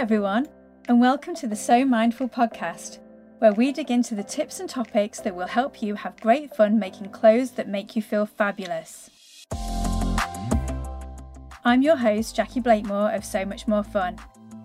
everyone, 0.00 0.48
and 0.88 0.98
welcome 0.98 1.34
to 1.34 1.46
the 1.46 1.54
Sew 1.54 1.84
Mindful 1.84 2.26
podcast, 2.26 3.00
where 3.38 3.52
we 3.52 3.70
dig 3.70 3.90
into 3.90 4.14
the 4.14 4.22
tips 4.22 4.58
and 4.58 4.66
topics 4.66 5.20
that 5.20 5.36
will 5.36 5.46
help 5.46 5.82
you 5.82 5.94
have 5.94 6.18
great 6.22 6.56
fun 6.56 6.78
making 6.78 7.10
clothes 7.10 7.50
that 7.50 7.68
make 7.68 7.94
you 7.94 8.00
feel 8.00 8.24
fabulous. 8.24 9.10
I'm 11.66 11.82
your 11.82 11.96
host, 11.96 12.34
Jackie 12.34 12.60
Blakemore 12.60 13.14
of 13.14 13.26
Sew 13.26 13.44
Much 13.44 13.68
More 13.68 13.82
Fun, 13.82 14.16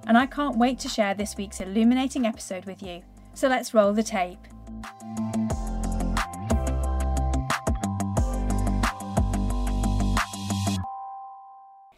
and 0.07 0.17
I 0.17 0.25
can't 0.25 0.57
wait 0.57 0.79
to 0.79 0.88
share 0.88 1.13
this 1.13 1.36
week's 1.36 1.59
illuminating 1.59 2.25
episode 2.25 2.63
with 2.63 2.81
you. 2.81 3.02
So 3.33 3.49
let's 3.49 3.73
roll 3.73 3.91
the 3.91 4.04
tape. 4.04 4.39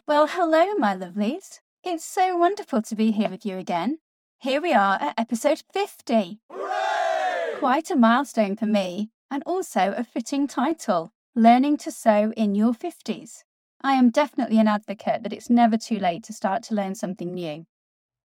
Well, 0.08 0.26
hello, 0.26 0.74
my 0.74 0.96
lovelies. 0.96 1.60
It's 1.90 2.04
so 2.04 2.36
wonderful 2.36 2.82
to 2.82 2.94
be 2.94 3.12
here 3.12 3.30
with 3.30 3.46
you 3.46 3.56
again. 3.56 4.00
Here 4.40 4.60
we 4.60 4.74
are 4.74 4.98
at 5.00 5.18
episode 5.18 5.62
50. 5.72 6.38
Hooray! 6.52 7.58
Quite 7.58 7.90
a 7.90 7.96
milestone 7.96 8.56
for 8.56 8.66
me, 8.66 9.08
and 9.30 9.42
also 9.46 9.94
a 9.96 10.04
fitting 10.04 10.46
title 10.46 11.14
Learning 11.34 11.78
to 11.78 11.90
Sew 11.90 12.30
in 12.36 12.54
Your 12.54 12.74
50s. 12.74 13.44
I 13.80 13.94
am 13.94 14.10
definitely 14.10 14.58
an 14.58 14.68
advocate 14.68 15.22
that 15.22 15.32
it's 15.32 15.48
never 15.48 15.78
too 15.78 15.98
late 15.98 16.24
to 16.24 16.34
start 16.34 16.62
to 16.64 16.74
learn 16.74 16.94
something 16.94 17.32
new. 17.32 17.64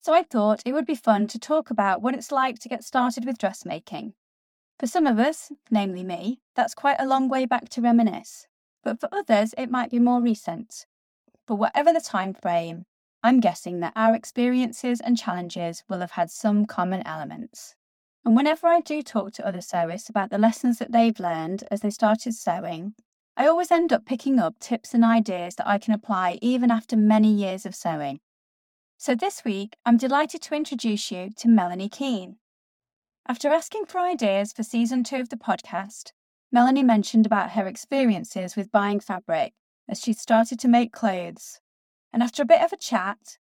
So 0.00 0.12
I 0.12 0.24
thought 0.24 0.62
it 0.66 0.72
would 0.72 0.84
be 0.84 0.96
fun 0.96 1.28
to 1.28 1.38
talk 1.38 1.70
about 1.70 2.02
what 2.02 2.16
it's 2.16 2.32
like 2.32 2.58
to 2.62 2.68
get 2.68 2.82
started 2.82 3.24
with 3.24 3.38
dressmaking. 3.38 4.14
For 4.80 4.88
some 4.88 5.06
of 5.06 5.20
us, 5.20 5.52
namely 5.70 6.02
me, 6.02 6.40
that's 6.56 6.74
quite 6.74 6.96
a 6.98 7.06
long 7.06 7.28
way 7.28 7.46
back 7.46 7.68
to 7.68 7.80
reminisce. 7.80 8.48
But 8.82 8.98
for 8.98 9.08
others, 9.12 9.54
it 9.56 9.70
might 9.70 9.92
be 9.92 10.00
more 10.00 10.20
recent. 10.20 10.84
But 11.46 11.56
whatever 11.56 11.92
the 11.92 12.00
time 12.00 12.34
frame, 12.34 12.86
I'm 13.24 13.38
guessing 13.38 13.80
that 13.80 13.92
our 13.94 14.16
experiences 14.16 15.00
and 15.00 15.16
challenges 15.16 15.84
will 15.88 16.00
have 16.00 16.12
had 16.12 16.30
some 16.30 16.66
common 16.66 17.06
elements. 17.06 17.76
And 18.24 18.36
whenever 18.36 18.66
I 18.66 18.80
do 18.80 19.00
talk 19.00 19.32
to 19.34 19.46
other 19.46 19.60
sewists 19.60 20.08
about 20.08 20.30
the 20.30 20.38
lessons 20.38 20.78
that 20.78 20.90
they've 20.90 21.18
learned 21.18 21.64
as 21.70 21.80
they 21.80 21.90
started 21.90 22.34
sewing, 22.34 22.94
I 23.36 23.46
always 23.46 23.70
end 23.70 23.92
up 23.92 24.04
picking 24.04 24.38
up 24.38 24.58
tips 24.58 24.92
and 24.92 25.04
ideas 25.04 25.54
that 25.54 25.68
I 25.68 25.78
can 25.78 25.94
apply 25.94 26.38
even 26.42 26.70
after 26.70 26.96
many 26.96 27.32
years 27.32 27.64
of 27.64 27.74
sewing. 27.74 28.20
So 28.98 29.14
this 29.14 29.44
week, 29.44 29.76
I'm 29.86 29.96
delighted 29.96 30.42
to 30.42 30.54
introduce 30.54 31.10
you 31.10 31.30
to 31.38 31.48
Melanie 31.48 31.88
Keane. 31.88 32.36
After 33.26 33.48
asking 33.48 33.86
for 33.86 33.98
ideas 33.98 34.52
for 34.52 34.64
season 34.64 35.04
two 35.04 35.16
of 35.16 35.28
the 35.28 35.36
podcast, 35.36 36.10
Melanie 36.50 36.82
mentioned 36.82 37.24
about 37.24 37.52
her 37.52 37.66
experiences 37.66 38.56
with 38.56 38.70
buying 38.70 39.00
fabric 39.00 39.54
as 39.88 40.00
she 40.00 40.12
started 40.12 40.58
to 40.58 40.68
make 40.68 40.92
clothes. 40.92 41.61
And 42.12 42.22
after 42.22 42.42
a 42.42 42.46
bit 42.46 42.62
of 42.62 42.72
a 42.72 42.76
chat, 42.76 43.38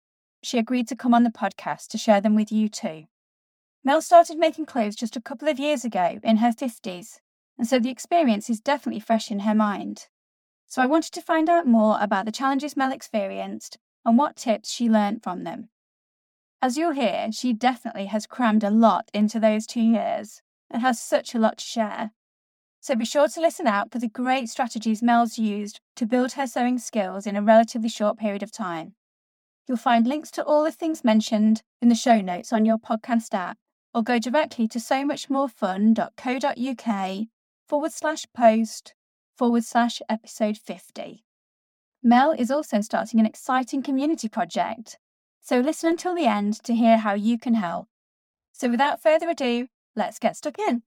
she 0.42 0.58
agreed 0.58 0.88
to 0.88 0.96
come 0.96 1.14
on 1.14 1.24
the 1.24 1.30
podcast 1.30 1.88
to 1.90 1.98
share 1.98 2.22
them 2.22 2.36
with 2.36 2.52
you 2.52 2.70
too. 2.70 3.06
Mel 3.84 4.02
started 4.02 4.38
making 4.38 4.66
clothes 4.66 4.96
just 4.96 5.16
a 5.16 5.22
couple 5.22 5.48
of 5.48 5.60
years 5.60 5.86
ago 5.86 6.20
in 6.24 6.38
her 6.38 6.52
50s, 6.52 7.20
and 7.58 7.68
so 7.68 7.80
the 7.80 7.92
experience 7.92 8.50
is 8.50 8.60
definitely 8.60 9.00
fresh 9.00 9.30
in 9.30 9.40
her 9.40 9.54
mind. 9.54 10.08
So 10.68 10.82
I 10.82 10.88
wanted 10.88 11.14
to 11.14 11.22
find 11.22 11.50
out 11.50 11.68
more 11.68 11.98
about 12.02 12.26
the 12.26 12.32
challenges 12.32 12.76
Mel 12.76 12.92
experienced 12.92 13.78
and 14.04 14.18
what 14.18 14.36
tips 14.36 14.72
she 14.72 14.90
learned 14.90 15.24
from 15.24 15.44
them. 15.44 15.70
As 16.62 16.78
you'll 16.78 16.94
hear, 16.94 17.32
she 17.32 17.54
definitely 17.54 18.06
has 18.08 18.26
crammed 18.26 18.64
a 18.64 18.72
lot 18.72 19.12
into 19.14 19.40
those 19.40 19.68
two 19.68 19.82
years 19.82 20.42
and 20.70 20.82
has 20.82 21.00
such 21.00 21.36
a 21.36 21.40
lot 21.40 21.60
to 21.60 21.64
share. 21.64 22.12
So 22.86 22.94
be 22.94 23.02
sure 23.04 23.28
to 23.28 23.42
listen 23.42 23.66
out 23.66 23.92
for 23.92 23.98
the 23.98 24.08
great 24.08 24.48
strategies 24.48 25.02
Mel's 25.02 25.40
used 25.40 25.80
to 25.96 26.06
build 26.06 26.34
her 26.34 26.46
sewing 26.46 26.78
skills 26.78 27.26
in 27.26 27.36
a 27.36 27.42
relatively 27.42 27.90
short 27.90 28.20
period 28.20 28.44
of 28.44 28.52
time. 28.52 28.94
You'll 29.68 29.78
find 29.78 30.06
links 30.06 30.30
to 30.34 30.44
all 30.44 30.64
the 30.64 30.72
things 30.72 31.04
mentioned 31.04 31.64
in 31.82 31.90
the 31.90 31.96
show 31.96 32.22
notes 32.22 32.54
on 32.54 32.64
your 32.64 32.78
podcast 32.78 33.34
app, 33.34 33.58
or 33.92 34.04
go 34.04 34.20
directly 34.20 34.68
to 34.68 34.78
sewmuchmorefun.co.uk 34.78 37.28
forward 37.68 37.92
slash 37.92 38.26
post 38.38 38.94
forward 39.36 39.64
slash 39.64 40.00
episode 40.08 40.56
50. 40.56 41.26
Mel 42.04 42.34
is 42.34 42.52
also 42.52 42.82
starting 42.82 43.20
an 43.20 43.26
exciting 43.26 43.82
community 43.82 44.30
project, 44.30 45.00
so 45.42 45.60
listen 45.60 45.90
until 45.90 46.14
the 46.14 46.28
end 46.28 46.64
to 46.64 46.76
hear 46.76 47.00
how 47.00 47.16
you 47.16 47.40
can 47.40 47.56
help. 47.56 47.88
So 48.52 48.70
without 48.70 49.02
further 49.02 49.28
ado, 49.28 49.70
let's 49.96 50.20
get 50.20 50.38
stuck 50.38 50.60
in. 50.60 50.84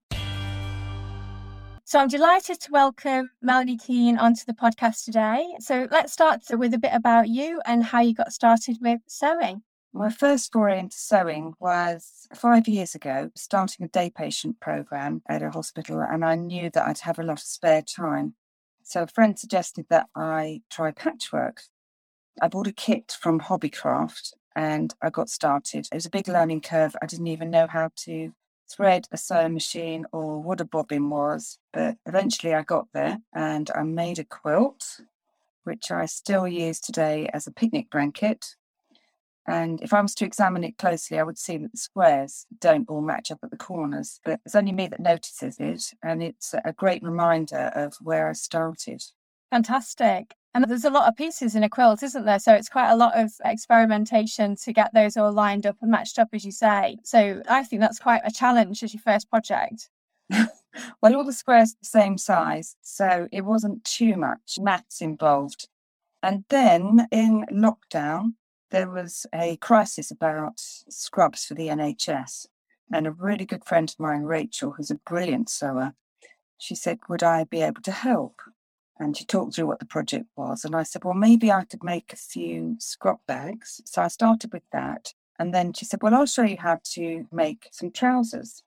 So 1.88 1.98
I'm 1.98 2.08
delighted 2.08 2.60
to 2.60 2.70
welcome 2.70 3.30
Melanie 3.40 3.78
Keane 3.78 4.18
onto 4.18 4.44
the 4.44 4.52
podcast 4.52 5.06
today. 5.06 5.46
So 5.58 5.88
let's 5.90 6.12
start 6.12 6.42
with 6.50 6.74
a 6.74 6.78
bit 6.78 6.90
about 6.92 7.30
you 7.30 7.62
and 7.64 7.82
how 7.82 8.02
you 8.02 8.12
got 8.12 8.30
started 8.30 8.76
with 8.82 9.00
sewing. 9.06 9.62
My 9.94 10.10
first 10.10 10.52
foray 10.52 10.80
into 10.80 10.98
sewing 10.98 11.54
was 11.58 12.28
five 12.34 12.68
years 12.68 12.94
ago, 12.94 13.30
starting 13.34 13.86
a 13.86 13.88
day 13.88 14.12
patient 14.14 14.60
program 14.60 15.22
at 15.30 15.42
a 15.42 15.48
hospital, 15.48 16.02
and 16.02 16.26
I 16.26 16.34
knew 16.34 16.68
that 16.68 16.86
I'd 16.86 16.98
have 16.98 17.18
a 17.18 17.22
lot 17.22 17.38
of 17.38 17.46
spare 17.46 17.80
time. 17.80 18.34
So 18.82 19.04
a 19.04 19.06
friend 19.06 19.38
suggested 19.38 19.86
that 19.88 20.08
I 20.14 20.60
try 20.70 20.90
patchwork. 20.90 21.62
I 22.42 22.48
bought 22.48 22.66
a 22.66 22.72
kit 22.72 23.16
from 23.18 23.40
Hobbycraft 23.40 24.34
and 24.54 24.92
I 25.00 25.08
got 25.08 25.30
started. 25.30 25.88
It 25.90 25.94
was 25.94 26.04
a 26.04 26.10
big 26.10 26.28
learning 26.28 26.60
curve. 26.60 26.94
I 27.00 27.06
didn't 27.06 27.28
even 27.28 27.50
know 27.50 27.66
how 27.66 27.92
to 28.04 28.34
thread 28.70 29.08
a 29.12 29.16
sewing 29.16 29.54
machine 29.54 30.06
or 30.12 30.42
what 30.42 30.60
a 30.60 30.64
bobbin 30.64 31.10
was. 31.10 31.58
But 31.72 31.96
eventually 32.06 32.54
I 32.54 32.62
got 32.62 32.88
there 32.92 33.18
and 33.34 33.70
I 33.74 33.82
made 33.82 34.18
a 34.18 34.24
quilt, 34.24 35.00
which 35.64 35.90
I 35.90 36.06
still 36.06 36.46
use 36.46 36.80
today 36.80 37.28
as 37.32 37.46
a 37.46 37.52
picnic 37.52 37.90
blanket. 37.90 38.56
And 39.46 39.82
if 39.82 39.94
I 39.94 40.02
was 40.02 40.14
to 40.16 40.26
examine 40.26 40.62
it 40.62 40.76
closely, 40.76 41.18
I 41.18 41.22
would 41.22 41.38
see 41.38 41.56
that 41.56 41.72
the 41.72 41.78
squares 41.78 42.44
don't 42.60 42.88
all 42.88 43.00
match 43.00 43.30
up 43.30 43.38
at 43.42 43.50
the 43.50 43.56
corners. 43.56 44.20
But 44.22 44.40
it's 44.44 44.54
only 44.54 44.72
me 44.72 44.88
that 44.88 45.00
notices 45.00 45.56
it. 45.58 45.94
And 46.02 46.22
it's 46.22 46.54
a 46.64 46.72
great 46.74 47.02
reminder 47.02 47.72
of 47.74 47.94
where 48.02 48.28
I 48.28 48.34
started. 48.34 49.02
Fantastic. 49.50 50.34
And 50.54 50.64
there's 50.64 50.84
a 50.84 50.90
lot 50.90 51.08
of 51.08 51.16
pieces 51.16 51.54
in 51.54 51.62
a 51.62 51.68
quilt, 51.68 52.02
isn't 52.02 52.24
there? 52.24 52.38
So 52.38 52.54
it's 52.54 52.68
quite 52.68 52.90
a 52.90 52.96
lot 52.96 53.16
of 53.16 53.30
experimentation 53.44 54.56
to 54.56 54.72
get 54.72 54.92
those 54.94 55.16
all 55.16 55.32
lined 55.32 55.66
up 55.66 55.76
and 55.82 55.90
matched 55.90 56.18
up, 56.18 56.28
as 56.32 56.44
you 56.44 56.52
say. 56.52 56.96
So 57.04 57.42
I 57.48 57.64
think 57.64 57.80
that's 57.80 57.98
quite 57.98 58.22
a 58.24 58.32
challenge 58.32 58.82
as 58.82 58.94
your 58.94 59.02
first 59.02 59.28
project. 59.30 59.90
well, 60.30 61.14
all 61.14 61.24
the 61.24 61.32
squares 61.32 61.74
the 61.74 61.86
same 61.86 62.18
size, 62.18 62.76
so 62.80 63.28
it 63.30 63.42
wasn't 63.42 63.84
too 63.84 64.16
much 64.16 64.58
maths 64.58 65.00
involved. 65.00 65.68
And 66.22 66.44
then 66.48 67.06
in 67.12 67.44
lockdown, 67.52 68.34
there 68.70 68.90
was 68.90 69.26
a 69.34 69.56
crisis 69.58 70.10
about 70.10 70.54
scrubs 70.56 71.44
for 71.44 71.54
the 71.54 71.68
NHS. 71.68 72.46
And 72.92 73.06
a 73.06 73.12
really 73.12 73.44
good 73.44 73.64
friend 73.64 73.88
of 73.88 74.00
mine, 74.00 74.22
Rachel, 74.22 74.72
who's 74.72 74.90
a 74.90 74.96
brilliant 74.96 75.50
sewer, 75.50 75.92
she 76.56 76.74
said, 76.74 76.98
Would 77.08 77.22
I 77.22 77.44
be 77.44 77.62
able 77.62 77.82
to 77.82 77.92
help? 77.92 78.40
And 78.98 79.16
she 79.16 79.24
talked 79.24 79.54
through 79.54 79.66
what 79.66 79.78
the 79.78 79.86
project 79.86 80.26
was. 80.36 80.64
And 80.64 80.74
I 80.74 80.82
said, 80.82 81.04
well, 81.04 81.14
maybe 81.14 81.50
I 81.52 81.64
could 81.64 81.84
make 81.84 82.12
a 82.12 82.16
few 82.16 82.76
scrap 82.78 83.20
bags. 83.26 83.80
So 83.84 84.02
I 84.02 84.08
started 84.08 84.52
with 84.52 84.64
that. 84.72 85.14
And 85.38 85.54
then 85.54 85.72
she 85.72 85.84
said, 85.84 86.02
well, 86.02 86.14
I'll 86.14 86.26
show 86.26 86.42
you 86.42 86.56
how 86.58 86.80
to 86.94 87.26
make 87.30 87.68
some 87.70 87.90
trousers. 87.90 88.62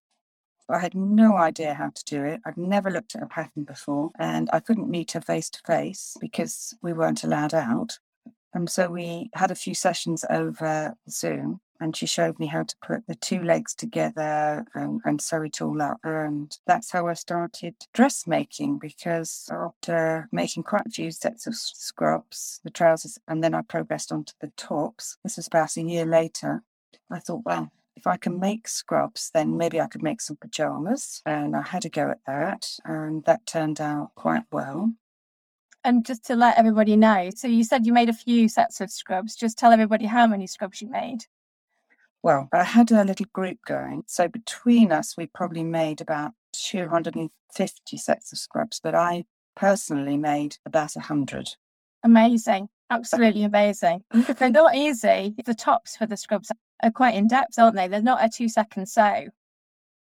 I 0.70 0.80
had 0.80 0.96
no 0.96 1.36
idea 1.36 1.74
how 1.74 1.90
to 1.94 2.06
do 2.06 2.24
it. 2.24 2.42
I'd 2.46 2.58
never 2.58 2.90
looked 2.90 3.16
at 3.16 3.24
a 3.24 3.28
pattern 3.28 3.64
before, 3.64 4.12
and 4.18 4.50
I 4.54 4.62
couldn't 4.62 4.90
meet 4.90 5.12
her 5.12 5.22
face 5.22 5.50
to 5.50 5.60
face 5.66 6.16
because 6.20 6.74
we 6.82 6.94
weren't 6.94 7.24
allowed 7.24 7.54
out. 7.54 8.00
And 8.54 8.70
so 8.70 8.90
we 8.90 9.30
had 9.34 9.52
a 9.52 9.56
few 9.56 9.74
sessions 9.74 10.26
over 10.30 10.96
Zoom 11.10 11.62
and 11.82 11.98
she 11.98 12.06
showed 12.06 12.38
me 12.38 12.46
how 12.46 12.62
to 12.62 12.76
put 12.86 13.08
the 13.08 13.16
two 13.16 13.42
legs 13.42 13.74
together 13.74 14.66
and, 14.76 15.02
and 15.04 15.20
sew 15.20 15.42
it 15.42 15.62
all 15.62 15.82
up. 15.82 15.98
And 16.04 16.56
that's 16.68 16.92
how 16.92 17.08
I 17.08 17.14
started 17.14 17.74
dressmaking 17.92 18.78
because 18.78 19.50
after 19.52 20.30
making 20.32 20.64
quite 20.64 20.86
a 20.86 20.92
few 20.92 21.10
sets 21.10 21.48
of 21.48 21.56
scrubs, 21.56 22.62
the 22.64 22.70
trousers, 22.70 23.18
and 23.28 23.44
then 23.44 23.56
I 23.56 23.64
progressed 23.64 24.12
onto 24.12 24.34
the 24.40 24.52
tops. 24.56 25.18
This 25.24 25.38
was 25.38 25.48
about 25.48 25.76
a 25.76 25.82
year 25.82 26.06
later. 26.06 26.62
I 27.10 27.18
thought, 27.18 27.46
well, 27.46 27.72
if 27.96 28.06
I 28.06 28.16
can 28.16 28.40
make 28.40 28.68
scrubs, 28.68 29.32
then 29.34 29.58
maybe 29.58 29.82
I 29.82 29.88
could 29.88 30.04
make 30.04 30.22
some 30.22 30.38
pajamas. 30.38 31.24
And 31.26 31.56
I 31.56 31.64
had 31.64 31.84
a 31.84 31.90
go 31.90 32.12
at 32.12 32.22
that, 32.28 32.78
and 32.86 33.26
that 33.26 33.48
turned 33.48 33.82
out 33.82 34.12
quite 34.16 34.44
well. 34.52 34.94
And 35.84 36.06
just 36.06 36.24
to 36.26 36.36
let 36.36 36.58
everybody 36.58 36.96
know, 36.96 37.30
so 37.36 37.48
you 37.48 37.64
said 37.64 37.86
you 37.86 37.94
made 37.94 38.10
a 38.10 38.14
few 38.14 38.48
sets 38.48 38.82
of 38.82 38.92
scrubs. 38.92 39.36
Just 39.36 39.58
tell 39.58 39.72
everybody 39.72 40.06
how 40.06 40.28
many 40.28 40.46
scrubs 40.46 40.82
you 40.82 40.90
made. 40.90 41.26
Well, 42.24 42.50
I 42.54 42.64
had 42.64 42.92
a 42.92 43.04
little 43.04 43.26
group 43.34 43.58
going. 43.66 44.04
So 44.06 44.28
between 44.28 44.92
us, 44.92 45.18
we 45.18 45.26
probably 45.26 45.64
made 45.64 46.02
about 46.02 46.34
250 46.54 47.98
sets 47.98 48.32
of 48.32 48.38
scrubs, 48.38 48.80
but 48.82 48.94
I 48.94 49.26
personally 49.56 50.18
made 50.18 50.58
about 50.66 50.94
100. 50.94 51.50
Amazing. 52.04 52.70
Absolutely 52.92 53.44
amazing. 53.44 54.04
They're 54.12 54.50
not 54.50 54.76
easy. 54.76 55.34
The 55.46 55.56
tops 55.56 55.96
for 55.96 56.06
the 56.06 56.18
scrubs 56.18 56.52
are 56.84 56.92
quite 56.92 57.16
in 57.16 57.28
depth, 57.28 57.58
aren't 57.58 57.76
they? 57.76 57.88
They're 57.88 58.02
not 58.02 58.24
a 58.24 58.30
two 58.30 58.50
second 58.50 58.88
sew. 58.88 59.28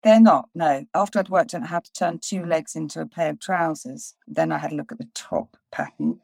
They're 0.04 0.20
not, 0.20 0.50
no. 0.54 0.86
After 0.94 1.20
I'd 1.20 1.30
worked 1.30 1.54
out 1.54 1.68
how 1.68 1.80
to 1.80 1.94
turn 1.94 2.20
two 2.20 2.46
legs 2.46 2.76
into 2.76 3.00
a 3.00 3.06
pair 3.06 3.32
of 3.32 3.40
trousers, 3.40 4.16
then 4.28 4.52
I 4.52 4.58
had 4.58 4.74
a 4.74 4.76
look 4.76 4.92
at 4.92 4.98
the 4.98 5.08
top 5.14 5.56
pattern 5.72 6.20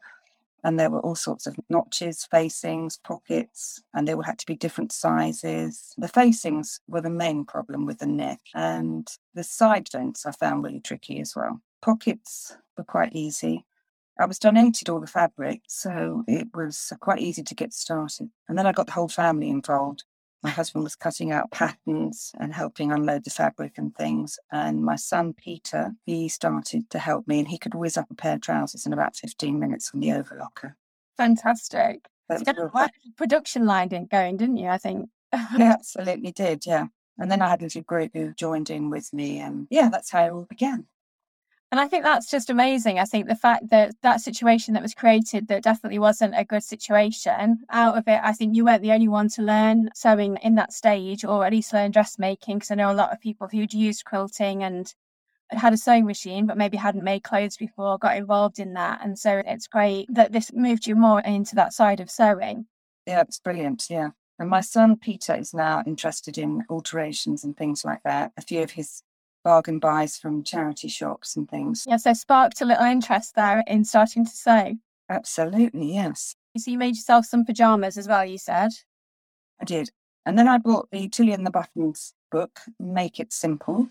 and 0.62 0.78
there 0.78 0.90
were 0.90 1.00
all 1.00 1.14
sorts 1.14 1.46
of 1.46 1.56
notches, 1.68 2.26
facings, 2.30 2.98
pockets, 2.98 3.82
and 3.94 4.06
they 4.06 4.14
all 4.14 4.22
had 4.22 4.38
to 4.38 4.46
be 4.46 4.56
different 4.56 4.92
sizes. 4.92 5.94
The 5.96 6.08
facings 6.08 6.80
were 6.88 7.00
the 7.00 7.10
main 7.10 7.44
problem 7.44 7.86
with 7.86 7.98
the 7.98 8.06
neck, 8.06 8.40
and 8.54 9.08
the 9.34 9.44
side 9.44 9.88
vents 9.90 10.26
I 10.26 10.32
found 10.32 10.64
really 10.64 10.80
tricky 10.80 11.20
as 11.20 11.34
well. 11.34 11.60
Pockets 11.82 12.56
were 12.76 12.84
quite 12.84 13.14
easy. 13.14 13.64
I 14.18 14.26
was 14.26 14.38
donated 14.38 14.88
all 14.88 15.00
the 15.00 15.06
fabric, 15.06 15.62
so 15.66 16.24
it 16.28 16.48
was 16.54 16.92
quite 17.00 17.20
easy 17.20 17.42
to 17.42 17.54
get 17.54 17.72
started. 17.72 18.30
And 18.48 18.58
then 18.58 18.66
I 18.66 18.72
got 18.72 18.86
the 18.86 18.92
whole 18.92 19.08
family 19.08 19.48
involved. 19.48 20.04
My 20.42 20.50
husband 20.50 20.84
was 20.84 20.96
cutting 20.96 21.30
out 21.30 21.50
patterns 21.50 22.32
and 22.38 22.54
helping 22.54 22.90
unload 22.92 23.24
the 23.24 23.30
fabric 23.30 23.74
and 23.76 23.94
things. 23.94 24.38
And 24.50 24.82
my 24.82 24.96
son 24.96 25.34
Peter, 25.34 25.92
he 26.06 26.28
started 26.30 26.88
to 26.90 26.98
help 26.98 27.28
me, 27.28 27.40
and 27.40 27.48
he 27.48 27.58
could 27.58 27.74
whiz 27.74 27.98
up 27.98 28.10
a 28.10 28.14
pair 28.14 28.34
of 28.36 28.40
trousers 28.40 28.86
in 28.86 28.92
about 28.92 29.16
15 29.16 29.58
minutes 29.60 29.90
from 29.90 30.00
the 30.00 30.08
overlocker. 30.08 30.74
Fantastic. 31.18 32.06
That 32.28 32.40
You 32.46 32.70
got 32.72 32.90
a 32.90 32.90
production 33.16 33.66
line 33.66 33.92
in- 33.92 34.06
going, 34.06 34.36
didn't 34.38 34.56
you? 34.56 34.68
I 34.68 34.78
think. 34.78 35.10
yeah, 35.32 35.46
absolutely 35.74 36.32
did. 36.32 36.64
Yeah. 36.64 36.86
And 37.18 37.30
then 37.30 37.42
I 37.42 37.50
had 37.50 37.60
a 37.60 37.64
little 37.64 37.82
group 37.82 38.12
who 38.14 38.32
joined 38.32 38.70
in 38.70 38.88
with 38.88 39.12
me. 39.12 39.38
And 39.40 39.66
yeah, 39.70 39.90
that's 39.90 40.10
how 40.10 40.24
it 40.24 40.30
all 40.30 40.46
began. 40.48 40.86
And 41.70 41.78
I 41.78 41.86
think 41.86 42.02
that's 42.02 42.28
just 42.28 42.50
amazing. 42.50 42.98
I 42.98 43.04
think 43.04 43.28
the 43.28 43.36
fact 43.36 43.70
that 43.70 43.94
that 44.02 44.20
situation 44.20 44.74
that 44.74 44.82
was 44.82 44.92
created 44.92 45.46
that 45.48 45.62
definitely 45.62 46.00
wasn't 46.00 46.34
a 46.36 46.44
good 46.44 46.64
situation, 46.64 47.60
out 47.70 47.96
of 47.96 48.08
it, 48.08 48.20
I 48.24 48.32
think 48.32 48.56
you 48.56 48.64
weren't 48.64 48.82
the 48.82 48.90
only 48.90 49.06
one 49.06 49.28
to 49.30 49.42
learn 49.42 49.88
sewing 49.94 50.36
in 50.42 50.56
that 50.56 50.72
stage 50.72 51.24
or 51.24 51.46
at 51.46 51.52
least 51.52 51.72
learn 51.72 51.92
dressmaking. 51.92 52.56
Because 52.56 52.72
I 52.72 52.74
know 52.74 52.90
a 52.90 52.92
lot 52.92 53.12
of 53.12 53.20
people 53.20 53.46
who'd 53.46 53.72
used 53.72 54.04
quilting 54.04 54.64
and 54.64 54.92
had 55.50 55.72
a 55.72 55.76
sewing 55.76 56.06
machine, 56.06 56.46
but 56.46 56.56
maybe 56.56 56.76
hadn't 56.76 57.04
made 57.04 57.22
clothes 57.22 57.56
before, 57.56 57.98
got 57.98 58.16
involved 58.16 58.58
in 58.58 58.74
that. 58.74 59.00
And 59.04 59.16
so 59.16 59.40
it's 59.46 59.68
great 59.68 60.06
that 60.12 60.32
this 60.32 60.52
moved 60.52 60.88
you 60.88 60.96
more 60.96 61.20
into 61.20 61.54
that 61.54 61.72
side 61.72 62.00
of 62.00 62.10
sewing. 62.10 62.66
Yeah, 63.06 63.20
it's 63.20 63.38
brilliant. 63.38 63.86
Yeah. 63.88 64.10
And 64.40 64.48
my 64.48 64.60
son 64.60 64.96
Peter 64.96 65.34
is 65.34 65.54
now 65.54 65.84
interested 65.86 66.36
in 66.38 66.64
alterations 66.68 67.44
and 67.44 67.56
things 67.56 67.84
like 67.84 68.02
that. 68.04 68.32
A 68.36 68.42
few 68.42 68.62
of 68.62 68.72
his 68.72 69.02
bargain 69.42 69.78
buys 69.78 70.16
from 70.16 70.42
charity 70.44 70.88
shops 70.88 71.36
and 71.36 71.48
things. 71.48 71.84
Yeah, 71.86 71.96
so 71.96 72.12
sparked 72.12 72.60
a 72.60 72.64
little 72.64 72.84
interest 72.84 73.34
there 73.34 73.62
in 73.66 73.84
starting 73.84 74.24
to 74.24 74.30
sew. 74.30 74.76
Absolutely, 75.08 75.94
yes, 75.94 76.36
So 76.56 76.70
you 76.70 76.78
made 76.78 76.94
yourself 76.94 77.26
some 77.26 77.44
pajamas 77.44 77.98
as 77.98 78.06
well, 78.06 78.24
you 78.24 78.38
said. 78.38 78.70
I 79.60 79.64
did. 79.64 79.90
And 80.24 80.38
then 80.38 80.46
I 80.46 80.58
bought 80.58 80.88
the 80.92 81.08
Tilly 81.08 81.32
and 81.32 81.44
the 81.46 81.50
Buttons 81.50 82.14
book, 82.30 82.60
Make 82.78 83.18
It 83.18 83.32
Simple, 83.32 83.88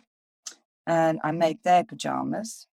and 0.87 1.19
I 1.23 1.31
made 1.31 1.63
their 1.63 1.83
pajamas. 1.83 2.67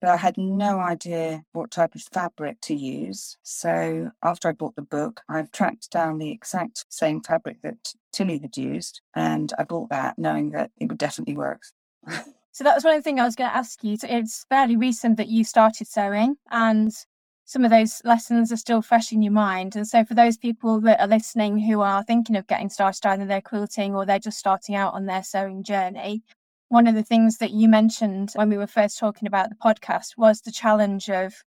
But 0.00 0.10
I 0.10 0.16
had 0.16 0.38
no 0.38 0.78
idea 0.78 1.44
what 1.52 1.70
type 1.70 1.94
of 1.94 2.02
fabric 2.02 2.60
to 2.62 2.74
use. 2.74 3.36
So 3.42 4.10
after 4.22 4.48
I 4.48 4.52
bought 4.52 4.74
the 4.74 4.82
book, 4.82 5.20
I've 5.28 5.52
tracked 5.52 5.90
down 5.90 6.18
the 6.18 6.30
exact 6.30 6.86
same 6.88 7.22
fabric 7.22 7.60
that 7.62 7.94
Tilly 8.12 8.38
had 8.38 8.56
used, 8.56 9.02
and 9.14 9.52
I 9.58 9.64
bought 9.64 9.90
that 9.90 10.18
knowing 10.18 10.50
that 10.50 10.70
it 10.78 10.88
would 10.88 10.98
definitely 10.98 11.36
work. 11.36 11.62
So 12.52 12.64
that 12.64 12.74
was 12.74 12.84
one 12.84 12.94
of 12.94 12.98
the 12.98 13.02
things 13.02 13.20
I 13.20 13.24
was 13.24 13.36
going 13.36 13.50
to 13.50 13.56
ask 13.56 13.82
you. 13.84 13.96
It's 14.02 14.44
fairly 14.48 14.76
recent 14.76 15.16
that 15.16 15.28
you 15.28 15.44
started 15.44 15.86
sewing, 15.86 16.36
and 16.50 16.92
some 17.44 17.64
of 17.64 17.70
those 17.70 18.00
lessons 18.04 18.52
are 18.52 18.56
still 18.56 18.82
fresh 18.82 19.12
in 19.12 19.22
your 19.22 19.32
mind. 19.32 19.74
And 19.74 19.86
so 19.86 20.04
for 20.04 20.14
those 20.14 20.36
people 20.36 20.80
that 20.82 21.00
are 21.00 21.08
listening 21.08 21.58
who 21.58 21.80
are 21.80 22.04
thinking 22.04 22.36
of 22.36 22.46
getting 22.46 22.68
started, 22.68 23.06
either 23.06 23.24
they're 23.24 23.40
quilting 23.40 23.94
or 23.94 24.06
they're 24.06 24.18
just 24.18 24.38
starting 24.38 24.74
out 24.74 24.94
on 24.94 25.06
their 25.06 25.22
sewing 25.22 25.64
journey, 25.64 26.22
one 26.68 26.86
of 26.86 26.94
the 26.94 27.02
things 27.02 27.38
that 27.38 27.50
you 27.50 27.68
mentioned 27.68 28.30
when 28.34 28.48
we 28.48 28.56
were 28.56 28.66
first 28.66 28.98
talking 28.98 29.26
about 29.26 29.48
the 29.48 29.56
podcast 29.56 30.16
was 30.16 30.40
the 30.42 30.52
challenge 30.52 31.10
of 31.10 31.42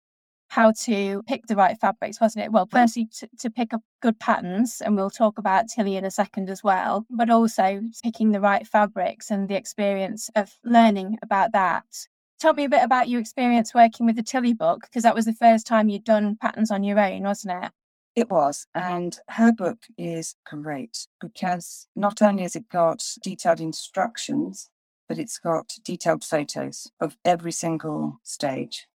how 0.52 0.70
to 0.70 1.22
pick 1.22 1.46
the 1.46 1.56
right 1.56 1.81
fabrics, 1.81 2.20
wasn't 2.20 2.44
it? 2.44 2.52
Well, 2.52 2.69
firstly, 2.70 3.08
to, 3.19 3.28
to 3.38 3.49
pick 3.49 3.72
up 3.72 3.81
good 4.02 4.20
patterns, 4.20 4.82
and 4.84 4.94
we'll 4.94 5.08
talk 5.08 5.38
about 5.38 5.66
Tilly 5.66 5.96
in 5.96 6.04
a 6.04 6.10
second 6.10 6.50
as 6.50 6.62
well, 6.62 7.06
but 7.08 7.31
also 7.31 7.81
picking 8.04 8.32
the 8.32 8.40
right 8.40 8.66
fabrics 8.66 9.31
and 9.31 9.49
the 9.49 9.56
experience 9.56 10.28
of 10.37 10.58
learning 10.62 11.16
about 11.22 11.52
that. 11.52 11.87
Tell 12.38 12.52
me 12.52 12.64
a 12.64 12.69
bit 12.69 12.82
about 12.84 13.08
your 13.08 13.19
experience 13.19 13.72
working 13.72 14.04
with 14.04 14.16
the 14.16 14.22
Tilly 14.22 14.52
book, 14.52 14.82
because 14.82 15.04
that 15.04 15.14
was 15.14 15.25
the 15.25 15.32
first 15.32 15.66
time 15.66 15.88
you'd 15.88 16.04
done 16.04 16.37
patterns 16.37 16.70
on 16.70 16.84
your 16.84 17.00
own, 17.00 17.22
wasn't 17.22 17.64
it? 17.64 17.70
It 18.14 18.28
was. 18.28 18.66
And 18.75 19.19
her 19.31 19.52
book 19.52 19.78
is 19.96 20.34
great 20.44 21.06
because 21.19 21.88
not 21.96 22.20
only 22.20 22.43
has 22.43 22.54
it 22.54 22.69
got 22.69 23.02
detailed 23.22 23.60
instructions, 23.60 24.69
but 25.08 25.19
it's 25.19 25.38
got 25.38 25.72
detailed 25.82 26.25
photos 26.25 26.88
of 27.00 27.16
every 27.25 27.52
single 27.52 28.20
stage. 28.22 28.87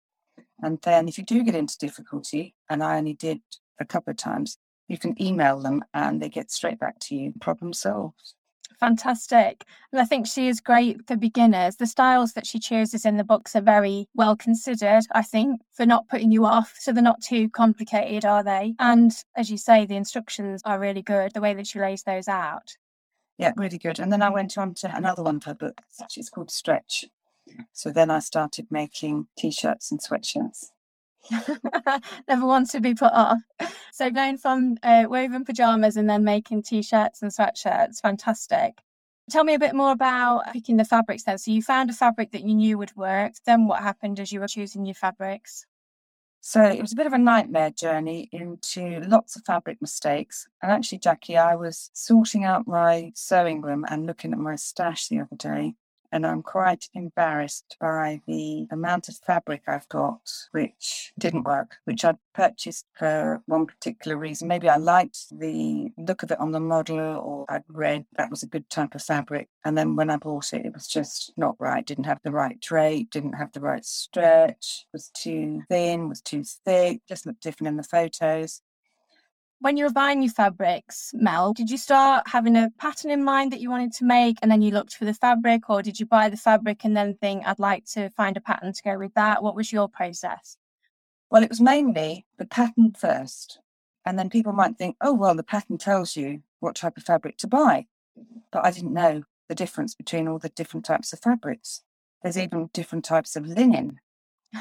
And 0.61 0.79
then 0.83 1.07
if 1.07 1.17
you 1.17 1.23
do 1.23 1.43
get 1.43 1.55
into 1.55 1.77
difficulty, 1.77 2.55
and 2.69 2.83
I 2.83 2.97
only 2.97 3.13
did 3.13 3.41
a 3.79 3.85
couple 3.85 4.11
of 4.11 4.17
times, 4.17 4.57
you 4.87 4.97
can 4.97 5.21
email 5.21 5.59
them 5.59 5.83
and 5.93 6.21
they 6.21 6.29
get 6.29 6.49
straight 6.51 6.79
back 6.79 6.99
to 7.01 7.15
you. 7.15 7.33
Problem 7.39 7.73
solved. 7.73 8.33
Fantastic. 8.79 9.65
And 9.91 9.99
I 9.99 10.05
think 10.05 10.27
she 10.27 10.47
is 10.47 10.59
great 10.59 11.07
for 11.07 11.15
beginners. 11.15 11.77
The 11.77 11.87
styles 11.87 12.33
that 12.33 12.45
she 12.45 12.59
chooses 12.59 13.05
in 13.05 13.17
the 13.17 13.23
books 13.23 13.55
are 13.55 13.61
very 13.61 14.07
well 14.13 14.35
considered, 14.35 15.03
I 15.13 15.23
think, 15.23 15.61
for 15.73 15.85
not 15.85 16.07
putting 16.09 16.31
you 16.31 16.45
off. 16.45 16.75
So 16.79 16.91
they're 16.91 17.01
not 17.01 17.21
too 17.21 17.49
complicated, 17.49 18.23
are 18.23 18.43
they? 18.43 18.75
And 18.77 19.11
as 19.35 19.49
you 19.49 19.57
say, 19.57 19.85
the 19.85 19.95
instructions 19.95 20.61
are 20.63 20.79
really 20.79 21.01
good, 21.01 21.33
the 21.33 21.41
way 21.41 21.55
that 21.55 21.65
she 21.65 21.79
lays 21.79 22.03
those 22.03 22.27
out. 22.27 22.75
Yeah, 23.39 23.53
really 23.55 23.77
good. 23.79 23.99
And 23.99 24.11
then 24.11 24.21
I 24.21 24.29
went 24.29 24.57
on 24.57 24.73
to 24.75 24.95
another 24.95 25.23
one 25.23 25.37
of 25.37 25.43
her 25.45 25.55
books. 25.55 25.83
It's 26.15 26.29
called 26.29 26.51
Stretch. 26.51 27.05
So 27.73 27.91
then 27.91 28.09
I 28.09 28.19
started 28.19 28.67
making 28.69 29.27
t 29.37 29.51
shirts 29.51 29.91
and 29.91 29.99
sweatshirts. 30.01 30.71
Never 32.27 32.45
want 32.45 32.69
to 32.71 32.79
be 32.79 32.93
put 32.93 33.11
off. 33.11 33.39
So 33.91 34.09
going 34.09 34.37
from 34.37 34.77
uh, 34.83 35.05
woven 35.07 35.45
pajamas 35.45 35.97
and 35.97 36.09
then 36.09 36.23
making 36.23 36.63
t-shirts 36.63 37.21
and 37.21 37.31
sweatshirts, 37.31 38.01
fantastic. 38.01 38.81
Tell 39.29 39.43
me 39.43 39.55
a 39.55 39.59
bit 39.59 39.75
more 39.75 39.91
about 39.91 40.53
picking 40.53 40.77
the 40.77 40.85
fabrics 40.85 41.23
then. 41.23 41.37
So 41.37 41.51
you 41.51 41.61
found 41.61 41.89
a 41.89 41.93
fabric 41.93 42.31
that 42.31 42.43
you 42.43 42.55
knew 42.55 42.77
would 42.77 42.95
work. 42.95 43.33
Then 43.45 43.67
what 43.67 43.81
happened 43.81 44.19
as 44.19 44.31
you 44.31 44.39
were 44.39 44.47
choosing 44.47 44.85
your 44.85 44.95
fabrics? 44.95 45.65
So 46.39 46.63
it 46.63 46.81
was 46.81 46.93
a 46.93 46.95
bit 46.95 47.07
of 47.07 47.13
a 47.13 47.17
nightmare 47.17 47.71
journey 47.71 48.29
into 48.31 49.01
lots 49.01 49.35
of 49.35 49.43
fabric 49.43 49.81
mistakes. 49.81 50.47
And 50.61 50.71
actually, 50.71 50.99
Jackie, 50.99 51.35
I 51.35 51.55
was 51.55 51.89
sorting 51.93 52.45
out 52.45 52.67
my 52.67 53.11
sewing 53.15 53.61
room 53.61 53.83
and 53.89 54.05
looking 54.05 54.31
at 54.31 54.39
my 54.39 54.55
stash 54.55 55.09
the 55.09 55.19
other 55.19 55.35
day. 55.35 55.73
And 56.11 56.25
I'm 56.25 56.41
quite 56.41 56.85
embarrassed 56.93 57.75
by 57.79 58.21
the 58.27 58.67
amount 58.71 59.09
of 59.09 59.17
fabric 59.17 59.63
I've 59.67 59.89
got, 59.89 60.21
which 60.51 61.11
didn't 61.19 61.43
work, 61.43 61.77
which 61.85 62.05
I'd 62.05 62.17
purchased 62.33 62.85
for 62.97 63.41
one 63.45 63.65
particular 63.65 64.17
reason. 64.17 64.47
Maybe 64.47 64.69
I 64.69 64.77
liked 64.77 65.37
the 65.37 65.89
look 65.97 66.23
of 66.23 66.31
it 66.31 66.39
on 66.39 66.51
the 66.51 66.59
model, 66.59 66.99
or 66.99 67.45
I'd 67.49 67.63
read 67.67 68.05
that 68.17 68.29
was 68.29 68.43
a 68.43 68.47
good 68.47 68.69
type 68.69 68.95
of 68.95 69.03
fabric. 69.03 69.49
And 69.65 69.77
then 69.77 69.95
when 69.95 70.09
I 70.09 70.17
bought 70.17 70.53
it, 70.53 70.65
it 70.65 70.73
was 70.73 70.87
just 70.87 71.33
not 71.35 71.55
right. 71.59 71.85
Didn't 71.85 72.05
have 72.05 72.21
the 72.23 72.31
right 72.31 72.59
drape, 72.59 73.11
didn't 73.11 73.33
have 73.33 73.51
the 73.51 73.59
right 73.59 73.83
stretch, 73.85 74.85
was 74.93 75.09
too 75.09 75.63
thin, 75.69 76.07
was 76.07 76.21
too 76.21 76.43
thick, 76.65 77.01
just 77.07 77.25
looked 77.25 77.41
different 77.41 77.67
in 77.67 77.77
the 77.77 77.83
photos. 77.83 78.61
When 79.59 79.75
you 79.75 79.85
were 79.85 79.91
buying 79.91 80.21
your 80.21 80.31
fabrics, 80.31 81.11
Mel, 81.15 81.51
did 81.51 81.71
you 81.71 81.77
start 81.77 82.27
having 82.27 82.55
a 82.55 82.69
pattern 82.77 83.09
in 83.09 83.23
mind 83.23 83.51
that 83.51 83.59
you 83.59 83.71
wanted 83.71 83.91
to 83.93 84.05
make 84.05 84.37
and 84.41 84.51
then 84.51 84.61
you 84.61 84.69
looked 84.69 84.93
for 84.93 85.05
the 85.05 85.15
fabric, 85.15 85.67
or 85.67 85.81
did 85.81 85.99
you 85.99 86.05
buy 86.05 86.29
the 86.29 86.37
fabric 86.37 86.85
and 86.85 86.95
then 86.95 87.15
think, 87.15 87.43
I'd 87.43 87.57
like 87.57 87.85
to 87.93 88.11
find 88.11 88.37
a 88.37 88.41
pattern 88.41 88.71
to 88.71 88.83
go 88.83 88.99
with 88.99 89.15
that? 89.15 89.41
What 89.41 89.55
was 89.55 89.73
your 89.73 89.89
process? 89.89 90.57
Well, 91.31 91.41
it 91.41 91.49
was 91.49 91.59
mainly 91.59 92.27
the 92.37 92.45
pattern 92.45 92.93
first. 92.95 93.59
And 94.05 94.19
then 94.19 94.29
people 94.29 94.53
might 94.53 94.77
think, 94.77 94.95
oh, 95.01 95.13
well, 95.13 95.33
the 95.33 95.43
pattern 95.43 95.79
tells 95.79 96.15
you 96.15 96.43
what 96.59 96.75
type 96.75 96.95
of 96.95 97.03
fabric 97.03 97.37
to 97.39 97.47
buy. 97.47 97.87
But 98.51 98.63
I 98.63 98.69
didn't 98.69 98.93
know 98.93 99.23
the 99.49 99.55
difference 99.55 99.95
between 99.95 100.27
all 100.27 100.37
the 100.37 100.49
different 100.49 100.85
types 100.85 101.13
of 101.13 101.19
fabrics. 101.19 101.81
There's 102.21 102.37
even 102.37 102.69
different 102.73 103.05
types 103.05 103.35
of 103.35 103.47
linen 103.47 103.99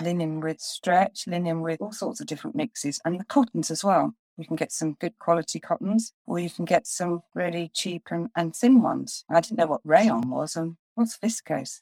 linen 0.02 0.40
with 0.40 0.60
stretch, 0.60 1.26
linen 1.26 1.60
with 1.60 1.80
all 1.80 1.92
sorts 1.92 2.20
of 2.20 2.26
different 2.26 2.56
mixes, 2.56 3.00
and 3.04 3.20
the 3.20 3.24
cottons 3.24 3.70
as 3.70 3.84
well. 3.84 4.14
You 4.36 4.44
can 4.44 4.56
get 4.56 4.72
some 4.72 4.94
good 4.94 5.18
quality 5.18 5.58
cottons, 5.60 6.12
or 6.26 6.38
you 6.38 6.50
can 6.50 6.64
get 6.64 6.86
some 6.86 7.22
really 7.34 7.70
cheap 7.72 8.08
and, 8.10 8.28
and 8.36 8.54
thin 8.54 8.82
ones. 8.82 9.24
I 9.30 9.40
didn't 9.40 9.58
know 9.58 9.66
what 9.66 9.80
rayon 9.84 10.28
was 10.28 10.56
and 10.56 10.76
what's 10.94 11.18
viscose. 11.18 11.80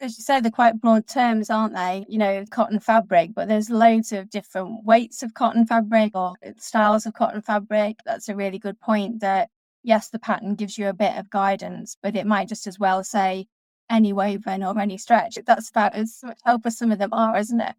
As 0.00 0.18
you 0.18 0.24
say, 0.24 0.40
they're 0.40 0.50
quite 0.50 0.80
broad 0.80 1.06
terms, 1.06 1.50
aren't 1.50 1.74
they? 1.74 2.04
You 2.08 2.18
know, 2.18 2.44
cotton 2.50 2.78
fabric, 2.78 3.30
but 3.34 3.48
there's 3.48 3.70
loads 3.70 4.12
of 4.12 4.28
different 4.30 4.84
weights 4.84 5.22
of 5.22 5.34
cotton 5.34 5.66
fabric 5.66 6.12
or 6.14 6.34
styles 6.58 7.06
of 7.06 7.14
cotton 7.14 7.40
fabric. 7.42 7.96
That's 8.04 8.28
a 8.28 8.36
really 8.36 8.58
good 8.58 8.78
point 8.80 9.20
that, 9.20 9.48
yes, 9.82 10.10
the 10.10 10.18
pattern 10.18 10.56
gives 10.56 10.78
you 10.78 10.88
a 10.88 10.92
bit 10.92 11.16
of 11.16 11.30
guidance, 11.30 11.96
but 12.02 12.16
it 12.16 12.26
might 12.26 12.48
just 12.48 12.66
as 12.66 12.78
well 12.78 13.02
say 13.02 13.46
any 13.88 14.12
woven 14.12 14.62
or 14.62 14.78
any 14.78 14.98
stretch. 14.98 15.38
That's 15.46 15.70
about 15.70 15.94
as 15.94 16.20
much 16.22 16.38
help 16.44 16.66
as 16.66 16.76
some 16.76 16.92
of 16.92 16.98
them 16.98 17.12
are, 17.12 17.36
isn't 17.38 17.60
it? 17.60 17.74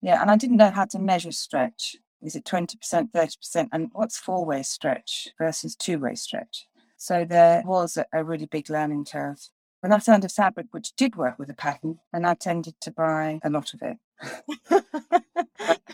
Yeah, 0.00 0.22
and 0.22 0.30
I 0.30 0.36
didn't 0.36 0.56
know 0.56 0.70
how 0.70 0.86
to 0.86 0.98
measure 0.98 1.32
stretch. 1.32 1.96
Is 2.24 2.34
it 2.34 2.44
20%, 2.44 3.12
30%? 3.12 3.68
And 3.70 3.90
what's 3.92 4.18
four 4.18 4.44
way 4.46 4.62
stretch 4.62 5.28
versus 5.38 5.76
two 5.76 5.98
way 5.98 6.14
stretch? 6.14 6.66
So 6.96 7.24
there 7.24 7.62
was 7.66 7.98
a, 7.98 8.06
a 8.12 8.24
really 8.24 8.46
big 8.46 8.70
learning 8.70 9.04
curve. 9.04 9.50
When 9.80 9.92
I 9.92 9.98
found 9.98 10.24
a 10.24 10.30
fabric 10.30 10.68
which 10.70 10.96
did 10.96 11.16
work 11.16 11.38
with 11.38 11.50
a 11.50 11.54
pattern, 11.54 11.98
and 12.12 12.26
I 12.26 12.32
tended 12.32 12.80
to 12.80 12.90
buy 12.90 13.40
a 13.44 13.50
lot 13.50 13.74
of 13.74 13.82
it. 13.82 13.98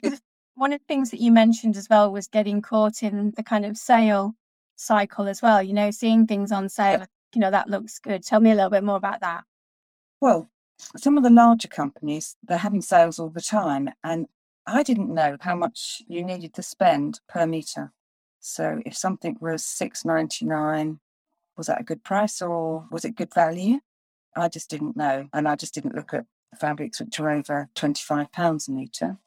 One 0.55 0.73
of 0.73 0.79
the 0.79 0.85
things 0.87 1.11
that 1.11 1.21
you 1.21 1.33
mentioned 1.33 1.77
as 1.77 1.89
well 1.89 2.13
was 2.13 2.29
getting 2.29 2.63
caught 2.63 3.03
in 3.03 3.33
the 3.37 3.43
kind 3.43 3.67
of 3.67 3.77
sale 3.77 4.37
cycle 4.77 5.27
as 5.27 5.43
well, 5.43 5.61
you 5.61 5.73
know, 5.73 5.91
seeing 5.91 6.27
things 6.27 6.53
on 6.53 6.69
sale, 6.69 7.07
you 7.35 7.41
know, 7.41 7.51
that 7.51 7.69
looks 7.69 7.99
good. 7.99 8.23
Tell 8.23 8.39
me 8.39 8.53
a 8.53 8.55
little 8.55 8.71
bit 8.71 8.85
more 8.85 8.97
about 8.97 9.21
that. 9.21 9.43
Well, 10.21 10.49
some 10.97 11.17
of 11.17 11.25
the 11.25 11.31
larger 11.31 11.69
companies, 11.69 12.37
they're 12.43 12.59
having 12.59 12.83
sales 12.83 13.19
all 13.19 13.31
the 13.31 13.41
time. 13.41 13.91
And 14.05 14.27
I 14.67 14.83
didn't 14.83 15.13
know 15.13 15.37
how 15.41 15.57
much 15.57 16.03
you 16.09 16.25
needed 16.25 16.55
to 16.55 16.63
spend 16.63 17.21
per 17.29 17.47
meter. 17.47 17.93
So 18.41 18.81
if 18.87 18.97
something 18.97 19.37
was 19.41 19.65
six 19.65 20.05
ninety 20.05 20.47
nine, 20.47 21.01
was 21.57 21.67
that 21.67 21.81
a 21.81 21.85
good 21.85 22.05
price 22.05 22.41
or 22.41 22.87
was 22.91 23.05
it 23.05 23.17
good 23.17 23.35
value? 23.35 23.81
I 24.37 24.49
just 24.49 24.71
didn't 24.71 24.97
know. 24.97 25.29
And 25.33 25.49
I 25.49 25.57
just 25.57 25.75
didn't 25.75 25.95
look 25.95 26.15
at 26.15 26.27
fabrics 26.59 27.01
which 27.01 27.19
were 27.19 27.31
over 27.31 27.69
£25 27.75 28.69
a 28.69 28.71
metre. 28.71 29.19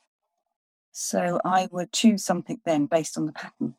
So 0.91 1.39
I 1.43 1.67
would 1.71 1.91
choose 1.91 2.23
something 2.23 2.61
then 2.65 2.85
based 2.85 3.17
on 3.17 3.25
the 3.25 3.31
pattern. 3.31 3.75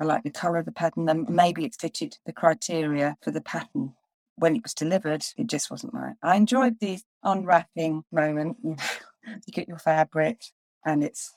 I 0.00 0.04
like 0.04 0.22
the 0.22 0.30
colour 0.30 0.58
of 0.58 0.64
the 0.64 0.72
pattern, 0.72 1.08
and 1.08 1.28
maybe 1.28 1.64
it 1.64 1.76
fitted 1.78 2.18
the 2.26 2.32
criteria 2.32 3.16
for 3.22 3.30
the 3.30 3.40
pattern. 3.40 3.94
When 4.36 4.56
it 4.56 4.62
was 4.62 4.74
delivered, 4.74 5.24
it 5.36 5.46
just 5.46 5.70
wasn't 5.70 5.94
right. 5.94 6.16
I 6.22 6.36
enjoyed 6.36 6.80
the 6.80 6.98
unwrapping 7.22 8.04
moment. 8.10 8.56
you 8.64 9.52
get 9.52 9.68
your 9.68 9.78
fabric, 9.78 10.42
and 10.84 11.02
it's 11.04 11.34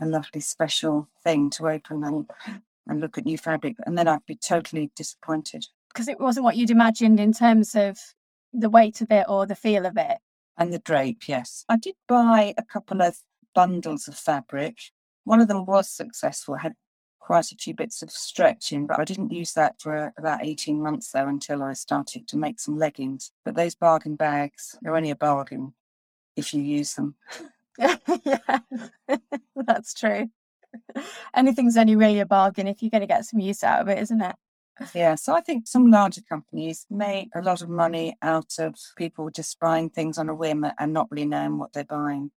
a 0.00 0.06
lovely 0.06 0.40
special 0.40 1.08
thing 1.24 1.50
to 1.50 1.68
open 1.68 2.04
and, 2.04 2.30
and 2.86 3.00
look 3.00 3.18
at 3.18 3.24
new 3.24 3.38
fabric. 3.38 3.76
And 3.86 3.96
then 3.96 4.08
I'd 4.08 4.26
be 4.26 4.36
totally 4.36 4.90
disappointed. 4.96 5.66
Because 5.92 6.08
it 6.08 6.20
wasn't 6.20 6.44
what 6.44 6.56
you'd 6.56 6.70
imagined 6.70 7.18
in 7.20 7.32
terms 7.32 7.74
of 7.74 7.98
the 8.52 8.70
weight 8.70 9.00
of 9.00 9.10
it 9.10 9.26
or 9.28 9.46
the 9.46 9.54
feel 9.54 9.86
of 9.86 9.96
it. 9.96 10.18
And 10.56 10.72
the 10.72 10.78
drape, 10.78 11.28
yes. 11.28 11.64
I 11.68 11.76
did 11.76 11.94
buy 12.06 12.54
a 12.56 12.64
couple 12.64 13.02
of 13.02 13.18
bundles 13.54 14.08
of 14.08 14.16
fabric. 14.16 14.76
One 15.24 15.40
of 15.40 15.48
them 15.48 15.66
was 15.66 15.88
successful, 15.88 16.56
had 16.56 16.74
quite 17.20 17.52
a 17.52 17.56
few 17.56 17.74
bits 17.74 18.02
of 18.02 18.10
stretching, 18.10 18.86
but 18.86 18.98
I 18.98 19.04
didn't 19.04 19.32
use 19.32 19.52
that 19.52 19.74
for 19.80 20.12
about 20.16 20.44
18 20.44 20.80
months 20.82 21.10
though 21.10 21.28
until 21.28 21.62
I 21.62 21.74
started 21.74 22.26
to 22.28 22.38
make 22.38 22.58
some 22.58 22.78
leggings. 22.78 23.32
But 23.44 23.54
those 23.54 23.74
bargain 23.74 24.16
bags 24.16 24.76
are 24.86 24.96
only 24.96 25.10
a 25.10 25.16
bargain 25.16 25.74
if 26.36 26.54
you 26.54 26.62
use 26.62 26.94
them. 26.94 27.16
yeah, 27.78 28.58
that's 29.56 29.94
true. 29.94 30.28
Anything's 31.34 31.76
only 31.76 31.96
really 31.96 32.20
a 32.20 32.26
bargain 32.26 32.66
if 32.66 32.82
you're 32.82 32.90
going 32.90 33.00
to 33.00 33.06
get 33.06 33.24
some 33.24 33.40
use 33.40 33.64
out 33.64 33.80
of 33.80 33.88
it, 33.88 33.98
isn't 33.98 34.20
it? 34.20 34.34
Yeah, 34.94 35.16
so 35.16 35.34
I 35.34 35.40
think 35.40 35.66
some 35.66 35.90
larger 35.90 36.20
companies 36.28 36.86
make 36.88 37.30
a 37.34 37.42
lot 37.42 37.62
of 37.62 37.68
money 37.68 38.16
out 38.22 38.58
of 38.58 38.76
people 38.96 39.30
just 39.30 39.58
buying 39.58 39.90
things 39.90 40.18
on 40.18 40.28
a 40.28 40.34
whim 40.34 40.66
and 40.78 40.92
not 40.92 41.10
really 41.10 41.26
knowing 41.26 41.58
what 41.58 41.72
they're 41.72 41.84
buying. 41.84 42.30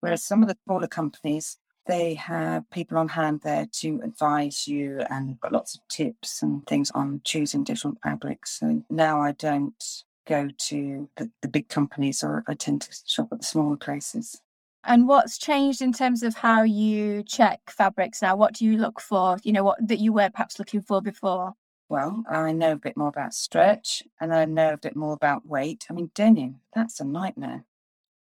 Whereas 0.00 0.24
some 0.24 0.42
of 0.42 0.48
the 0.48 0.56
smaller 0.64 0.88
companies, 0.88 1.56
they 1.86 2.14
have 2.14 2.68
people 2.70 2.98
on 2.98 3.08
hand 3.08 3.42
there 3.44 3.66
to 3.80 4.00
advise 4.02 4.66
you 4.66 5.00
and 5.08 5.38
got 5.40 5.52
lots 5.52 5.76
of 5.76 5.86
tips 5.88 6.42
and 6.42 6.66
things 6.66 6.90
on 6.92 7.20
choosing 7.24 7.62
different 7.62 7.98
fabrics. 8.02 8.58
So 8.58 8.82
now 8.90 9.20
I 9.20 9.32
don't 9.32 9.82
go 10.26 10.48
to 10.56 11.08
the, 11.16 11.30
the 11.42 11.48
big 11.48 11.68
companies 11.68 12.24
or 12.24 12.44
I 12.48 12.54
tend 12.54 12.82
to 12.82 12.96
shop 13.06 13.28
at 13.32 13.40
the 13.40 13.44
smaller 13.44 13.76
places. 13.76 14.40
And 14.86 15.08
what's 15.08 15.38
changed 15.38 15.80
in 15.80 15.92
terms 15.92 16.22
of 16.22 16.34
how 16.34 16.62
you 16.62 17.22
check 17.22 17.60
fabrics 17.70 18.20
now? 18.20 18.36
What 18.36 18.54
do 18.54 18.64
you 18.64 18.76
look 18.76 19.00
for? 19.00 19.38
You 19.42 19.52
know, 19.52 19.64
what 19.64 19.86
that 19.86 19.98
you 19.98 20.12
were 20.12 20.28
perhaps 20.30 20.58
looking 20.58 20.82
for 20.82 21.00
before? 21.00 21.54
Well, 21.88 22.24
I 22.28 22.52
know 22.52 22.72
a 22.72 22.76
bit 22.76 22.96
more 22.96 23.08
about 23.08 23.34
stretch 23.34 24.02
and 24.20 24.34
I 24.34 24.44
know 24.44 24.72
a 24.72 24.78
bit 24.78 24.96
more 24.96 25.12
about 25.12 25.46
weight. 25.46 25.86
I 25.88 25.92
mean, 25.92 26.10
denim, 26.14 26.60
that's 26.74 27.00
a 27.00 27.04
nightmare. 27.04 27.64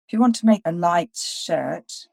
If 0.07 0.13
you 0.13 0.19
want 0.19 0.35
to 0.35 0.45
make 0.45 0.61
a 0.65 0.71
light 0.71 1.15
shirt, 1.15 2.07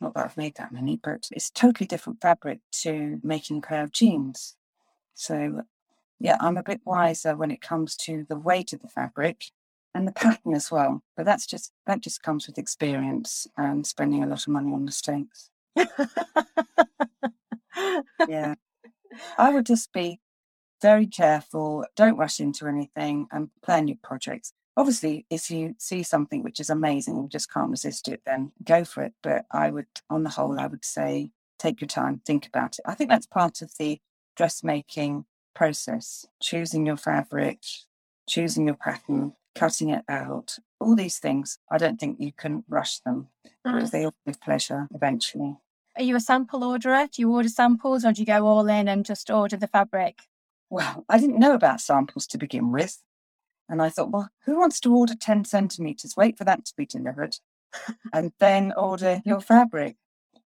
not 0.00 0.14
that 0.14 0.24
I've 0.24 0.36
made 0.36 0.56
that 0.56 0.72
many, 0.72 1.00
but 1.02 1.28
it's 1.30 1.50
totally 1.50 1.86
different 1.86 2.20
fabric 2.20 2.60
to 2.82 3.20
making 3.22 3.58
a 3.58 3.62
pair 3.62 3.82
of 3.82 3.92
jeans. 3.92 4.56
So, 5.14 5.62
yeah, 6.18 6.36
I'm 6.40 6.56
a 6.56 6.62
bit 6.62 6.80
wiser 6.84 7.36
when 7.36 7.50
it 7.50 7.60
comes 7.60 7.96
to 7.96 8.24
the 8.28 8.38
weight 8.38 8.72
of 8.72 8.80
the 8.80 8.88
fabric 8.88 9.46
and 9.94 10.06
the 10.08 10.12
pattern 10.12 10.54
as 10.54 10.70
well. 10.70 11.02
But 11.16 11.26
that's 11.26 11.46
just 11.46 11.72
that 11.86 12.00
just 12.00 12.22
comes 12.22 12.46
with 12.46 12.58
experience 12.58 13.46
and 13.56 13.86
spending 13.86 14.22
a 14.22 14.26
lot 14.26 14.42
of 14.42 14.48
money 14.48 14.72
on 14.72 14.84
mistakes. 14.84 15.50
yeah. 18.28 18.54
I 19.38 19.52
would 19.52 19.66
just 19.66 19.92
be 19.92 20.20
very 20.80 21.06
careful, 21.06 21.84
don't 21.96 22.16
rush 22.16 22.40
into 22.40 22.66
anything 22.66 23.28
and 23.30 23.50
plan 23.62 23.88
your 23.88 23.98
projects. 24.02 24.52
Obviously, 24.76 25.26
if 25.30 25.50
you 25.50 25.74
see 25.78 26.02
something 26.02 26.42
which 26.42 26.58
is 26.58 26.70
amazing 26.70 27.16
and 27.16 27.30
just 27.30 27.52
can't 27.52 27.70
resist 27.70 28.08
it, 28.08 28.22
then 28.24 28.52
go 28.64 28.84
for 28.84 29.02
it. 29.04 29.12
But 29.22 29.44
I 29.50 29.70
would, 29.70 29.86
on 30.08 30.22
the 30.24 30.30
whole, 30.30 30.58
I 30.58 30.66
would 30.66 30.84
say 30.84 31.30
take 31.58 31.80
your 31.80 31.88
time, 31.88 32.20
think 32.26 32.46
about 32.46 32.78
it. 32.78 32.84
I 32.86 32.94
think 32.94 33.10
that's 33.10 33.26
part 33.26 33.62
of 33.62 33.76
the 33.78 34.00
dressmaking 34.34 35.26
process 35.54 36.26
choosing 36.40 36.86
your 36.86 36.96
fabric, 36.96 37.60
choosing 38.28 38.66
your 38.66 38.76
pattern, 38.76 39.34
cutting 39.54 39.90
it 39.90 40.04
out, 40.08 40.58
all 40.80 40.96
these 40.96 41.18
things. 41.18 41.58
I 41.70 41.78
don't 41.78 41.98
think 41.98 42.18
you 42.20 42.32
can 42.32 42.64
rush 42.68 42.98
them 43.00 43.28
because 43.64 43.90
they 43.90 44.04
all 44.04 44.14
give 44.26 44.40
pleasure 44.40 44.88
eventually. 44.94 45.56
Are 45.96 46.02
you 46.02 46.16
a 46.16 46.20
sample 46.20 46.64
orderer? 46.64 47.08
Do 47.12 47.20
you 47.20 47.30
order 47.30 47.48
samples 47.48 48.04
or 48.04 48.12
do 48.12 48.22
you 48.22 48.26
go 48.26 48.46
all 48.46 48.66
in 48.68 48.88
and 48.88 49.04
just 49.04 49.30
order 49.30 49.56
the 49.56 49.66
fabric? 49.66 50.22
Well, 50.70 51.04
I 51.08 51.18
didn't 51.18 51.38
know 51.38 51.54
about 51.54 51.82
samples 51.82 52.26
to 52.28 52.38
begin 52.38 52.72
with. 52.72 52.98
And 53.68 53.80
I 53.80 53.90
thought, 53.90 54.10
well, 54.10 54.30
who 54.44 54.58
wants 54.58 54.80
to 54.80 54.94
order 54.94 55.14
10 55.14 55.44
centimeters? 55.44 56.16
Wait 56.16 56.36
for 56.36 56.44
that 56.44 56.64
to 56.66 56.72
be 56.76 56.86
delivered 56.86 57.36
and 58.12 58.32
then 58.38 58.72
order 58.76 59.20
your 59.24 59.40
fabric. 59.40 59.96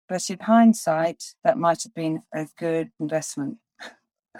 But 0.07 0.29
in 0.29 0.39
hindsight, 0.39 1.35
that 1.43 1.57
might 1.57 1.83
have 1.83 1.93
been 1.93 2.23
a 2.33 2.47
good 2.57 2.91
investment. 2.99 3.57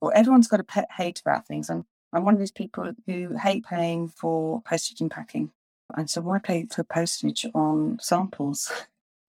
well, 0.00 0.12
everyone's 0.14 0.48
got 0.48 0.60
a 0.60 0.64
pet 0.64 0.88
hate 0.96 1.20
about 1.20 1.46
things. 1.46 1.70
And 1.70 1.84
I'm 2.12 2.24
one 2.24 2.34
of 2.34 2.40
these 2.40 2.52
people 2.52 2.92
who 3.06 3.36
hate 3.36 3.64
paying 3.64 4.08
for 4.08 4.60
postage 4.62 5.00
and 5.00 5.10
packing. 5.10 5.50
And 5.96 6.08
so 6.08 6.20
why 6.20 6.38
pay 6.38 6.66
for 6.66 6.84
postage 6.84 7.46
on 7.54 7.98
samples? 8.00 8.70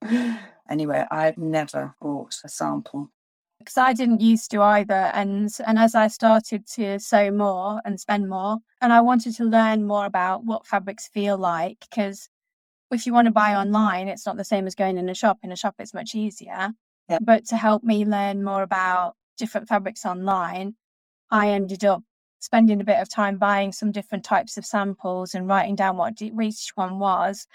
anyway, 0.70 1.06
I've 1.10 1.38
never 1.38 1.96
bought 2.02 2.36
a 2.44 2.50
sample 2.50 3.10
because 3.64 3.78
I 3.78 3.94
didn't 3.94 4.22
used 4.22 4.52
to 4.52 4.62
either. 4.62 5.12
And 5.14 5.50
and 5.66 5.80
as 5.80 5.96
I 5.96 6.08
started 6.08 6.68
to 6.76 7.00
sew 7.00 7.32
more 7.32 7.82
and 7.86 8.00
spend 8.00 8.30
more, 8.30 8.58
and 8.82 8.94
I 8.94 9.02
wanted 9.02 9.36
to 9.36 9.46
learn 9.46 9.86
more 9.86 10.06
about 10.06 10.44
what 10.46 10.68
fabrics 10.68 11.08
feel 11.08 11.38
like, 11.38 11.78
because 11.90 12.30
if 12.92 13.06
you 13.06 13.14
want 13.14 13.26
to 13.26 13.32
buy 13.32 13.56
online, 13.56 14.08
it's 14.08 14.26
not 14.26 14.38
the 14.38 14.44
same 14.44 14.68
as 14.68 14.76
going 14.76 14.98
in 14.98 15.10
a 15.10 15.16
shop. 15.16 15.40
In 15.44 15.52
a 15.52 15.56
shop, 15.56 15.76
it's 15.80 15.94
much 15.94 16.14
easier. 16.14 16.72
Yeah. 17.10 17.20
But 17.22 17.46
to 17.48 17.58
help 17.58 17.84
me 17.84 18.06
learn 18.06 18.44
more 18.44 18.64
about 18.64 19.16
different 19.38 19.68
fabrics 19.68 20.06
online, 20.06 20.76
I 21.32 21.50
ended 21.50 21.84
up 21.84 22.04
spending 22.44 22.82
a 22.82 22.84
bit 22.84 23.00
of 23.00 23.10
time 23.10 23.38
buying 23.38 23.72
some 23.72 23.92
different 23.92 24.24
types 24.24 24.58
of 24.58 24.66
samples 24.66 25.34
and 25.34 25.48
writing 25.48 25.76
down 25.76 25.98
what 25.98 26.22
each 26.22 26.72
one 26.76 27.00
was 27.00 27.48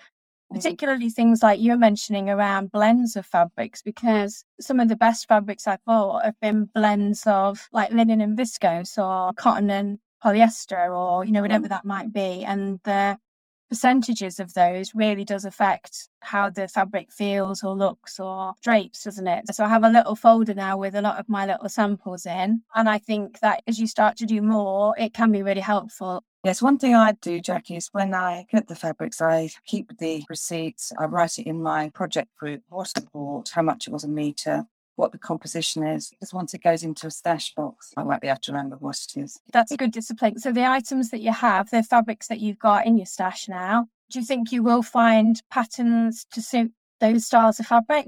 Mm-hmm. 0.50 0.60
particularly 0.60 1.10
things 1.10 1.42
like 1.42 1.60
you're 1.60 1.76
mentioning 1.76 2.30
around 2.30 2.72
blends 2.72 3.16
of 3.16 3.26
fabrics, 3.26 3.82
because 3.82 4.46
some 4.58 4.80
of 4.80 4.88
the 4.88 4.96
best 4.96 5.28
fabrics 5.28 5.66
I've 5.66 5.84
bought 5.84 6.24
have 6.24 6.40
been 6.40 6.70
blends 6.74 7.26
of 7.26 7.68
like 7.70 7.92
linen 7.92 8.22
and 8.22 8.36
viscose 8.36 8.96
or 8.96 9.34
cotton 9.34 9.68
and 9.68 9.98
polyester 10.24 10.96
or, 10.96 11.22
you 11.26 11.32
know, 11.32 11.42
whatever 11.42 11.64
mm-hmm. 11.64 11.74
that 11.74 11.84
might 11.84 12.14
be. 12.14 12.46
And 12.46 12.80
the 12.84 13.18
percentages 13.68 14.40
of 14.40 14.54
those 14.54 14.94
really 14.94 15.24
does 15.24 15.44
affect 15.44 16.08
how 16.20 16.50
the 16.50 16.68
fabric 16.68 17.12
feels 17.12 17.62
or 17.62 17.74
looks 17.74 18.18
or 18.18 18.54
drapes, 18.62 19.04
doesn't 19.04 19.26
it? 19.26 19.54
So 19.54 19.64
I 19.64 19.68
have 19.68 19.84
a 19.84 19.90
little 19.90 20.16
folder 20.16 20.54
now 20.54 20.76
with 20.76 20.94
a 20.94 21.02
lot 21.02 21.18
of 21.18 21.28
my 21.28 21.46
little 21.46 21.68
samples 21.68 22.26
in. 22.26 22.62
And 22.74 22.88
I 22.88 22.98
think 22.98 23.40
that 23.40 23.62
as 23.66 23.78
you 23.78 23.86
start 23.86 24.16
to 24.18 24.26
do 24.26 24.42
more, 24.42 24.94
it 24.98 25.14
can 25.14 25.32
be 25.32 25.42
really 25.42 25.60
helpful. 25.60 26.24
Yes, 26.44 26.62
one 26.62 26.78
thing 26.78 26.94
I 26.94 27.12
do, 27.12 27.40
Jackie, 27.40 27.76
is 27.76 27.88
when 27.92 28.14
I 28.14 28.46
get 28.50 28.68
the 28.68 28.76
fabrics, 28.76 29.20
I 29.20 29.50
keep 29.66 29.98
the 29.98 30.24
receipts. 30.30 30.92
I 30.98 31.06
write 31.06 31.38
it 31.38 31.46
in 31.46 31.62
my 31.62 31.90
project 31.90 32.34
group 32.36 32.62
what 32.68 32.92
I 32.96 33.00
bought, 33.12 33.50
how 33.50 33.62
much 33.62 33.88
it 33.88 33.92
was 33.92 34.04
a 34.04 34.08
metre, 34.08 34.66
what 34.98 35.12
the 35.12 35.18
composition 35.18 35.86
is. 35.86 36.10
Because 36.10 36.34
once 36.34 36.52
it 36.54 36.62
goes 36.62 36.82
into 36.82 37.06
a 37.06 37.10
stash 37.10 37.54
box, 37.54 37.92
I 37.96 38.02
won't 38.02 38.20
be 38.20 38.28
able 38.28 38.40
to 38.40 38.52
remember 38.52 38.76
what 38.76 38.98
it 39.08 39.20
is. 39.20 39.40
That's 39.52 39.72
a 39.72 39.76
good 39.76 39.92
discipline. 39.92 40.38
So 40.38 40.52
the 40.52 40.66
items 40.66 41.10
that 41.10 41.20
you 41.20 41.32
have, 41.32 41.70
the 41.70 41.82
fabrics 41.82 42.26
that 42.26 42.40
you've 42.40 42.58
got 42.58 42.86
in 42.86 42.98
your 42.98 43.06
stash 43.06 43.48
now, 43.48 43.86
do 44.10 44.18
you 44.18 44.24
think 44.24 44.52
you 44.52 44.62
will 44.62 44.82
find 44.82 45.40
patterns 45.50 46.26
to 46.32 46.42
suit 46.42 46.72
those 47.00 47.26
styles 47.26 47.60
of 47.60 47.66
fabric? 47.66 48.06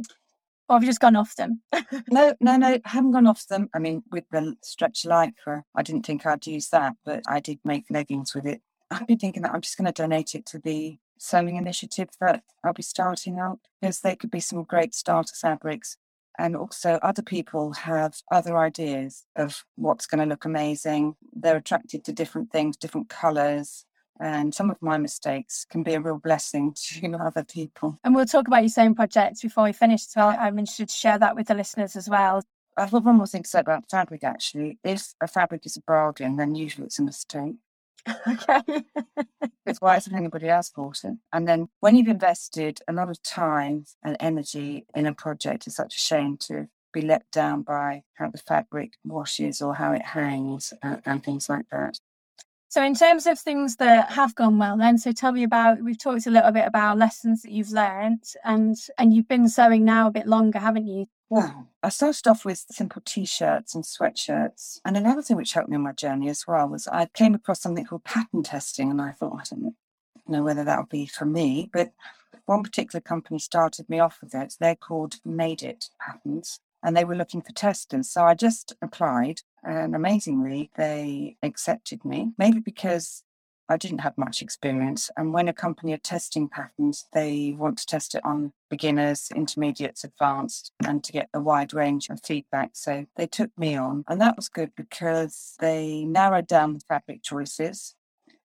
Or 0.68 0.76
have 0.76 0.82
you 0.82 0.88
just 0.88 1.00
gone 1.00 1.16
off 1.16 1.34
them? 1.36 1.62
no, 2.10 2.34
no, 2.40 2.56
no, 2.56 2.66
I 2.68 2.80
haven't 2.84 3.10
gone 3.10 3.26
off 3.26 3.46
them. 3.48 3.68
I 3.74 3.80
mean, 3.80 4.02
with 4.10 4.24
the 4.30 4.54
stretch 4.62 5.02
lycra, 5.02 5.58
uh, 5.58 5.60
I 5.74 5.82
didn't 5.82 6.06
think 6.06 6.24
I'd 6.24 6.46
use 6.46 6.68
that, 6.68 6.94
but 7.04 7.22
I 7.26 7.40
did 7.40 7.58
make 7.64 7.86
leggings 7.90 8.34
with 8.34 8.46
it. 8.46 8.62
I've 8.90 9.06
been 9.06 9.18
thinking 9.18 9.42
that 9.42 9.52
I'm 9.52 9.60
just 9.60 9.76
going 9.76 9.86
to 9.86 10.02
donate 10.02 10.34
it 10.34 10.46
to 10.46 10.58
the 10.58 10.98
sewing 11.18 11.56
initiative 11.56 12.08
that 12.20 12.42
I'll 12.64 12.72
be 12.72 12.82
starting 12.82 13.38
up 13.38 13.58
because 13.80 14.00
they 14.00 14.16
could 14.16 14.30
be 14.30 14.40
some 14.40 14.64
great 14.64 14.94
starter 14.94 15.34
fabrics. 15.34 15.96
And 16.38 16.56
also, 16.56 16.98
other 17.02 17.22
people 17.22 17.72
have 17.74 18.14
other 18.30 18.56
ideas 18.56 19.24
of 19.36 19.64
what's 19.76 20.06
going 20.06 20.20
to 20.20 20.26
look 20.26 20.44
amazing. 20.44 21.16
They're 21.34 21.56
attracted 21.56 22.04
to 22.04 22.12
different 22.12 22.50
things, 22.50 22.76
different 22.76 23.08
colours, 23.08 23.84
And 24.20 24.54
some 24.54 24.70
of 24.70 24.76
my 24.82 24.98
mistakes 24.98 25.64
can 25.64 25.82
be 25.82 25.94
a 25.94 26.00
real 26.00 26.18
blessing 26.18 26.74
to 26.76 27.14
other 27.14 27.42
people. 27.42 27.98
And 28.04 28.14
we'll 28.14 28.26
talk 28.26 28.46
about 28.46 28.62
your 28.62 28.68
sewing 28.68 28.94
project 28.94 29.40
before 29.40 29.64
we 29.64 29.72
finish 29.72 30.02
as 30.02 30.12
well. 30.14 30.36
I'm 30.38 30.58
interested 30.58 30.90
to 30.90 30.94
share 30.94 31.18
that 31.18 31.34
with 31.34 31.48
the 31.48 31.54
listeners 31.54 31.96
as 31.96 32.08
well. 32.08 32.42
I've 32.76 32.92
one 32.92 33.16
more 33.16 33.26
thing 33.26 33.42
to 33.42 33.48
say 33.48 33.60
about 33.60 33.90
fabric 33.90 34.22
actually. 34.22 34.78
If 34.84 35.14
a 35.22 35.26
fabric 35.26 35.64
is 35.64 35.76
a 35.76 35.82
bargain, 35.82 36.36
then 36.36 36.54
usually 36.54 36.86
it's 36.86 36.98
a 36.98 37.02
mistake. 37.02 37.56
Okay. 38.08 38.84
it's 39.66 39.80
why 39.80 39.94
hasn't 39.94 40.16
anybody 40.16 40.48
else 40.48 40.70
bought 40.70 41.04
it? 41.04 41.14
And 41.32 41.46
then 41.46 41.68
when 41.80 41.96
you've 41.96 42.08
invested 42.08 42.80
a 42.88 42.92
lot 42.92 43.10
of 43.10 43.22
time 43.22 43.84
and 44.02 44.16
energy 44.20 44.86
in 44.94 45.06
a 45.06 45.14
project, 45.14 45.66
it's 45.66 45.76
such 45.76 45.96
a 45.96 46.00
shame 46.00 46.36
to 46.48 46.68
be 46.92 47.02
let 47.02 47.30
down 47.30 47.62
by 47.62 48.02
how 48.14 48.30
the 48.30 48.38
fabric 48.38 48.94
washes 49.04 49.62
or 49.62 49.74
how 49.74 49.92
it 49.92 50.02
hangs 50.02 50.72
and, 50.82 51.00
and 51.06 51.24
things 51.24 51.48
like 51.48 51.66
that. 51.70 51.98
So, 52.68 52.84
in 52.84 52.94
terms 52.94 53.26
of 53.26 53.38
things 53.38 53.76
that 53.76 54.12
have 54.12 54.36
gone 54.36 54.58
well, 54.58 54.76
then, 54.76 54.96
so 54.96 55.10
tell 55.10 55.32
me 55.32 55.42
about. 55.42 55.82
We've 55.82 55.98
talked 55.98 56.26
a 56.26 56.30
little 56.30 56.52
bit 56.52 56.66
about 56.66 56.98
lessons 56.98 57.42
that 57.42 57.50
you've 57.50 57.72
learned, 57.72 58.22
and 58.44 58.76
and 58.96 59.12
you've 59.12 59.26
been 59.26 59.48
sewing 59.48 59.84
now 59.84 60.06
a 60.06 60.12
bit 60.12 60.28
longer, 60.28 60.60
haven't 60.60 60.86
you? 60.86 61.06
Well, 61.30 61.68
I 61.80 61.90
started 61.90 62.26
off 62.26 62.44
with 62.44 62.66
simple 62.72 63.00
t-shirts 63.04 63.76
and 63.76 63.84
sweatshirts, 63.84 64.80
and 64.84 64.96
another 64.96 65.22
thing 65.22 65.36
which 65.36 65.52
helped 65.52 65.68
me 65.68 65.76
on 65.76 65.82
my 65.82 65.92
journey 65.92 66.28
as 66.28 66.44
well 66.44 66.66
was 66.66 66.88
I 66.88 67.06
came 67.06 67.36
across 67.36 67.60
something 67.60 67.84
called 67.84 68.02
pattern 68.02 68.42
testing, 68.42 68.90
and 68.90 69.00
I 69.00 69.12
thought 69.12 69.38
I 69.40 69.44
don't 69.48 69.76
know 70.26 70.42
whether 70.42 70.64
that 70.64 70.78
would 70.80 70.88
be 70.88 71.06
for 71.06 71.26
me, 71.26 71.70
but 71.72 71.92
one 72.46 72.64
particular 72.64 73.00
company 73.00 73.38
started 73.38 73.88
me 73.88 74.00
off 74.00 74.18
with 74.20 74.34
it. 74.34 74.56
They're 74.58 74.74
called 74.74 75.20
Made 75.24 75.62
It 75.62 75.90
Patterns, 76.00 76.58
and 76.82 76.96
they 76.96 77.04
were 77.04 77.14
looking 77.14 77.42
for 77.42 77.52
testers. 77.52 78.10
So 78.10 78.24
I 78.24 78.34
just 78.34 78.74
applied, 78.82 79.42
and 79.62 79.94
amazingly, 79.94 80.72
they 80.76 81.36
accepted 81.44 82.04
me. 82.04 82.32
Maybe 82.38 82.58
because 82.58 83.22
I 83.70 83.76
didn't 83.76 84.00
have 84.00 84.18
much 84.18 84.42
experience. 84.42 85.10
And 85.16 85.32
when 85.32 85.46
a 85.46 85.52
company 85.52 85.92
are 85.92 85.98
testing 85.98 86.48
patterns, 86.48 87.06
they 87.12 87.54
want 87.56 87.78
to 87.78 87.86
test 87.86 88.16
it 88.16 88.24
on 88.24 88.52
beginners, 88.68 89.30
intermediates, 89.34 90.02
advanced, 90.02 90.72
and 90.84 91.04
to 91.04 91.12
get 91.12 91.28
a 91.32 91.40
wide 91.40 91.72
range 91.72 92.08
of 92.10 92.20
feedback. 92.24 92.70
So 92.74 93.06
they 93.16 93.28
took 93.28 93.56
me 93.56 93.76
on, 93.76 94.04
and 94.08 94.20
that 94.20 94.34
was 94.34 94.48
good 94.48 94.72
because 94.76 95.54
they 95.60 96.04
narrowed 96.04 96.48
down 96.48 96.74
the 96.74 96.80
fabric 96.80 97.22
choices. 97.22 97.94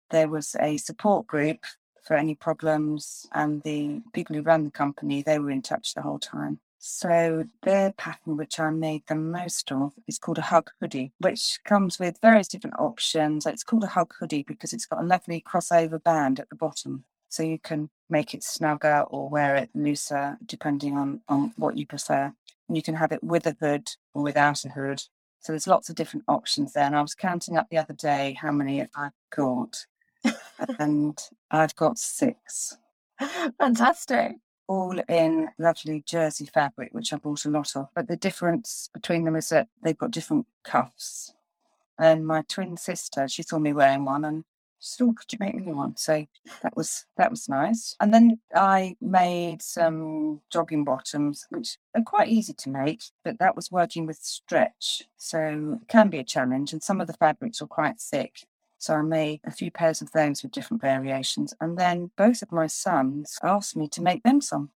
There 0.09 0.29
was 0.29 0.55
a 0.57 0.77
support 0.77 1.27
group 1.27 1.65
for 2.05 2.15
any 2.15 2.33
problems, 2.33 3.27
and 3.33 3.61
the 3.63 4.01
people 4.13 4.37
who 4.37 4.41
ran 4.41 4.63
the 4.63 4.71
company, 4.71 5.21
they 5.21 5.37
were 5.37 5.51
in 5.51 5.61
touch 5.61 5.93
the 5.93 6.01
whole 6.01 6.19
time. 6.19 6.61
So 6.81 7.43
their 7.63 7.91
pattern, 7.91 8.37
which 8.37 8.57
I 8.57 8.69
made 8.69 9.03
the 9.07 9.15
most 9.15 9.69
of, 9.69 9.93
is 10.07 10.17
called 10.17 10.37
a 10.37 10.43
hug 10.43 10.71
hoodie, 10.79 11.11
which 11.19 11.59
comes 11.65 11.99
with 11.99 12.21
various 12.21 12.47
different 12.47 12.79
options. 12.79 13.45
It's 13.45 13.65
called 13.65 13.83
a 13.83 13.87
hug 13.87 14.13
hoodie 14.17 14.43
because 14.47 14.71
it's 14.71 14.85
got 14.85 15.01
a 15.01 15.05
lovely 15.05 15.43
crossover 15.45 16.01
band 16.01 16.39
at 16.39 16.49
the 16.49 16.55
bottom. 16.55 17.03
So 17.27 17.43
you 17.43 17.59
can 17.59 17.89
make 18.09 18.33
it 18.33 18.43
snugger 18.43 19.01
or 19.09 19.27
wear 19.29 19.57
it 19.57 19.69
looser, 19.75 20.37
depending 20.45 20.97
on, 20.97 21.19
on 21.27 21.51
what 21.57 21.77
you 21.77 21.85
prefer. 21.85 22.33
And 22.69 22.77
you 22.77 22.81
can 22.81 22.95
have 22.95 23.11
it 23.11 23.23
with 23.23 23.45
a 23.45 23.57
hood 23.59 23.89
or 24.13 24.23
without 24.23 24.63
a 24.63 24.69
hood. 24.69 25.03
So 25.41 25.51
there's 25.51 25.67
lots 25.67 25.89
of 25.89 25.95
different 25.95 26.25
options 26.29 26.71
there. 26.71 26.85
And 26.85 26.95
I 26.95 27.01
was 27.01 27.13
counting 27.13 27.57
up 27.57 27.67
the 27.69 27.77
other 27.77 27.93
day 27.93 28.37
how 28.39 28.53
many 28.53 28.87
I've 28.95 29.11
got. 29.35 29.85
and 30.79 31.19
I've 31.51 31.75
got 31.75 31.99
six. 31.99 32.77
Fantastic 33.59 34.37
all 34.69 34.99
in 35.09 35.49
lovely 35.57 36.03
jersey 36.05 36.45
fabric, 36.45 36.93
which 36.93 37.11
I 37.11 37.17
bought 37.17 37.43
a 37.43 37.49
lot 37.49 37.75
of. 37.75 37.89
But 37.95 38.07
the 38.07 38.15
difference 38.15 38.89
between 38.93 39.23
them 39.23 39.35
is 39.35 39.49
that 39.49 39.67
they've 39.83 39.97
got 39.97 40.11
different 40.11 40.45
cuffs. 40.63 41.33
And 41.97 42.25
my 42.25 42.43
twin 42.43 42.77
sister, 42.77 43.27
she 43.27 43.41
saw 43.41 43.57
me 43.57 43.73
wearing 43.73 44.05
one 44.05 44.23
and 44.23 44.45
said, 44.77 45.05
oh, 45.05 45.13
could 45.13 45.33
you 45.33 45.39
make 45.41 45.55
me 45.55 45.73
one? 45.73 45.97
So 45.97 46.27
that 46.61 46.77
was 46.77 47.05
that 47.17 47.31
was 47.31 47.49
nice. 47.49 47.95
And 47.99 48.13
then 48.13 48.39
I 48.55 48.95
made 49.01 49.63
some 49.63 50.41
jogging 50.51 50.83
bottoms, 50.83 51.47
which 51.49 51.77
are 51.95 52.03
quite 52.03 52.29
easy 52.29 52.53
to 52.53 52.69
make, 52.69 53.01
but 53.23 53.39
that 53.39 53.55
was 53.55 53.71
working 53.71 54.05
with 54.05 54.17
stretch. 54.17 55.03
So 55.17 55.79
it 55.81 55.87
can 55.87 56.09
be 56.09 56.19
a 56.19 56.23
challenge. 56.23 56.73
And 56.73 56.83
some 56.83 57.01
of 57.01 57.07
the 57.07 57.13
fabrics 57.13 57.59
were 57.59 57.67
quite 57.67 57.99
thick. 57.99 58.45
So 58.79 58.95
I 58.95 59.01
made 59.01 59.41
a 59.43 59.51
few 59.51 59.69
pairs 59.69 60.01
of 60.01 60.11
those 60.11 60.41
with 60.41 60.53
different 60.53 60.81
variations. 60.81 61.53
And 61.61 61.77
then 61.77 62.11
both 62.17 62.41
of 62.41 62.51
my 62.51 62.67
sons 62.67 63.37
asked 63.43 63.75
me 63.75 63.87
to 63.89 64.01
make 64.01 64.23
them 64.23 64.41
some. 64.41 64.71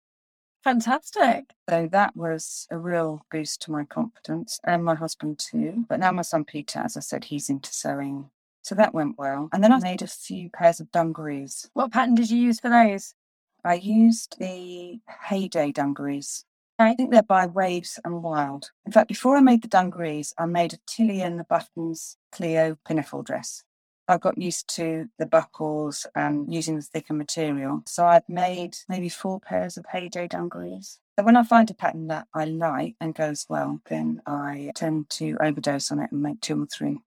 Fantastic. 0.64 1.54
So 1.70 1.88
that 1.92 2.16
was 2.16 2.68
a 2.72 2.78
real 2.78 3.26
boost 3.32 3.62
to 3.64 3.72
my 3.72 3.84
confidence 3.84 4.60
and 4.64 4.84
my 4.84 4.96
husband 4.96 5.40
too. 5.40 5.86
But 5.88 6.00
now 6.00 6.12
my 6.12 6.22
son 6.22 6.46
Peter, 6.46 6.80
as 6.80 6.98
I 6.98 7.02
said, 7.02 7.26
he's 7.26 7.50
into 7.50 7.74
sewing. 7.74 8.30
So 8.64 8.76
that 8.76 8.94
went 8.94 9.18
well. 9.18 9.50
And 9.54 9.64
then 9.64 9.72
I 9.72 9.80
made 9.80 10.02
a 10.02 10.08
few 10.08 10.50
pairs 10.50 10.80
of 10.80 10.92
dungarees. 10.92 11.70
What 11.74 11.92
pattern 11.92 12.16
did 12.16 12.30
you 12.30 12.38
use 12.38 12.60
for 12.60 12.70
those? 12.70 13.14
I 13.64 13.76
used 13.76 14.38
the 14.40 15.00
Heyday 15.28 15.72
dungarees. 15.72 16.46
I 16.78 16.94
think 16.94 17.12
they're 17.12 17.22
by 17.22 17.46
Waves 17.46 18.00
and 18.06 18.24
Wild. 18.24 18.72
In 18.86 18.94
fact, 18.94 19.10
before 19.10 19.36
I 19.36 19.42
made 19.42 19.62
the 19.62 19.68
dungarees, 19.68 20.34
I 20.38 20.46
made 20.46 20.74
a 20.74 20.80
Tilly 20.88 21.22
and 21.22 21.38
the 21.38 21.44
Buttons 21.44 22.16
Cleo 22.32 22.78
pinafore 22.88 23.24
dress. 23.24 23.64
I 24.10 24.17
got 24.17 24.39
used 24.39 24.67
to 24.76 25.08
the 25.19 25.28
buckles 25.28 26.08
and 26.15 26.52
using 26.52 26.78
the 26.78 26.82
thicker 26.82 27.13
material. 27.13 27.84
So 27.86 28.08
I've 28.08 28.28
made 28.28 28.76
maybe 28.89 29.08
four 29.08 29.39
pairs 29.39 29.78
of 29.78 29.86
Heyday 29.86 30.28
dungarees. 30.28 31.00
So 31.17 31.24
when 31.24 31.36
I 31.36 31.43
find 31.43 31.69
a 31.69 31.76
pattern 31.76 32.08
that 32.08 32.28
I 32.34 32.45
like 32.45 32.95
and 33.00 33.13
goes 33.13 33.45
well, 33.48 33.82
then 33.88 34.22
I 34.26 34.72
tend 34.74 35.12
to 35.12 35.38
overdose 35.39 35.91
on 35.91 36.00
it 36.00 36.12
and 36.12 36.24
make 36.24 36.41
two 36.41 36.63
or 36.63 36.65
three. 36.65 37.02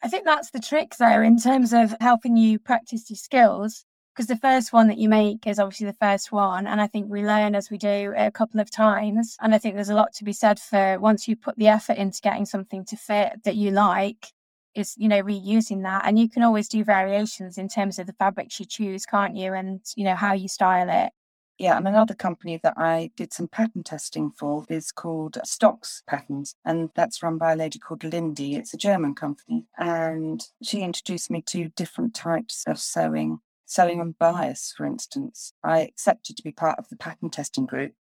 I 0.00 0.08
think 0.08 0.24
that's 0.24 0.50
the 0.50 0.60
trick 0.60 0.94
though, 0.96 1.22
in 1.22 1.38
terms 1.38 1.72
of 1.72 1.96
helping 2.00 2.36
you 2.36 2.60
practice 2.60 3.10
your 3.10 3.16
skills. 3.16 3.84
Because 4.14 4.28
the 4.28 4.36
first 4.36 4.74
one 4.74 4.88
that 4.88 4.98
you 4.98 5.08
make 5.08 5.46
is 5.46 5.58
obviously 5.58 5.86
the 5.86 5.94
first 5.94 6.30
one. 6.30 6.66
And 6.66 6.80
I 6.80 6.86
think 6.86 7.10
we 7.10 7.24
learn 7.24 7.54
as 7.54 7.70
we 7.70 7.78
do 7.78 8.12
a 8.14 8.30
couple 8.30 8.60
of 8.60 8.70
times. 8.70 9.36
And 9.40 9.54
I 9.54 9.58
think 9.58 9.74
there's 9.74 9.88
a 9.88 9.94
lot 9.94 10.12
to 10.16 10.24
be 10.24 10.34
said 10.34 10.60
for 10.60 10.98
once 11.00 11.26
you 11.26 11.34
put 11.34 11.56
the 11.56 11.68
effort 11.68 11.96
into 11.96 12.20
getting 12.20 12.44
something 12.44 12.84
to 12.84 12.96
fit 12.96 13.42
that 13.44 13.56
you 13.56 13.70
like, 13.70 14.28
is 14.74 14.94
you 14.96 15.08
know 15.08 15.22
reusing 15.22 15.82
that 15.82 16.02
and 16.06 16.18
you 16.18 16.28
can 16.28 16.42
always 16.42 16.68
do 16.68 16.84
variations 16.84 17.58
in 17.58 17.68
terms 17.68 17.98
of 17.98 18.06
the 18.06 18.12
fabrics 18.14 18.58
you 18.58 18.66
choose 18.66 19.04
can't 19.04 19.36
you 19.36 19.52
and 19.52 19.80
you 19.96 20.04
know 20.04 20.14
how 20.14 20.32
you 20.32 20.48
style 20.48 20.88
it 20.88 21.12
yeah, 21.58 21.76
and 21.76 21.86
another 21.86 22.14
company 22.14 22.58
that 22.62 22.74
I 22.76 23.10
did 23.16 23.32
some 23.32 23.46
pattern 23.46 23.84
testing 23.84 24.30
for 24.30 24.64
is 24.68 24.90
called 24.90 25.38
Stocks 25.44 26.02
Patterns, 26.08 26.56
and 26.64 26.90
that's 26.96 27.22
run 27.22 27.38
by 27.38 27.52
a 27.52 27.56
lady 27.56 27.78
called 27.78 28.02
Lindy. 28.02 28.56
It's 28.56 28.74
a 28.74 28.78
German 28.78 29.14
company, 29.14 29.66
and 29.78 30.42
she 30.62 30.80
introduced 30.80 31.30
me 31.30 31.42
to 31.42 31.68
different 31.68 32.14
types 32.14 32.64
of 32.66 32.80
sewing, 32.80 33.40
sewing 33.66 34.00
on 34.00 34.16
bias, 34.18 34.74
for 34.76 34.86
instance. 34.86 35.52
I 35.62 35.82
accepted 35.82 36.36
to 36.36 36.42
be 36.42 36.50
part 36.52 36.80
of 36.80 36.88
the 36.88 36.96
pattern 36.96 37.30
testing 37.30 37.66
group, 37.66 37.92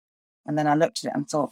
and 0.45 0.57
then 0.57 0.65
I 0.65 0.73
looked 0.73 1.05
at 1.05 1.11
it 1.11 1.15
and 1.15 1.29
thought, 1.29 1.51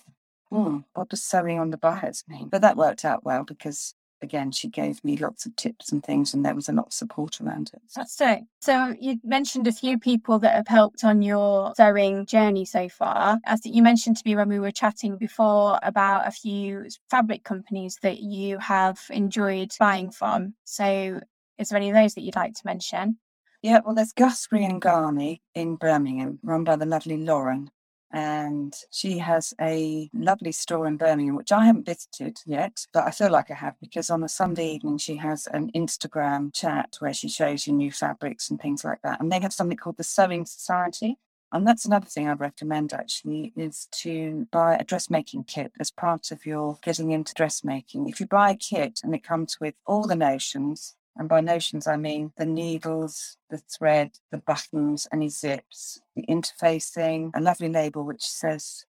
hmm, 0.50 0.80
what 0.96 1.10
does 1.10 1.24
sewing 1.24 1.60
on 1.60 1.70
the 1.70 1.78
bias 1.78 2.24
mean? 2.28 2.50
But 2.50 2.62
that 2.62 2.78
worked 2.78 3.06
out 3.06 3.24
well 3.24 3.44
because 3.44 3.94
again, 4.22 4.52
she 4.52 4.68
gave 4.68 5.04
me 5.04 5.18
lots 5.18 5.46
of 5.46 5.56
tips 5.56 5.92
and 5.92 6.04
things, 6.04 6.34
and 6.34 6.46
there 6.46 6.56
was 6.56 6.70
a 6.70 6.74
lot 6.74 6.88
of 6.88 6.94
support 6.94 7.40
around 7.42 7.72
it. 7.74 7.82
Fantastic. 7.90 8.44
So 8.62 8.76
um, 8.76 8.98
you 9.00 9.20
mentioned 9.24 9.68
a 9.68 9.72
few 9.72 9.98
people 9.98 10.40
that 10.40 10.56
have 10.56 10.68
helped 10.68 11.04
on 11.04 11.22
your 11.22 11.74
sewing 11.76 12.26
journey 12.26 12.66
so 12.66 12.90
far. 12.90 13.40
As 13.46 13.66
you 13.66 13.82
mentioned 13.84 14.18
to 14.18 14.24
me 14.26 14.36
when 14.36 14.50
we 14.50 14.60
were 14.60 14.72
chatting 14.72 15.18
before 15.18 15.80
about 15.84 16.28
a 16.28 16.32
few 16.32 16.86
fabric 17.10 17.44
companies 17.44 17.98
that 18.02 18.20
you 18.20 18.58
have 18.60 19.00
enjoyed 19.10 19.72
buying 19.80 20.12
from. 20.12 20.54
So 20.66 21.20
is 21.58 21.70
there 21.70 21.78
any 21.78 21.90
of 21.90 21.96
those 21.96 22.14
that 22.16 22.22
you'd 22.22 22.36
like 22.36 22.54
to 22.54 22.62
mention? 22.66 23.18
Yeah, 23.62 23.82
well, 23.86 23.94
there's 23.94 24.14
Guthrie 24.14 24.64
and 24.64 24.82
Ghani 24.82 25.42
in 25.54 25.76
Birmingham, 25.76 26.40
run 26.44 26.64
by 26.64 26.78
the 26.78 26.86
lovely 26.86 27.18
Lauren 27.18 27.70
and 28.12 28.74
she 28.92 29.20
has 29.20 29.54
a 29.62 30.10
lovely 30.14 30.52
store 30.52 30.88
in 30.88 30.98
Birmingham, 30.98 31.36
which 31.36 31.52
I 31.52 31.66
haven't 31.66 31.86
visited 31.86 32.40
yet, 32.46 32.86
but 32.92 33.06
I 33.06 33.12
feel 33.12 33.32
like 33.32 33.52
I 33.52 33.56
have 33.56 33.76
because 33.80 34.10
on 34.10 34.24
a 34.24 34.30
Sunday 34.30 34.74
evening 34.74 34.98
she 34.98 35.18
has 35.18 35.48
an 35.48 35.72
Instagram 35.76 36.54
chat 36.54 36.96
where 37.00 37.14
she 37.14 37.30
shows 37.30 37.68
you 37.68 37.74
new 37.74 37.92
fabrics 37.92 38.50
and 38.50 38.60
things 38.60 38.84
like 38.84 39.02
that. 39.04 39.20
And 39.20 39.32
they 39.32 39.40
have 39.40 39.54
something 39.54 39.78
called 39.78 39.98
the 39.98 40.04
Sewing 40.04 40.46
Society. 40.46 41.18
And 41.52 41.68
that's 41.68 41.86
another 41.86 42.06
thing 42.06 42.28
I'd 42.28 42.40
recommend 42.40 42.94
actually 42.94 43.54
is 43.56 43.88
to 44.04 44.48
buy 44.52 44.76
a 44.76 44.84
dressmaking 44.84 45.46
kit 45.46 45.72
as 45.80 45.90
part 45.90 46.32
of 46.32 46.46
your 46.46 46.78
getting 46.84 47.12
into 47.12 47.34
dressmaking. 47.34 48.08
If 48.08 48.20
you 48.20 48.28
buy 48.28 48.52
a 48.52 48.56
kit 48.56 49.00
and 49.04 49.16
it 49.16 49.24
comes 49.24 49.58
with 49.60 49.74
all 49.86 50.06
the 50.06 50.16
notions, 50.16 50.96
and 51.20 51.28
by 51.28 51.42
notions, 51.42 51.86
I 51.86 51.98
mean 51.98 52.32
the 52.38 52.46
needles, 52.46 53.38
the 53.50 53.58
thread, 53.58 54.12
the 54.32 54.38
buttons, 54.38 55.06
any 55.12 55.28
zips, 55.28 56.00
the 56.16 56.24
interfacing, 56.28 57.32
a 57.36 57.42
lovely 57.42 57.68
label 57.68 58.06
which 58.06 58.24
says 58.24 58.86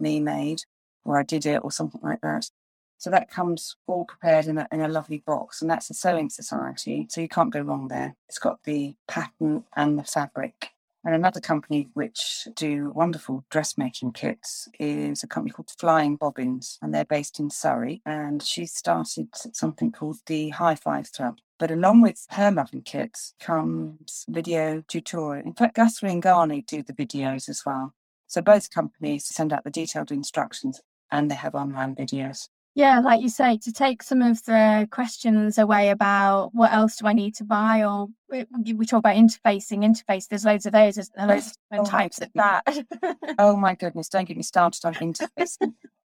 me 0.00 0.18
made, 0.18 0.62
or 1.04 1.18
I 1.18 1.22
did 1.22 1.44
it, 1.44 1.60
or 1.62 1.70
something 1.70 2.00
like 2.02 2.22
that. 2.22 2.48
So 2.96 3.10
that 3.10 3.30
comes 3.30 3.76
all 3.86 4.06
prepared 4.06 4.46
in 4.46 4.56
a, 4.56 4.66
in 4.72 4.80
a 4.80 4.88
lovely 4.88 5.22
box, 5.26 5.60
and 5.60 5.70
that's 5.70 5.90
a 5.90 5.94
sewing 5.94 6.30
society. 6.30 7.06
So 7.10 7.20
you 7.20 7.28
can't 7.28 7.52
go 7.52 7.60
wrong 7.60 7.88
there. 7.88 8.16
It's 8.30 8.38
got 8.38 8.62
the 8.64 8.94
pattern 9.06 9.64
and 9.76 9.98
the 9.98 10.04
fabric. 10.04 10.70
And 11.04 11.14
another 11.14 11.40
company 11.40 11.90
which 11.92 12.48
do 12.54 12.92
wonderful 12.94 13.44
dressmaking 13.50 14.12
kits 14.12 14.70
is 14.80 15.22
a 15.22 15.26
company 15.26 15.52
called 15.52 15.70
Flying 15.78 16.16
Bobbins, 16.16 16.78
and 16.80 16.94
they're 16.94 17.04
based 17.04 17.38
in 17.38 17.50
Surrey. 17.50 18.00
And 18.06 18.42
she 18.42 18.64
started 18.64 19.28
something 19.52 19.92
called 19.92 20.20
the 20.24 20.48
High 20.48 20.76
Five 20.76 21.12
Club. 21.12 21.36
But 21.58 21.70
along 21.70 22.02
with 22.02 22.26
her 22.30 22.50
lovely 22.50 22.80
kits 22.82 23.34
comes 23.40 24.24
video 24.28 24.82
tutorial. 24.88 25.46
In 25.46 25.54
fact, 25.54 25.76
Guthrie 25.76 26.10
and 26.10 26.22
Ghani 26.22 26.66
do 26.66 26.82
the 26.82 26.92
videos 26.92 27.48
as 27.48 27.62
well. 27.64 27.94
So 28.26 28.42
both 28.42 28.70
companies 28.70 29.26
send 29.26 29.52
out 29.52 29.64
the 29.64 29.70
detailed 29.70 30.10
instructions 30.10 30.80
and 31.12 31.30
they 31.30 31.36
have 31.36 31.54
online 31.54 31.94
videos. 31.94 32.48
Yeah, 32.76 32.98
like 32.98 33.20
you 33.22 33.28
say, 33.28 33.56
to 33.58 33.72
take 33.72 34.02
some 34.02 34.20
of 34.20 34.42
the 34.46 34.88
questions 34.90 35.58
away 35.58 35.90
about 35.90 36.52
what 36.54 36.72
else 36.72 36.96
do 36.96 37.06
I 37.06 37.12
need 37.12 37.36
to 37.36 37.44
buy, 37.44 37.84
or 37.84 38.08
we, 38.28 38.46
we 38.72 38.84
talk 38.84 38.98
about 38.98 39.14
interfacing. 39.14 39.84
Interface, 39.84 40.26
there's 40.26 40.44
loads 40.44 40.66
of 40.66 40.72
those, 40.72 40.96
there's 40.96 41.10
loads 41.16 41.46
of 41.46 41.52
different 41.70 41.86
Oh, 41.86 41.90
types 41.90 42.20
of 42.20 42.30
that. 42.34 42.64
Oh 43.38 43.56
my 43.56 43.76
goodness, 43.76 44.08
don't 44.08 44.26
get 44.26 44.36
me 44.36 44.42
started 44.42 44.84
on 44.84 44.94
interfacing. 44.94 45.74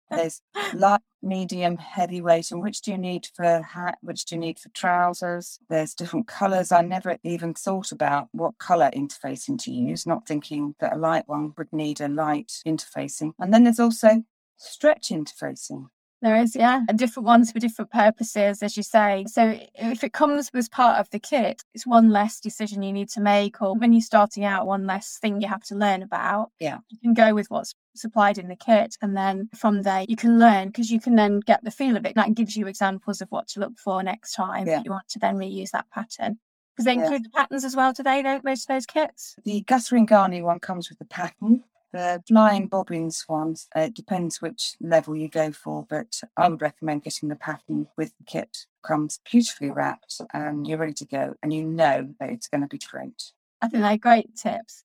There's 0.10 0.42
light, 0.74 1.02
medium, 1.22 1.78
heavyweight, 1.78 2.52
and 2.52 2.62
which 2.62 2.82
do 2.82 2.92
you 2.92 2.98
need 2.98 3.28
for 3.36 3.62
hat? 3.62 3.98
Which 4.02 4.26
do 4.26 4.36
you 4.36 4.42
need 4.42 4.60
for 4.60 4.70
trousers? 4.70 5.60
There's 5.70 5.94
different 5.94 6.28
colours. 6.28 6.72
I 6.72 6.82
never 6.82 7.18
even 7.24 7.54
thought 7.54 7.92
about 7.92 8.30
what 8.32 8.58
colour 8.58 8.90
interfacing 8.94 9.62
to 9.64 9.72
use, 9.72 10.08
not 10.08 10.28
thinking 10.28 10.76
that 10.80 10.94
a 10.94 10.98
light 10.98 11.28
one 11.28 11.54
would 11.58 11.72
need 11.72 12.02
a 12.02 12.08
light 12.08 12.62
interfacing. 12.66 13.34
And 13.40 13.54
then 13.54 13.64
there's 13.64 13.80
also 13.80 14.24
stretch 14.58 15.10
interfacing. 15.10 15.88
There 16.22 16.36
is, 16.36 16.54
yeah, 16.54 16.82
and 16.90 17.00
different 17.00 17.28
ones 17.28 17.50
for 17.50 17.60
different 17.60 17.92
purposes, 17.92 18.62
as 18.62 18.76
you 18.76 18.84
say. 18.84 19.26
So 19.30 19.58
if 19.74 20.04
it 20.04 20.12
comes 20.12 20.52
as 20.54 20.68
part 20.68 21.00
of 21.00 21.10
the 21.12 21.20
kit, 21.20 21.64
it's 21.74 21.88
one 21.88 22.10
less 22.10 22.42
decision 22.42 22.84
you 22.84 22.92
need 22.92 23.08
to 23.12 23.22
make, 23.22 23.62
or 23.62 23.74
when 23.74 23.94
you're 23.94 24.02
starting 24.02 24.44
out, 24.44 24.68
one 24.68 24.86
less 24.86 25.18
thing 25.22 25.40
you 25.40 25.48
have 25.48 25.64
to 25.66 25.76
learn 25.76 26.04
about. 26.04 26.52
Yeah. 26.60 26.80
You 26.90 26.98
can 27.02 27.14
go 27.14 27.34
with 27.34 27.50
what's 27.50 27.74
supplied 28.00 28.38
in 28.38 28.48
the 28.48 28.56
kit, 28.56 28.96
and 29.02 29.16
then 29.16 29.50
from 29.56 29.82
there 29.84 30.06
you 30.08 30.16
can 30.16 30.40
learn 30.40 30.68
because 30.68 30.90
you 30.92 31.00
can 31.00 31.16
then 31.16 31.40
get 31.42 31.64
the 31.64 31.72
feel 31.72 31.98
of 31.98 32.06
it. 32.06 32.16
That 32.16 32.34
gives 32.34 32.56
you 32.56 32.68
examples 32.68 33.22
of 33.22 33.30
what 33.30 33.48
to 33.50 33.60
look 33.60 33.78
for 33.78 34.02
next 34.04 34.34
time 34.34 34.68
Yeah. 34.68 34.82
you 34.84 34.92
want 34.92 35.10
to 35.10 35.20
then 35.20 35.36
reuse 35.36 35.72
that 35.72 35.90
pattern. 35.92 36.40
Because 36.76 36.86
they 36.86 36.96
Yeah. 36.96 37.04
include 37.04 37.26
the 37.26 37.30
patterns 37.30 37.66
as 37.66 37.76
well 37.76 37.94
today, 37.94 38.24
most 38.44 38.64
of 38.70 38.74
those 38.76 38.86
kits. 38.86 39.36
The 39.44 39.62
Guthrie 39.62 40.00
and 40.00 40.08
Ghani 40.08 40.42
one 40.42 40.60
comes 40.60 40.90
with 40.90 40.98
the 41.00 41.06
pattern. 41.06 41.64
The 41.92 42.24
flying 42.28 42.68
bobbins 42.68 43.26
ones, 43.28 43.68
uh, 43.76 43.80
it 43.82 43.96
depends 43.96 44.42
which 44.42 44.76
level 44.80 45.16
you 45.16 45.28
go 45.28 45.52
for, 45.52 45.88
but 45.90 46.22
I 46.38 46.48
would 46.48 46.62
recommend 46.62 47.04
getting 47.04 47.30
the 47.30 47.36
pattern 47.36 47.88
with 47.98 48.16
the 48.18 48.24
kit. 48.26 48.68
Comes 48.84 49.20
beautifully 49.30 49.72
wrapped 49.72 50.22
and 50.32 50.68
you're 50.68 50.78
ready 50.78 50.94
to 50.94 51.06
go 51.06 51.34
and 51.42 51.52
you 51.52 51.64
know 51.66 52.14
that 52.20 52.30
it's 52.30 52.48
going 52.48 52.62
to 52.62 52.68
be 52.68 52.78
great. 52.78 53.34
I 53.62 53.68
think 53.68 53.82
they're 53.84 53.98
great 53.98 54.36
tips. 54.36 54.84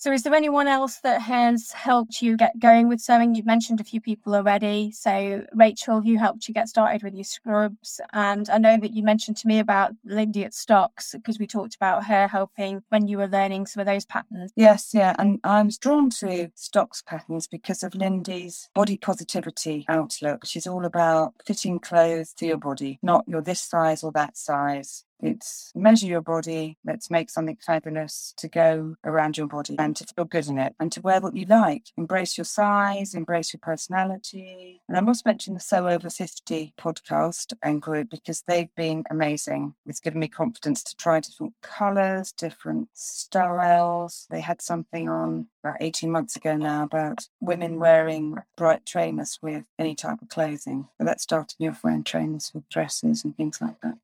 So, 0.00 0.12
is 0.12 0.22
there 0.22 0.34
anyone 0.34 0.68
else 0.68 1.00
that 1.00 1.22
has 1.22 1.72
helped 1.72 2.22
you 2.22 2.36
get 2.36 2.60
going 2.60 2.88
with 2.88 3.00
sewing? 3.00 3.34
You've 3.34 3.46
mentioned 3.46 3.80
a 3.80 3.84
few 3.84 4.00
people 4.00 4.32
already. 4.32 4.92
So, 4.92 5.44
Rachel, 5.52 6.00
who 6.00 6.16
helped 6.16 6.46
you 6.46 6.54
get 6.54 6.68
started 6.68 7.02
with 7.02 7.14
your 7.14 7.24
scrubs. 7.24 8.00
And 8.12 8.48
I 8.48 8.58
know 8.58 8.76
that 8.76 8.94
you 8.94 9.02
mentioned 9.02 9.38
to 9.38 9.48
me 9.48 9.58
about 9.58 9.94
Lindy 10.04 10.44
at 10.44 10.54
Stocks 10.54 11.16
because 11.16 11.40
we 11.40 11.48
talked 11.48 11.74
about 11.74 12.04
her 12.04 12.28
helping 12.28 12.84
when 12.90 13.08
you 13.08 13.18
were 13.18 13.26
learning 13.26 13.66
some 13.66 13.80
of 13.80 13.86
those 13.88 14.04
patterns. 14.04 14.52
Yes, 14.54 14.90
yeah, 14.94 15.16
and 15.18 15.40
I 15.42 15.60
was 15.62 15.78
drawn 15.78 16.10
to 16.10 16.52
stocks 16.54 17.02
patterns 17.02 17.48
because 17.48 17.82
of 17.82 17.96
Lindy's 17.96 18.70
body 18.76 18.98
positivity 18.98 19.84
outlook. 19.88 20.44
She's 20.46 20.68
all 20.68 20.84
about 20.84 21.34
fitting 21.44 21.80
clothes 21.80 22.32
to 22.34 22.46
your 22.46 22.56
body, 22.56 23.00
not 23.02 23.24
you're 23.26 23.42
this 23.42 23.60
size 23.60 24.04
or 24.04 24.12
that 24.12 24.36
size. 24.36 25.04
It's 25.20 25.72
measure 25.74 26.06
your 26.06 26.20
body, 26.20 26.78
let's 26.84 27.10
make 27.10 27.30
something 27.30 27.58
fabulous 27.64 28.34
to 28.36 28.48
go 28.48 28.94
around 29.04 29.36
your 29.36 29.48
body 29.48 29.76
and 29.78 29.96
to 29.96 30.06
feel 30.14 30.24
good 30.24 30.46
in 30.46 30.58
it 30.58 30.74
and 30.78 30.92
to 30.92 31.00
wear 31.00 31.20
what 31.20 31.36
you 31.36 31.46
like. 31.46 31.86
Embrace 31.96 32.38
your 32.38 32.44
size, 32.44 33.14
embrace 33.14 33.52
your 33.52 33.60
personality. 33.60 34.80
And 34.88 34.96
I 34.96 35.00
must 35.00 35.26
mention 35.26 35.54
the 35.54 35.60
Sew 35.60 35.88
Over 35.88 36.10
50 36.10 36.74
podcast 36.78 37.52
and 37.62 37.82
group 37.82 38.10
because 38.10 38.42
they've 38.46 38.74
been 38.76 39.04
amazing. 39.10 39.74
It's 39.86 40.00
given 40.00 40.20
me 40.20 40.28
confidence 40.28 40.82
to 40.84 40.96
try 40.96 41.20
different 41.20 41.54
colours, 41.62 42.32
different 42.32 42.88
styles. 42.92 44.26
They 44.30 44.40
had 44.40 44.62
something 44.62 45.08
on 45.08 45.48
about 45.64 45.78
18 45.80 46.10
months 46.10 46.36
ago 46.36 46.56
now 46.56 46.84
about 46.84 47.28
women 47.40 47.78
wearing 47.78 48.36
bright 48.56 48.86
trainers 48.86 49.38
with 49.42 49.64
any 49.78 49.94
type 49.94 50.22
of 50.22 50.28
clothing. 50.28 50.88
So 50.98 51.04
that 51.04 51.20
started 51.20 51.56
me 51.58 51.68
off 51.68 51.82
wearing 51.82 52.04
trainers 52.04 52.52
with 52.54 52.68
dresses 52.68 53.24
and 53.24 53.36
things 53.36 53.60
like 53.60 53.80
that. 53.82 53.98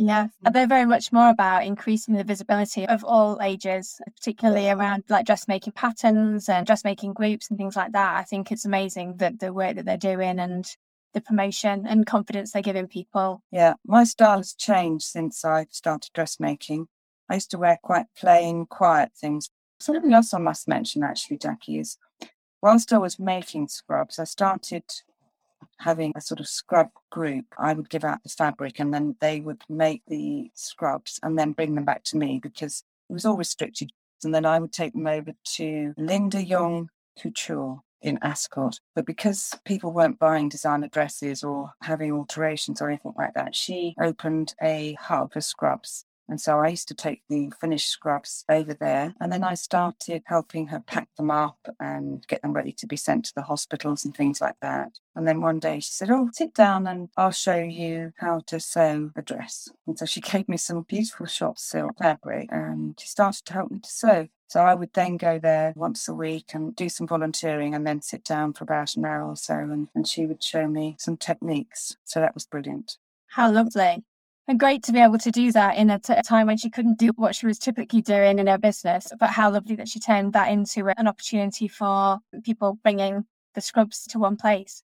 Yeah, 0.00 0.28
and 0.44 0.52
mm. 0.52 0.52
they're 0.52 0.68
very 0.68 0.86
much 0.86 1.12
more 1.12 1.28
about 1.28 1.66
increasing 1.66 2.14
the 2.14 2.22
visibility 2.22 2.86
of 2.86 3.04
all 3.04 3.40
ages, 3.42 4.00
particularly 4.06 4.70
around 4.70 5.02
like 5.08 5.26
dressmaking 5.26 5.72
patterns 5.72 6.48
and 6.48 6.64
dressmaking 6.64 7.14
groups 7.14 7.50
and 7.50 7.58
things 7.58 7.74
like 7.74 7.90
that. 7.92 8.16
I 8.16 8.22
think 8.22 8.52
it's 8.52 8.64
amazing 8.64 9.16
that 9.16 9.40
the 9.40 9.52
work 9.52 9.74
that 9.74 9.86
they're 9.86 9.96
doing 9.96 10.38
and 10.38 10.64
the 11.14 11.20
promotion 11.20 11.84
and 11.84 12.06
confidence 12.06 12.52
they're 12.52 12.62
giving 12.62 12.86
people. 12.86 13.42
Yeah, 13.50 13.74
my 13.84 14.04
style 14.04 14.36
has 14.36 14.54
changed 14.54 15.04
since 15.04 15.44
I 15.44 15.66
started 15.70 16.12
dressmaking. 16.14 16.86
I 17.28 17.34
used 17.34 17.50
to 17.50 17.58
wear 17.58 17.76
quite 17.82 18.06
plain, 18.16 18.66
quiet 18.66 19.10
things. 19.20 19.50
Something 19.80 20.12
else 20.12 20.32
I 20.32 20.38
must 20.38 20.68
mention, 20.68 21.02
actually, 21.02 21.38
Jackie, 21.38 21.80
is 21.80 21.98
whilst 22.62 22.92
I 22.92 22.98
was 22.98 23.18
making 23.18 23.66
scrubs, 23.66 24.20
I 24.20 24.24
started 24.24 24.84
having 25.78 26.12
a 26.16 26.20
sort 26.20 26.40
of 26.40 26.48
scrub 26.48 26.90
group. 27.10 27.46
I 27.58 27.72
would 27.72 27.90
give 27.90 28.04
out 28.04 28.22
the 28.22 28.28
fabric 28.28 28.78
and 28.80 28.92
then 28.92 29.16
they 29.20 29.40
would 29.40 29.62
make 29.68 30.02
the 30.06 30.50
scrubs 30.54 31.18
and 31.22 31.38
then 31.38 31.52
bring 31.52 31.74
them 31.74 31.84
back 31.84 32.04
to 32.04 32.16
me 32.16 32.40
because 32.42 32.82
it 33.08 33.12
was 33.12 33.24
all 33.24 33.36
restricted. 33.36 33.90
And 34.24 34.34
then 34.34 34.44
I 34.44 34.58
would 34.58 34.72
take 34.72 34.92
them 34.92 35.06
over 35.06 35.32
to 35.56 35.94
Linda 35.96 36.44
Young 36.44 36.90
Couture 37.20 37.80
in 38.00 38.18
Ascot. 38.22 38.78
But 38.94 39.06
because 39.06 39.54
people 39.64 39.92
weren't 39.92 40.18
buying 40.18 40.48
designer 40.48 40.88
dresses 40.88 41.42
or 41.42 41.72
having 41.82 42.12
alterations 42.12 42.80
or 42.80 42.88
anything 42.88 43.14
like 43.16 43.34
that, 43.34 43.54
she 43.54 43.94
opened 44.00 44.54
a 44.62 44.96
hub 45.00 45.32
for 45.32 45.40
scrubs. 45.40 46.04
And 46.28 46.40
so 46.40 46.58
I 46.58 46.68
used 46.68 46.88
to 46.88 46.94
take 46.94 47.22
the 47.28 47.50
finished 47.60 47.88
scrubs 47.88 48.44
over 48.48 48.74
there. 48.74 49.14
And 49.20 49.32
then 49.32 49.44
I 49.44 49.54
started 49.54 50.22
helping 50.26 50.68
her 50.68 50.80
pack 50.80 51.08
them 51.16 51.30
up 51.30 51.58
and 51.80 52.26
get 52.26 52.42
them 52.42 52.52
ready 52.52 52.72
to 52.72 52.86
be 52.86 52.96
sent 52.96 53.26
to 53.26 53.34
the 53.34 53.42
hospitals 53.42 54.04
and 54.04 54.14
things 54.14 54.40
like 54.40 54.56
that. 54.60 54.92
And 55.14 55.26
then 55.26 55.40
one 55.40 55.58
day 55.58 55.80
she 55.80 55.92
said, 55.92 56.10
Oh, 56.10 56.30
sit 56.32 56.54
down 56.54 56.86
and 56.86 57.08
I'll 57.16 57.30
show 57.30 57.58
you 57.58 58.12
how 58.18 58.40
to 58.46 58.60
sew 58.60 59.10
a 59.16 59.22
dress. 59.22 59.68
And 59.86 59.98
so 59.98 60.06
she 60.06 60.20
gave 60.20 60.48
me 60.48 60.56
some 60.56 60.82
beautiful 60.82 61.26
shot 61.26 61.58
silk 61.58 61.98
fabric 61.98 62.48
and 62.52 62.98
she 63.00 63.08
started 63.08 63.44
to 63.46 63.52
help 63.52 63.70
me 63.70 63.80
to 63.80 63.90
sew. 63.90 64.28
So 64.48 64.60
I 64.60 64.74
would 64.74 64.94
then 64.94 65.18
go 65.18 65.38
there 65.38 65.74
once 65.76 66.08
a 66.08 66.14
week 66.14 66.52
and 66.54 66.74
do 66.74 66.88
some 66.88 67.06
volunteering 67.06 67.74
and 67.74 67.86
then 67.86 68.00
sit 68.00 68.24
down 68.24 68.54
for 68.54 68.64
about 68.64 68.96
an 68.96 69.04
hour 69.04 69.28
or 69.28 69.36
so 69.36 69.54
and, 69.54 69.88
and 69.94 70.08
she 70.08 70.24
would 70.24 70.42
show 70.42 70.66
me 70.66 70.96
some 70.98 71.18
techniques. 71.18 71.96
So 72.04 72.20
that 72.20 72.34
was 72.34 72.46
brilliant. 72.46 72.96
How 73.26 73.50
lovely. 73.50 74.04
And 74.48 74.58
great 74.58 74.82
to 74.84 74.92
be 74.92 75.00
able 75.00 75.18
to 75.18 75.30
do 75.30 75.52
that 75.52 75.76
in 75.76 75.90
a, 75.90 75.98
t- 75.98 76.14
a 76.14 76.22
time 76.22 76.46
when 76.46 76.56
she 76.56 76.70
couldn't 76.70 76.98
do 76.98 77.10
what 77.16 77.34
she 77.34 77.46
was 77.46 77.58
typically 77.58 78.00
doing 78.00 78.38
in 78.38 78.46
her 78.46 78.56
business. 78.56 79.12
But 79.20 79.28
how 79.28 79.50
lovely 79.50 79.76
that 79.76 79.88
she 79.88 80.00
turned 80.00 80.32
that 80.32 80.50
into 80.50 80.88
an 80.96 81.06
opportunity 81.06 81.68
for 81.68 82.20
people 82.44 82.78
bringing 82.82 83.26
the 83.54 83.60
scrubs 83.60 84.06
to 84.06 84.18
one 84.18 84.38
place. 84.38 84.82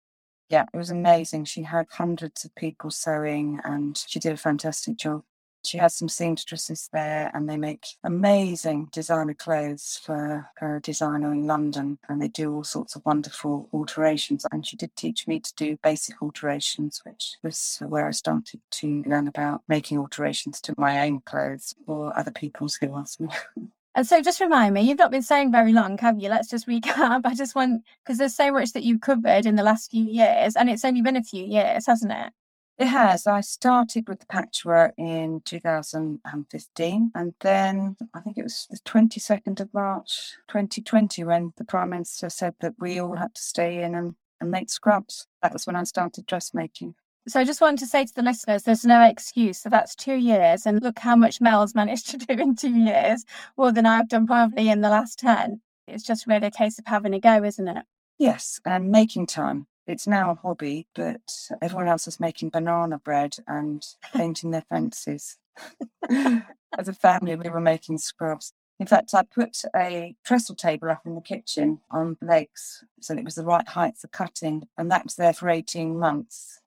Yeah, 0.50 0.66
it 0.72 0.76
was 0.76 0.90
amazing. 0.90 1.46
She 1.46 1.62
had 1.62 1.86
hundreds 1.90 2.44
of 2.44 2.54
people 2.54 2.90
sewing 2.90 3.58
and 3.64 3.96
she 4.06 4.20
did 4.20 4.34
a 4.34 4.36
fantastic 4.36 4.98
job. 4.98 5.22
She 5.64 5.78
has 5.78 5.94
some 5.94 6.08
seamstresses 6.08 6.88
there 6.92 7.30
and 7.34 7.48
they 7.48 7.56
make 7.56 7.86
amazing 8.02 8.88
designer 8.92 9.34
clothes 9.34 10.00
for 10.04 10.50
her 10.56 10.80
designer 10.80 11.32
in 11.32 11.46
London 11.46 11.98
and 12.08 12.20
they 12.20 12.28
do 12.28 12.54
all 12.54 12.64
sorts 12.64 12.96
of 12.96 13.04
wonderful 13.04 13.68
alterations. 13.72 14.46
And 14.52 14.66
she 14.66 14.76
did 14.76 14.94
teach 14.96 15.26
me 15.26 15.40
to 15.40 15.54
do 15.54 15.78
basic 15.82 16.20
alterations, 16.22 17.00
which 17.04 17.36
was 17.42 17.78
where 17.86 18.06
I 18.06 18.12
started 18.12 18.60
to 18.72 19.02
learn 19.06 19.28
about 19.28 19.62
making 19.68 19.98
alterations 19.98 20.60
to 20.62 20.74
my 20.76 21.06
own 21.06 21.20
clothes 21.20 21.74
or 21.86 22.16
other 22.18 22.30
people's 22.30 22.76
who 22.76 22.94
asked 22.96 23.20
me. 23.20 23.28
And 23.96 24.06
so 24.06 24.20
just 24.20 24.40
remind 24.40 24.74
me, 24.74 24.82
you've 24.82 24.98
not 24.98 25.12
been 25.12 25.22
saying 25.22 25.52
very 25.52 25.72
long, 25.72 25.96
have 25.98 26.18
you? 26.18 26.28
Let's 26.28 26.48
just 26.48 26.66
recap. 26.66 27.20
I 27.24 27.34
just 27.34 27.54
want, 27.54 27.84
because 28.04 28.18
there's 28.18 28.34
so 28.34 28.50
much 28.50 28.72
that 28.72 28.82
you've 28.82 29.00
covered 29.00 29.46
in 29.46 29.54
the 29.54 29.62
last 29.62 29.92
few 29.92 30.04
years, 30.04 30.56
and 30.56 30.68
it's 30.68 30.84
only 30.84 31.00
been 31.00 31.16
a 31.16 31.22
few 31.22 31.44
years, 31.44 31.86
hasn't 31.86 32.10
it? 32.10 32.32
It 32.76 32.86
has. 32.86 33.28
I 33.28 33.40
started 33.40 34.08
with 34.08 34.18
the 34.18 34.26
patchwork 34.26 34.94
in 34.98 35.42
2015, 35.44 37.12
and 37.14 37.34
then 37.40 37.96
I 38.12 38.20
think 38.20 38.36
it 38.36 38.42
was 38.42 38.66
the 38.68 38.78
22nd 38.78 39.60
of 39.60 39.72
March 39.72 40.34
2020 40.48 41.22
when 41.22 41.52
the 41.56 41.64
Prime 41.64 41.90
Minister 41.90 42.28
said 42.28 42.54
that 42.60 42.74
we 42.80 42.98
all 42.98 43.14
had 43.14 43.36
to 43.36 43.40
stay 43.40 43.84
in 43.84 43.94
and, 43.94 44.16
and 44.40 44.50
make 44.50 44.70
scrubs. 44.70 45.28
That 45.40 45.52
was 45.52 45.68
when 45.68 45.76
I 45.76 45.84
started 45.84 46.26
dressmaking. 46.26 46.96
So 47.28 47.38
I 47.38 47.44
just 47.44 47.60
wanted 47.60 47.78
to 47.78 47.86
say 47.86 48.04
to 48.04 48.14
the 48.14 48.22
listeners, 48.22 48.64
there's 48.64 48.84
no 48.84 49.04
excuse. 49.04 49.58
So 49.58 49.68
that's 49.70 49.94
two 49.94 50.16
years. 50.16 50.66
And 50.66 50.82
look 50.82 50.98
how 50.98 51.14
much 51.14 51.40
Mel's 51.40 51.76
managed 51.76 52.10
to 52.10 52.18
do 52.18 52.34
in 52.34 52.56
two 52.56 52.74
years, 52.74 53.24
more 53.56 53.70
than 53.70 53.86
I've 53.86 54.08
done 54.08 54.26
probably 54.26 54.68
in 54.68 54.80
the 54.80 54.90
last 54.90 55.20
10. 55.20 55.60
It's 55.86 56.04
just 56.04 56.26
really 56.26 56.48
a 56.48 56.50
case 56.50 56.78
of 56.80 56.86
having 56.86 57.14
a 57.14 57.20
go, 57.20 57.44
isn't 57.44 57.68
it? 57.68 57.84
Yes, 58.18 58.60
and 58.64 58.90
making 58.90 59.26
time. 59.26 59.68
It's 59.86 60.06
now 60.06 60.30
a 60.30 60.34
hobby, 60.34 60.86
but 60.94 61.50
everyone 61.60 61.88
else 61.88 62.06
is 62.06 62.18
making 62.18 62.50
banana 62.50 62.98
bread 62.98 63.36
and 63.46 63.84
painting 64.14 64.50
their 64.50 64.64
fences. 64.68 65.36
As 66.08 66.88
a 66.88 66.94
family, 66.94 67.36
we 67.36 67.50
were 67.50 67.60
making 67.60 67.98
scrubs. 67.98 68.52
In 68.80 68.86
fact, 68.86 69.14
I 69.14 69.22
put 69.22 69.62
a 69.76 70.16
trestle 70.24 70.56
table 70.56 70.90
up 70.90 71.02
in 71.06 71.14
the 71.14 71.20
kitchen 71.20 71.80
on 71.90 72.16
legs 72.20 72.82
so 73.00 73.14
it 73.14 73.24
was 73.24 73.36
the 73.36 73.44
right 73.44 73.68
height 73.68 73.98
for 73.98 74.08
cutting, 74.08 74.66
and 74.76 74.90
that 74.90 75.04
was 75.04 75.14
there 75.14 75.32
for 75.32 75.48
18 75.48 75.98
months. 75.98 76.60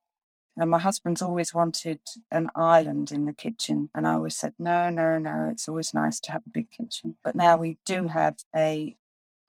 And 0.55 0.71
my 0.71 0.79
husband's 0.79 1.21
always 1.21 1.53
wanted 1.53 1.99
an 2.31 2.49
island 2.55 3.11
in 3.11 3.25
the 3.25 3.33
kitchen. 3.33 3.89
And 3.93 4.07
I 4.07 4.13
always 4.13 4.35
said, 4.35 4.53
no, 4.57 4.89
no, 4.89 5.19
no, 5.19 5.49
it's 5.51 5.69
always 5.69 5.93
nice 5.93 6.19
to 6.21 6.31
have 6.31 6.41
a 6.47 6.49
big 6.49 6.71
kitchen. 6.71 7.15
But 7.23 7.35
now 7.35 7.57
we 7.57 7.77
do 7.85 8.07
have 8.07 8.37
a 8.55 8.95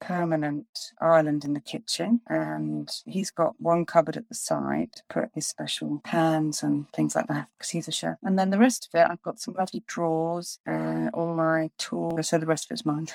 permanent 0.00 0.66
island 1.00 1.44
in 1.44 1.54
the 1.54 1.60
kitchen 1.60 2.20
and 2.28 2.90
he's 3.04 3.30
got 3.30 3.54
one 3.58 3.84
cupboard 3.84 4.16
at 4.16 4.28
the 4.28 4.34
side 4.34 4.90
to 4.94 5.02
put 5.08 5.30
his 5.34 5.46
special 5.46 6.00
pans 6.04 6.62
and 6.62 6.90
things 6.92 7.14
like 7.16 7.26
that 7.28 7.48
because 7.56 7.70
he's 7.70 7.88
a 7.88 7.92
chef. 7.92 8.16
And 8.22 8.38
then 8.38 8.50
the 8.50 8.58
rest 8.58 8.88
of 8.92 9.00
it 9.00 9.06
i've 9.10 9.22
got 9.22 9.40
some 9.40 9.54
lovely 9.54 9.82
drawers 9.86 10.58
uh, 10.66 11.08
all 11.12 11.34
my 11.34 11.70
tools 11.78 12.28
so 12.28 12.38
the 12.38 12.46
rest 12.46 12.66
of 12.66 12.74
it's 12.74 12.86
mine. 12.86 13.08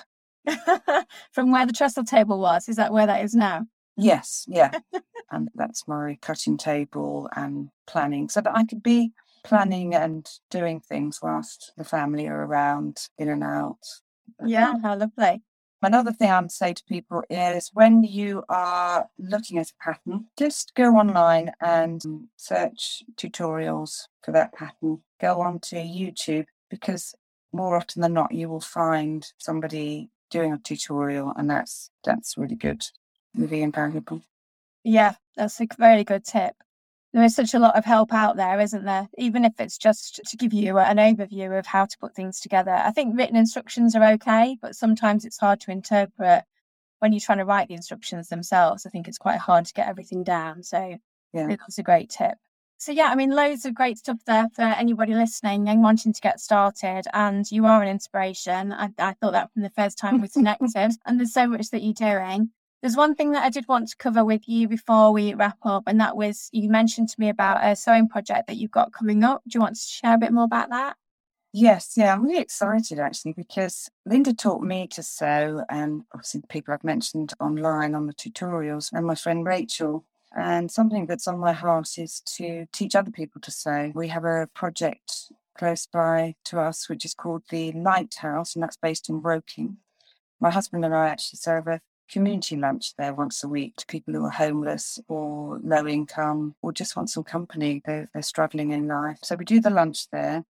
From 1.32 1.52
where 1.52 1.65
the 1.65 1.74
trestle 1.74 2.04
table 2.04 2.39
was 2.39 2.67
is 2.67 2.76
that 2.76 2.91
where 2.91 3.08
that 3.08 3.24
is 3.24 3.34
now? 3.34 3.65
Yes 3.98 4.46
yeah. 4.48 4.72
And 5.32 5.50
that's 5.56 5.88
my 5.88 6.19
cutting 6.22 6.58
table 6.58 7.28
and 7.36 7.69
planning 7.88 8.30
so 8.30 8.39
that 8.41 8.56
i 8.56 8.65
could 8.65 8.84
be 8.84 9.13
planning 9.43 9.96
and 9.96 10.30
doing 10.52 10.80
things 10.80 11.19
whilst 11.24 11.74
the 11.76 11.84
family 11.84 12.28
are 12.28 12.46
around 12.46 13.08
in 13.17 13.30
and 13.30 13.43
out. 13.43 13.80
Yeah 14.46 14.76
how 14.82 14.96
lovely 14.96 15.41
Another 15.84 16.13
thing 16.13 16.32
I'd 16.32 16.50
say 16.50 16.74
to 16.74 16.84
people 16.86 17.24
is 17.30 17.69
when 17.74 18.04
you 18.04 18.43
are 18.48 19.10
looking 19.19 19.58
at 19.58 19.69
a 19.69 19.84
pattern, 19.84 20.28
just 20.38 20.74
go 20.76 20.96
online 20.96 21.52
and 21.60 22.02
search 22.38 23.04
tutorials 23.17 24.08
for 24.24 24.32
that 24.32 24.54
pattern. 24.54 25.02
Go 25.19 25.41
onto 25.41 25.76
YouTube 25.76 26.46
because 26.69 27.13
more 27.52 27.76
often 27.76 28.02
than 28.02 28.13
not, 28.13 28.32
you 28.32 28.48
will 28.48 28.62
find 28.62 29.30
somebody 29.38 30.10
doing 30.32 30.54
a 30.54 30.58
tutorial, 30.58 31.34
and 31.36 31.50
that's 31.50 31.91
that's 32.04 32.38
really 32.38 32.56
good, 32.56 32.84
really 33.36 33.62
invaluable. 33.62 34.22
Yeah, 34.84 35.15
that's 35.36 35.60
a 35.60 35.67
very 35.78 36.06
good 36.06 36.24
tip 36.24 36.56
there 37.13 37.23
is 37.23 37.36
such 37.36 37.54
a 37.54 37.60
lot 37.60 37.78
of 37.78 37.86
help 37.86 38.12
out 38.12 38.38
there, 38.38 38.60
isn't 38.60 38.86
there? 38.86 39.08
Even 39.17 39.45
if 39.45 39.54
it's 39.60 39.78
just 39.78 40.19
to 40.26 40.38
give 40.38 40.52
you 40.52 40.80
an 40.80 40.97
overview 40.97 41.58
of 41.58 41.67
how 41.67 41.86
to 41.86 41.97
put 41.99 42.15
things 42.15 42.39
together. 42.39 42.71
I 42.71 42.89
think 42.89 43.15
written 43.15 43.36
instructions 43.36 43.95
are 43.95 44.13
okay, 44.13 44.58
but 44.60 44.76
sometimes 44.76 45.23
it's 45.23 45.38
hard 45.38 45.62
to 45.62 45.71
interpret 45.71 46.43
when 46.99 47.13
you're 47.13 47.19
trying 47.19 47.38
to 47.38 47.45
write 47.45 47.67
the 47.67 47.76
instructions 47.76 48.30
themselves. 48.30 48.86
I 48.86 48.89
think 48.89 49.08
it's 49.08 49.19
quite 49.19 49.38
hard 49.38 49.65
to 49.65 49.73
get 49.73 49.88
everything 49.88 50.23
down. 50.23 50.63
So 50.63 50.97
yeah. 51.34 51.47
that's 51.47 51.78
a 51.78 51.84
great 51.84 52.10
tip. 52.10 52.34
So 52.78 52.91
yeah, 52.91 53.10
I 53.10 53.15
mean, 53.15 53.30
loads 53.30 53.63
of 53.65 53.76
great 53.76 53.99
stuff 53.99 54.19
there 54.26 54.49
for 54.56 54.63
anybody 54.63 55.13
listening 55.13 55.69
and 55.69 55.84
wanting 55.84 56.13
to 56.13 56.21
get 56.21 56.39
started. 56.39 57.04
And 57.13 57.49
you 57.52 57.65
are 57.67 57.84
an 57.84 57.89
inspiration. 57.89 58.73
I, 58.73 58.89
I 58.97 59.13
thought 59.13 59.34
that 59.34 59.54
from 59.54 59.62
the 59.62 59.69
first 59.69 59.99
time 59.99 60.19
we 60.19 60.28
connected. 60.34 60.91
and 61.06 61.19
there's 61.19 61.34
so 61.34 61.45
much 61.47 61.69
that 61.69 61.84
you're 61.84 61.93
doing. 61.93 62.49
There's 62.84 62.98
one 62.98 63.15
thing 63.15 63.32
that 63.32 63.46
I 63.46 63.50
did 63.50 63.65
want 63.69 63.88
to 63.88 63.96
cover 63.96 64.26
with 64.26 64.46
you 64.46 64.67
before 64.67 65.13
we 65.13 65.34
wrap 65.36 65.58
up, 65.63 65.84
and 65.88 66.02
that 66.02 66.17
was 66.17 66.50
you 66.52 66.69
mentioned 66.69 67.08
to 67.08 67.15
me 67.17 67.30
about 67.30 67.65
a 67.65 67.78
sewing 67.78 68.10
project 68.10 68.48
that 68.48 68.58
you've 68.58 68.72
got 68.72 68.91
coming 68.91 69.24
up. 69.24 69.41
Do 69.48 69.56
you 69.56 69.62
want 69.62 69.78
to 69.78 69.82
share 69.82 70.15
a 70.15 70.17
bit 70.17 70.34
more 70.34 70.43
about 70.43 70.69
that? 70.69 70.98
Yes, 71.54 71.93
yeah, 71.96 72.13
I'm 72.13 72.26
really 72.26 72.41
excited 72.41 73.00
actually 73.00 73.32
because 73.38 73.89
Linda 74.06 74.34
taught 74.34 74.63
me 74.63 74.88
to 74.88 75.02
sew, 75.02 75.63
and 75.69 76.04
obviously 76.13 76.41
the 76.41 76.48
people 76.48 76.74
I've 76.74 76.84
mentioned 76.84 77.34
online 77.39 77.96
on 77.96 78.06
the 78.06 78.13
tutorials, 78.13 78.91
and 78.91 79.06
my 79.06 79.15
friend 79.15 79.46
Rachel. 79.46 80.04
And 80.36 80.69
something 80.69 81.06
that's 81.06 81.28
on 81.28 81.39
my 81.39 81.54
heart 81.54 81.98
is 81.98 82.19
to 82.36 82.65
teach 82.74 82.96
other 82.96 83.12
people 83.12 83.39
to 83.39 83.52
sew. 83.52 83.93
We 83.96 84.10
have 84.10 84.26
a 84.26 84.50
project 84.54 85.32
close 85.58 85.86
by 85.86 86.36
to 86.46 86.60
us, 86.60 86.89
which 86.89 87.06
is 87.06 87.13
called 87.13 87.43
the 87.50 87.72
Lighthouse, 87.72 88.56
and 88.56 88.63
that's 88.63 88.76
based 88.76 89.08
in 89.08 89.22
Woking. 89.22 89.78
My 90.41 90.50
husband 90.50 90.84
and 90.84 90.93
I 90.93 91.08
actually 91.08 91.38
serve 91.38 91.67
a 91.67 91.80
community 92.10 92.56
lunch 92.56 92.96
there 92.96 93.13
once 93.13 93.44
a 93.44 93.48
week 93.48 93.76
to 93.78 93.86
people 93.86 94.13
who 94.13 94.26
are 94.26 94.30
homeless 94.30 95.00
or 95.08 95.60
low 95.63 95.88
income 95.88 96.56
or 96.62 96.72
just 96.72 96.96
want 96.96 97.10
some 97.10 97.24
company. 97.24 97.82
They're, 97.86 98.10
they're 98.13 98.22
struggling 98.22 98.72
in 98.72 98.88
life. 98.88 99.20
So 99.24 99.36
we 99.36 99.46
do 99.46 99.60
the 99.60 99.70
lunch 99.70 100.10
there. 100.10 100.46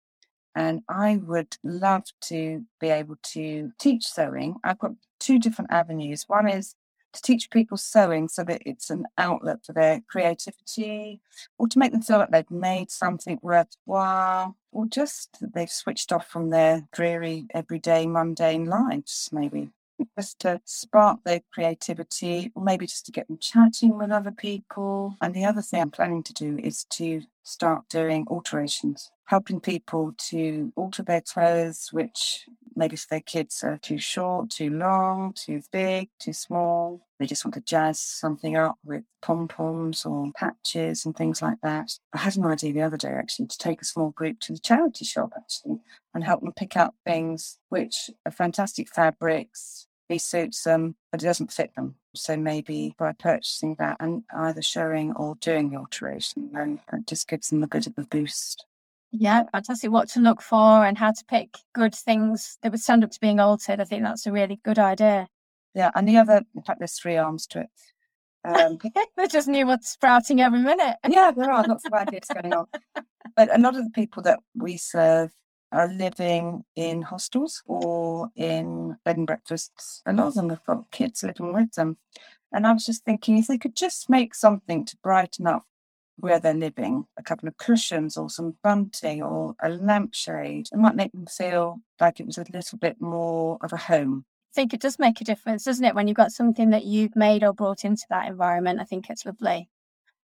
And 0.55 0.83
I 0.89 1.17
would 1.17 1.57
love 1.65 2.05
to 2.23 2.65
be 2.79 2.89
able 2.89 3.17
to 3.33 3.73
teach 3.79 4.05
sewing. 4.05 4.57
I've 4.63 4.79
got 4.79 4.93
two 5.19 5.39
different 5.39 5.73
avenues. 5.73 6.25
One 6.29 6.49
is 6.49 6.75
to 7.13 7.23
teach 7.23 7.51
people 7.51 7.77
sewing 7.77 8.29
so 8.29 8.43
that 8.45 8.63
it's 8.67 8.91
an 8.91 9.07
outlet 9.19 9.65
for 9.65 9.73
their 9.73 10.01
creativity 10.09 11.21
or 11.59 11.69
to 11.69 11.79
make 11.79 11.93
them 11.93 12.03
feel 12.03 12.19
like 12.19 12.31
they've 12.31 12.51
made 12.51 12.91
something 12.91 13.39
worthwhile 13.43 14.57
or 14.73 14.87
just 14.87 15.39
they've 15.55 15.71
switched 15.71 16.13
off 16.13 16.27
from 16.27 16.51
their 16.51 16.89
dreary, 16.93 17.47
everyday, 17.55 18.07
mundane 18.07 18.65
lives, 18.65 19.29
maybe 19.33 19.71
just 20.19 20.41
to 20.41 20.61
spark 20.65 21.21
their 21.25 21.41
creativity, 21.53 22.51
or 22.55 22.63
maybe 22.63 22.87
just 22.87 23.07
to 23.07 23.13
get 23.13 23.29
them 23.29 23.39
chatting 23.39 23.99
with 23.99 24.11
other 24.11 24.33
people. 24.33 25.17
And 25.21 25.35
the 25.35 25.45
other 25.45 25.63
thing 25.63 25.81
I'm 25.81 25.91
planning 25.91 26.23
to 26.25 26.33
do 26.33 26.59
is 26.63 26.85
to 26.91 27.23
start 27.45 27.89
doing 27.89 28.27
alterations, 28.29 29.11
helping 29.27 29.61
people 29.61 30.15
to 30.31 30.73
alter 30.77 31.03
their 31.03 31.21
clothes, 31.21 31.89
which 31.93 32.47
maybe 32.75 32.95
if 32.95 33.09
their 33.09 33.21
kids 33.21 33.63
are 33.63 33.79
too 33.79 33.99
short, 33.99 34.51
too 34.51 34.71
long, 34.71 35.33
too 35.35 35.61
big, 35.73 36.09
too 36.19 36.33
small. 36.33 37.07
They 37.19 37.27
just 37.27 37.45
want 37.45 37.55
to 37.55 37.61
jazz 37.61 38.01
something 38.01 38.57
up 38.57 38.77
with 38.85 39.05
pom 39.21 39.49
poms 39.49 40.05
or 40.05 40.31
patches 40.37 41.05
and 41.05 41.17
things 41.17 41.43
like 41.43 41.59
that. 41.63 41.93
I 42.13 42.19
had 42.19 42.37
an 42.37 42.47
idea 42.47 42.73
the 42.73 42.83
other 42.83 42.97
day 42.97 43.11
actually 43.11 43.47
to 43.49 43.59
take 43.59 43.83
a 43.83 43.85
small 43.85 44.11
group 44.11 44.41
to 44.41 44.53
the 44.53 44.59
charity 44.59 45.05
shop 45.05 45.33
actually 45.37 45.81
and 46.15 46.25
help 46.25 46.41
them 46.41 46.53
pick 46.53 46.77
out 46.77 46.95
things 47.05 47.59
which 47.69 48.11
are 48.27 48.33
fantastic 48.33 48.89
fabrics, 48.89 49.87
suits 50.19 50.63
them, 50.65 50.97
but 51.11 51.23
it 51.23 51.27
doesn't 51.27 51.53
fit 51.53 51.75
them. 51.75 51.97
So 52.15 52.37
maybe 52.37 52.95
by 52.99 53.13
purchasing 53.13 53.77
that 53.79 53.97
and 54.01 54.23
either 54.35 54.63
showing 54.63 55.13
or 55.15 55.37
doing 55.37 55.71
the 55.71 55.77
alteration, 55.77 56.51
then 56.53 56.81
it 56.93 57.07
just 57.07 57.29
gives 57.29 57.51
them 57.51 57.63
a 57.63 57.69
bit 57.69 57.87
of 57.87 57.95
a 57.97 58.03
boost. 58.03 58.67
Yeah, 59.11 59.45
fantastic. 59.53 59.91
What 59.91 60.09
to 60.11 60.21
look 60.21 60.41
for 60.41 60.85
and 60.85 60.97
how 60.97 61.13
to 61.13 61.25
pick 61.27 61.59
good 61.75 61.95
things 61.95 62.59
that 62.63 62.73
would 62.73 62.81
stand 62.81 63.05
up 63.05 63.11
to 63.11 63.21
being 63.21 63.41
altered. 63.41 63.81
I 63.81 63.85
think 63.85 64.03
that's 64.03 64.27
a 64.27 64.33
really 64.33 64.59
good 64.65 64.79
idea. 64.79 65.29
Yeah, 65.75 65.91
and 65.95 66.09
the 66.09 66.17
other, 66.17 66.43
in 66.55 66.63
fact, 66.63 66.81
there's 66.81 66.99
three 66.99 67.17
arms 67.17 67.47
to 67.49 67.61
it. 67.61 67.71
Um, 68.45 68.79
there's 69.17 69.31
just 69.31 69.49
new 69.49 69.67
ones 69.67 69.89
sprouting 69.89 70.41
every 70.41 70.61
minute. 70.61 70.97
yeah, 71.09 71.31
there 71.31 71.51
are 71.51 71.65
lots 71.67 71.85
of 71.85 71.93
ideas 71.93 72.29
going 72.33 72.53
on. 72.53 72.67
But 73.35 73.57
a 73.57 73.59
lot 73.59 73.77
of 73.77 73.85
the 73.85 73.91
people 73.91 74.23
that 74.25 74.41
we 74.55 74.77
serve 74.77 75.31
are 75.73 75.89
living 75.93 76.65
in 76.77 77.03
hostels 77.03 77.63
or 77.67 78.29
in 78.37 78.97
bed 79.05 79.17
and 79.17 79.27
breakfasts. 79.27 80.03
A 80.07 80.13
lot 80.13 80.29
of 80.29 80.35
them 80.35 80.51
have 80.51 80.65
got 80.65 80.91
kids 80.91 81.23
living 81.23 81.53
with 81.53 81.73
them. 81.73 81.97
And 82.53 82.67
I 82.67 82.73
was 82.73 82.85
just 82.85 83.05
thinking 83.05 83.39
if 83.39 83.47
they 83.47 83.59
could 83.59 83.75
just 83.75 84.11
make 84.11 84.35
something 84.35 84.85
to 84.85 84.97
brighten 85.03 85.47
up 85.47 85.65
where 86.17 86.39
they're 86.39 86.55
living, 86.55 87.07
a 87.19 87.23
couple 87.23 87.49
of 87.49 87.57
cushions 87.57 88.17
or 88.17 88.29
some 88.29 88.57
bunting 88.63 89.23
or 89.23 89.55
a 89.63 89.71
lampshade, 89.71 90.69
it 90.71 90.79
might 90.79 90.95
make 90.95 91.13
them 91.13 91.27
feel 91.27 91.81
like 92.01 92.21
it 92.21 92.27
was 92.27 92.39
a 92.39 92.45
little 92.53 92.79
bit 92.79 93.01
more 93.01 93.59
of 93.63 93.73
a 93.73 93.77
home. 93.77 94.25
I 94.53 94.55
think 94.55 94.75
it 94.75 94.81
does 94.81 94.99
make 94.99 95.21
a 95.21 95.25
difference, 95.25 95.65
doesn't 95.65 95.85
it? 95.85 95.95
When 95.95 96.09
you've 96.09 96.17
got 96.17 96.31
something 96.31 96.71
that 96.71 96.85
you've 96.85 97.17
made 97.17 97.43
or 97.43 97.55
brought 97.55 97.85
into 97.85 98.05
that 98.11 98.29
environment, 98.29 98.81
I 98.81 98.85
think 98.85 99.09
it's 99.09 99.25
lovely. 99.25 99.71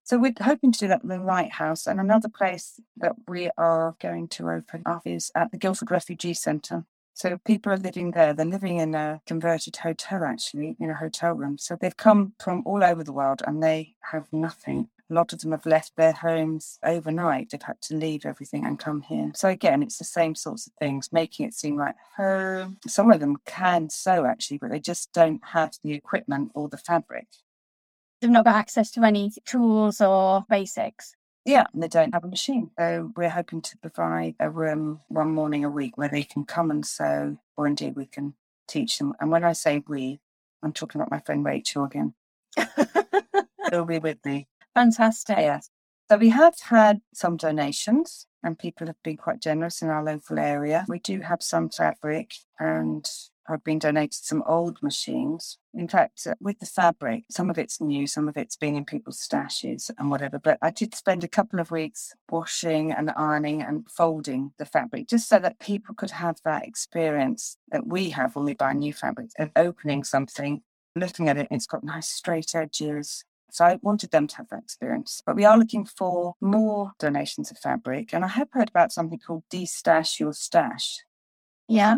So 0.08 0.16
we're 0.16 0.32
hoping 0.40 0.72
to 0.72 0.78
do 0.78 0.88
that 0.88 1.02
at 1.02 1.06
the 1.06 1.18
Lighthouse. 1.18 1.86
And 1.86 2.00
another 2.00 2.30
place 2.30 2.80
that 2.96 3.12
we 3.28 3.50
are 3.58 3.94
going 4.00 4.28
to 4.28 4.48
open 4.48 4.82
up 4.86 5.02
is 5.04 5.30
at 5.34 5.50
the 5.50 5.58
Guildford 5.58 5.90
Refugee 5.90 6.32
Centre. 6.32 6.86
So 7.12 7.36
people 7.44 7.74
are 7.74 7.76
living 7.76 8.12
there. 8.12 8.32
They're 8.32 8.46
living 8.46 8.78
in 8.78 8.94
a 8.94 9.20
converted 9.26 9.76
hotel, 9.76 10.24
actually, 10.24 10.76
in 10.80 10.88
a 10.88 10.94
hotel 10.94 11.34
room. 11.34 11.58
So 11.58 11.76
they've 11.76 11.94
come 11.94 12.32
from 12.40 12.62
all 12.64 12.82
over 12.82 13.04
the 13.04 13.12
world 13.12 13.42
and 13.46 13.62
they 13.62 13.96
have 14.10 14.32
nothing. 14.32 14.88
A 15.10 15.14
lot 15.14 15.34
of 15.34 15.40
them 15.40 15.50
have 15.50 15.66
left 15.66 15.94
their 15.96 16.12
homes 16.12 16.78
overnight. 16.82 17.50
They've 17.50 17.60
had 17.60 17.82
to 17.82 17.94
leave 17.94 18.24
everything 18.24 18.64
and 18.64 18.78
come 18.78 19.02
here. 19.02 19.32
So 19.34 19.50
again, 19.50 19.82
it's 19.82 19.98
the 19.98 20.04
same 20.04 20.34
sorts 20.34 20.66
of 20.66 20.72
things, 20.78 21.12
making 21.12 21.46
it 21.46 21.52
seem 21.52 21.76
like 21.76 21.96
home. 22.16 22.78
Some 22.86 23.12
of 23.12 23.20
them 23.20 23.36
can 23.44 23.90
sew 23.90 24.24
actually, 24.24 24.56
but 24.56 24.70
they 24.70 24.80
just 24.80 25.12
don't 25.12 25.44
have 25.48 25.74
the 25.84 25.92
equipment 25.92 26.52
or 26.54 26.70
the 26.70 26.78
fabric 26.78 27.26
they've 28.20 28.30
not 28.30 28.44
got 28.44 28.56
access 28.56 28.90
to 28.92 29.04
any 29.04 29.32
tools 29.44 30.00
or 30.00 30.44
basics. 30.48 31.14
Yeah, 31.44 31.64
and 31.72 31.82
they 31.82 31.88
don't 31.88 32.12
have 32.12 32.24
a 32.24 32.28
machine. 32.28 32.70
So 32.78 33.12
we're 33.16 33.30
hoping 33.30 33.62
to 33.62 33.78
provide 33.78 34.34
a 34.38 34.50
room 34.50 35.00
one 35.08 35.30
morning 35.30 35.64
a 35.64 35.70
week 35.70 35.96
where 35.96 36.08
they 36.08 36.22
can 36.22 36.44
come 36.44 36.70
and 36.70 36.84
sew, 36.84 37.38
or 37.56 37.66
indeed 37.66 37.96
we 37.96 38.06
can 38.06 38.34
teach 38.66 38.98
them. 38.98 39.14
And 39.20 39.30
when 39.30 39.44
I 39.44 39.54
say 39.54 39.82
we, 39.88 40.20
I'm 40.62 40.72
talking 40.72 41.00
about 41.00 41.10
my 41.10 41.20
friend 41.20 41.44
Rachel 41.44 41.84
again. 41.84 42.14
She'll 43.70 43.84
be 43.84 43.98
with 43.98 44.18
me. 44.24 44.46
Fantastic. 44.74 45.38
Yes. 45.38 45.70
So 46.10 46.16
we 46.16 46.30
have 46.30 46.58
had 46.60 47.00
some 47.12 47.36
donations 47.36 48.26
and 48.42 48.58
people 48.58 48.86
have 48.86 49.02
been 49.02 49.16
quite 49.16 49.40
generous 49.40 49.82
in 49.82 49.88
our 49.88 50.02
local 50.02 50.38
area. 50.38 50.86
We 50.88 51.00
do 51.00 51.20
have 51.20 51.42
some 51.42 51.68
fabric 51.68 52.32
and 52.58 53.08
I've 53.48 53.64
been 53.64 53.78
donated 53.78 54.14
some 54.14 54.42
old 54.46 54.82
machines. 54.82 55.58
In 55.74 55.88
fact, 55.88 56.26
uh, 56.26 56.34
with 56.40 56.58
the 56.58 56.66
fabric, 56.66 57.24
some 57.30 57.50
of 57.50 57.58
it's 57.58 57.80
new, 57.80 58.06
some 58.06 58.28
of 58.28 58.36
it's 58.36 58.56
been 58.56 58.76
in 58.76 58.84
people's 58.84 59.26
stashes 59.26 59.90
and 59.98 60.10
whatever. 60.10 60.38
But 60.38 60.58
I 60.60 60.70
did 60.70 60.94
spend 60.94 61.24
a 61.24 61.28
couple 61.28 61.60
of 61.60 61.70
weeks 61.70 62.14
washing 62.30 62.92
and 62.92 63.10
ironing 63.16 63.62
and 63.62 63.88
folding 63.90 64.52
the 64.58 64.66
fabric 64.66 65.08
just 65.08 65.28
so 65.28 65.38
that 65.38 65.58
people 65.58 65.94
could 65.94 66.10
have 66.10 66.36
that 66.44 66.66
experience 66.66 67.56
that 67.70 67.86
we 67.86 68.10
have 68.10 68.36
when 68.36 68.44
we 68.44 68.54
buy 68.54 68.72
new 68.72 68.92
fabric 68.92 69.30
of 69.38 69.50
opening 69.56 70.04
something, 70.04 70.62
looking 70.94 71.28
at 71.28 71.38
it, 71.38 71.48
it's 71.50 71.66
got 71.66 71.84
nice 71.84 72.08
straight 72.08 72.54
edges. 72.54 73.24
So 73.50 73.64
I 73.64 73.78
wanted 73.80 74.10
them 74.10 74.26
to 74.26 74.36
have 74.36 74.48
that 74.50 74.62
experience. 74.62 75.22
But 75.24 75.36
we 75.36 75.44
are 75.44 75.58
looking 75.58 75.86
for 75.86 76.34
more 76.40 76.92
donations 76.98 77.50
of 77.50 77.58
fabric. 77.58 78.12
And 78.12 78.24
I 78.24 78.28
have 78.28 78.48
heard 78.52 78.68
about 78.68 78.92
something 78.92 79.18
called 79.18 79.44
Destash 79.50 80.20
Your 80.20 80.34
Stash. 80.34 80.98
Yeah. 81.66 81.96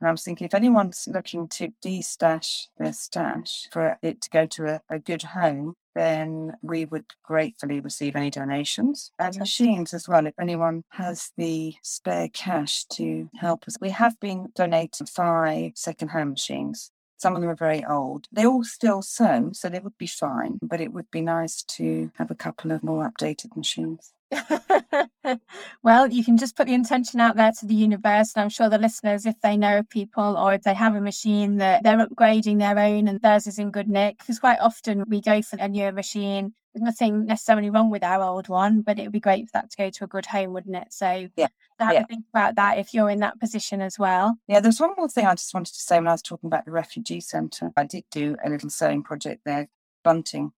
And 0.00 0.08
I 0.08 0.10
was 0.10 0.22
thinking 0.22 0.44
if 0.44 0.54
anyone's 0.54 1.08
looking 1.10 1.48
to 1.48 1.72
destash 1.84 2.66
their 2.78 2.92
stash 2.92 3.68
for 3.72 3.98
it 4.02 4.20
to 4.22 4.30
go 4.30 4.46
to 4.46 4.66
a, 4.66 4.80
a 4.90 4.98
good 4.98 5.22
home, 5.22 5.74
then 5.94 6.52
we 6.60 6.84
would 6.84 7.06
gratefully 7.24 7.80
receive 7.80 8.14
any 8.14 8.30
donations 8.30 9.10
and 9.18 9.36
machines 9.38 9.94
as 9.94 10.06
well. 10.06 10.26
If 10.26 10.34
anyone 10.38 10.82
has 10.90 11.32
the 11.38 11.74
spare 11.82 12.28
cash 12.28 12.84
to 12.92 13.30
help 13.36 13.64
us, 13.66 13.76
we 13.80 13.90
have 13.90 14.20
been 14.20 14.48
donating 14.54 15.06
five 15.06 15.72
second 15.74 16.08
hand 16.08 16.30
machines. 16.30 16.90
Some 17.16 17.34
of 17.34 17.40
them 17.40 17.50
are 17.50 17.56
very 17.56 17.82
old. 17.82 18.26
They're 18.30 18.46
all 18.46 18.64
still 18.64 19.00
sewn, 19.00 19.54
so 19.54 19.70
they 19.70 19.78
would 19.78 19.96
be 19.96 20.06
fine, 20.06 20.58
but 20.60 20.82
it 20.82 20.92
would 20.92 21.10
be 21.10 21.22
nice 21.22 21.62
to 21.62 22.12
have 22.18 22.30
a 22.30 22.34
couple 22.34 22.72
of 22.72 22.82
more 22.82 23.10
updated 23.10 23.56
machines. 23.56 24.12
well, 25.82 26.08
you 26.08 26.24
can 26.24 26.36
just 26.36 26.56
put 26.56 26.66
the 26.66 26.74
intention 26.74 27.20
out 27.20 27.36
there 27.36 27.52
to 27.52 27.66
the 27.66 27.74
universe. 27.74 28.32
And 28.34 28.42
I'm 28.42 28.48
sure 28.48 28.68
the 28.68 28.78
listeners, 28.78 29.26
if 29.26 29.40
they 29.40 29.56
know 29.56 29.82
people 29.82 30.36
or 30.36 30.52
if 30.54 30.62
they 30.62 30.74
have 30.74 30.94
a 30.94 31.00
machine 31.00 31.58
that 31.58 31.82
they're 31.82 32.06
upgrading 32.06 32.58
their 32.58 32.78
own 32.78 33.08
and 33.08 33.20
theirs 33.20 33.46
is 33.46 33.58
in 33.58 33.70
good 33.70 33.88
nick, 33.88 34.18
because 34.18 34.38
quite 34.38 34.58
often 34.60 35.04
we 35.08 35.20
go 35.20 35.42
for 35.42 35.56
a 35.58 35.68
newer 35.68 35.92
machine. 35.92 36.54
There's 36.74 36.84
nothing 36.84 37.24
necessarily 37.26 37.70
wrong 37.70 37.90
with 37.90 38.04
our 38.04 38.22
old 38.22 38.48
one, 38.48 38.82
but 38.82 38.98
it 38.98 39.02
would 39.04 39.12
be 39.12 39.20
great 39.20 39.46
for 39.46 39.52
that 39.54 39.70
to 39.70 39.76
go 39.76 39.88
to 39.88 40.04
a 40.04 40.08
good 40.08 40.26
home, 40.26 40.52
wouldn't 40.52 40.76
it? 40.76 40.92
So 40.92 41.28
yeah. 41.36 41.48
have 41.78 41.94
yeah. 41.94 42.04
think 42.04 42.24
about 42.34 42.56
that 42.56 42.78
if 42.78 42.92
you're 42.92 43.08
in 43.08 43.20
that 43.20 43.40
position 43.40 43.80
as 43.80 43.98
well. 43.98 44.36
Yeah, 44.46 44.60
there's 44.60 44.80
one 44.80 44.92
more 44.96 45.08
thing 45.08 45.26
I 45.26 45.34
just 45.34 45.54
wanted 45.54 45.72
to 45.72 45.80
say 45.80 45.96
when 45.96 46.08
I 46.08 46.12
was 46.12 46.22
talking 46.22 46.48
about 46.48 46.66
the 46.66 46.72
refugee 46.72 47.20
centre. 47.20 47.72
I 47.76 47.84
did 47.84 48.04
do 48.10 48.36
a 48.44 48.50
little 48.50 48.68
sewing 48.68 49.02
project 49.02 49.42
there, 49.46 49.68
bunting. 50.04 50.52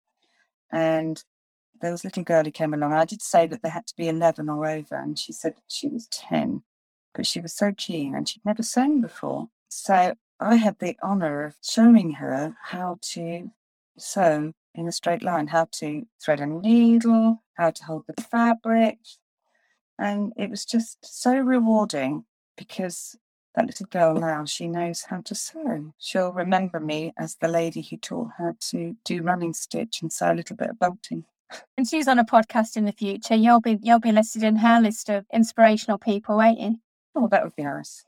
And 0.73 1.23
there 1.81 1.91
was 1.91 2.05
a 2.05 2.09
little 2.09 2.23
girl 2.23 2.45
who 2.45 2.51
came 2.51 2.75
along. 2.75 2.93
I 2.93 3.05
did 3.05 3.23
say 3.23 3.47
that 3.47 3.63
they 3.63 3.69
had 3.69 3.87
to 3.87 3.97
be 3.97 4.09
11 4.09 4.49
or 4.49 4.67
over, 4.67 4.97
and 4.97 5.19
she 5.19 5.33
said 5.33 5.55
she 5.69 5.89
was 5.89 6.07
10, 6.09 6.63
but 7.15 7.27
she 7.27 7.41
was 7.41 7.53
so 7.53 7.73
keen 7.77 8.15
and 8.15 8.29
she'd 8.29 8.45
never 8.45 8.63
sewn 8.63 9.01
before. 9.01 9.49
So 9.69 10.15
I 10.41 10.57
had 10.57 10.79
the 10.79 10.97
honour 11.03 11.45
of 11.45 11.57
showing 11.63 12.13
her 12.13 12.57
how 12.63 12.99
to 13.13 13.51
sew 13.99 14.53
in 14.75 14.87
a 14.87 14.93
straight 14.93 15.23
line, 15.23 15.49
how 15.49 15.69
to 15.73 16.07
thread 16.23 16.41
a 16.41 16.47
needle, 16.47 17.43
how 17.55 17.71
to 17.71 17.85
hold 17.85 18.05
the 18.07 18.23
fabric. 18.23 18.99
And 19.99 20.33
it 20.37 20.51
was 20.51 20.65
just 20.67 20.99
so 21.03 21.37
rewarding 21.39 22.25
because 22.57 23.17
that 23.55 23.67
little 23.67 23.87
girl 23.87 24.15
now, 24.15 24.45
she 24.45 24.69
knows 24.69 25.05
how 25.09 25.23
to 25.23 25.35
sew. 25.35 25.95
She'll 25.99 26.33
remember 26.33 26.79
me 26.79 27.15
as 27.17 27.37
the 27.37 27.49
lady 27.49 27.81
who 27.81 27.97
taught 27.97 28.33
her 28.37 28.55
to 28.69 28.97
do 29.03 29.23
running 29.23 29.55
stitch 29.55 30.03
and 30.03 30.13
sew 30.13 30.33
a 30.33 30.35
little 30.35 30.57
bit 30.57 30.71
of 30.71 30.79
bunting. 30.79 31.25
And 31.77 31.89
she's 31.89 32.09
on 32.09 32.19
a 32.19 32.25
podcast 32.25 32.77
in 32.77 32.85
the 32.85 32.93
future. 32.93 33.35
You'll 33.35 33.61
be 33.61 33.79
you'll 33.83 34.01
be 34.01 34.13
listed 34.13 34.43
in 34.43 34.57
her 34.57 34.81
list 34.81 35.09
of 35.09 35.27
inspirational 35.33 35.99
people, 35.99 36.37
won't 36.37 36.61
you? 36.61 36.77
Oh, 37.15 37.29
that 37.29 37.45
would 37.45 37.57
be 37.57 37.65
nice. 37.65 38.05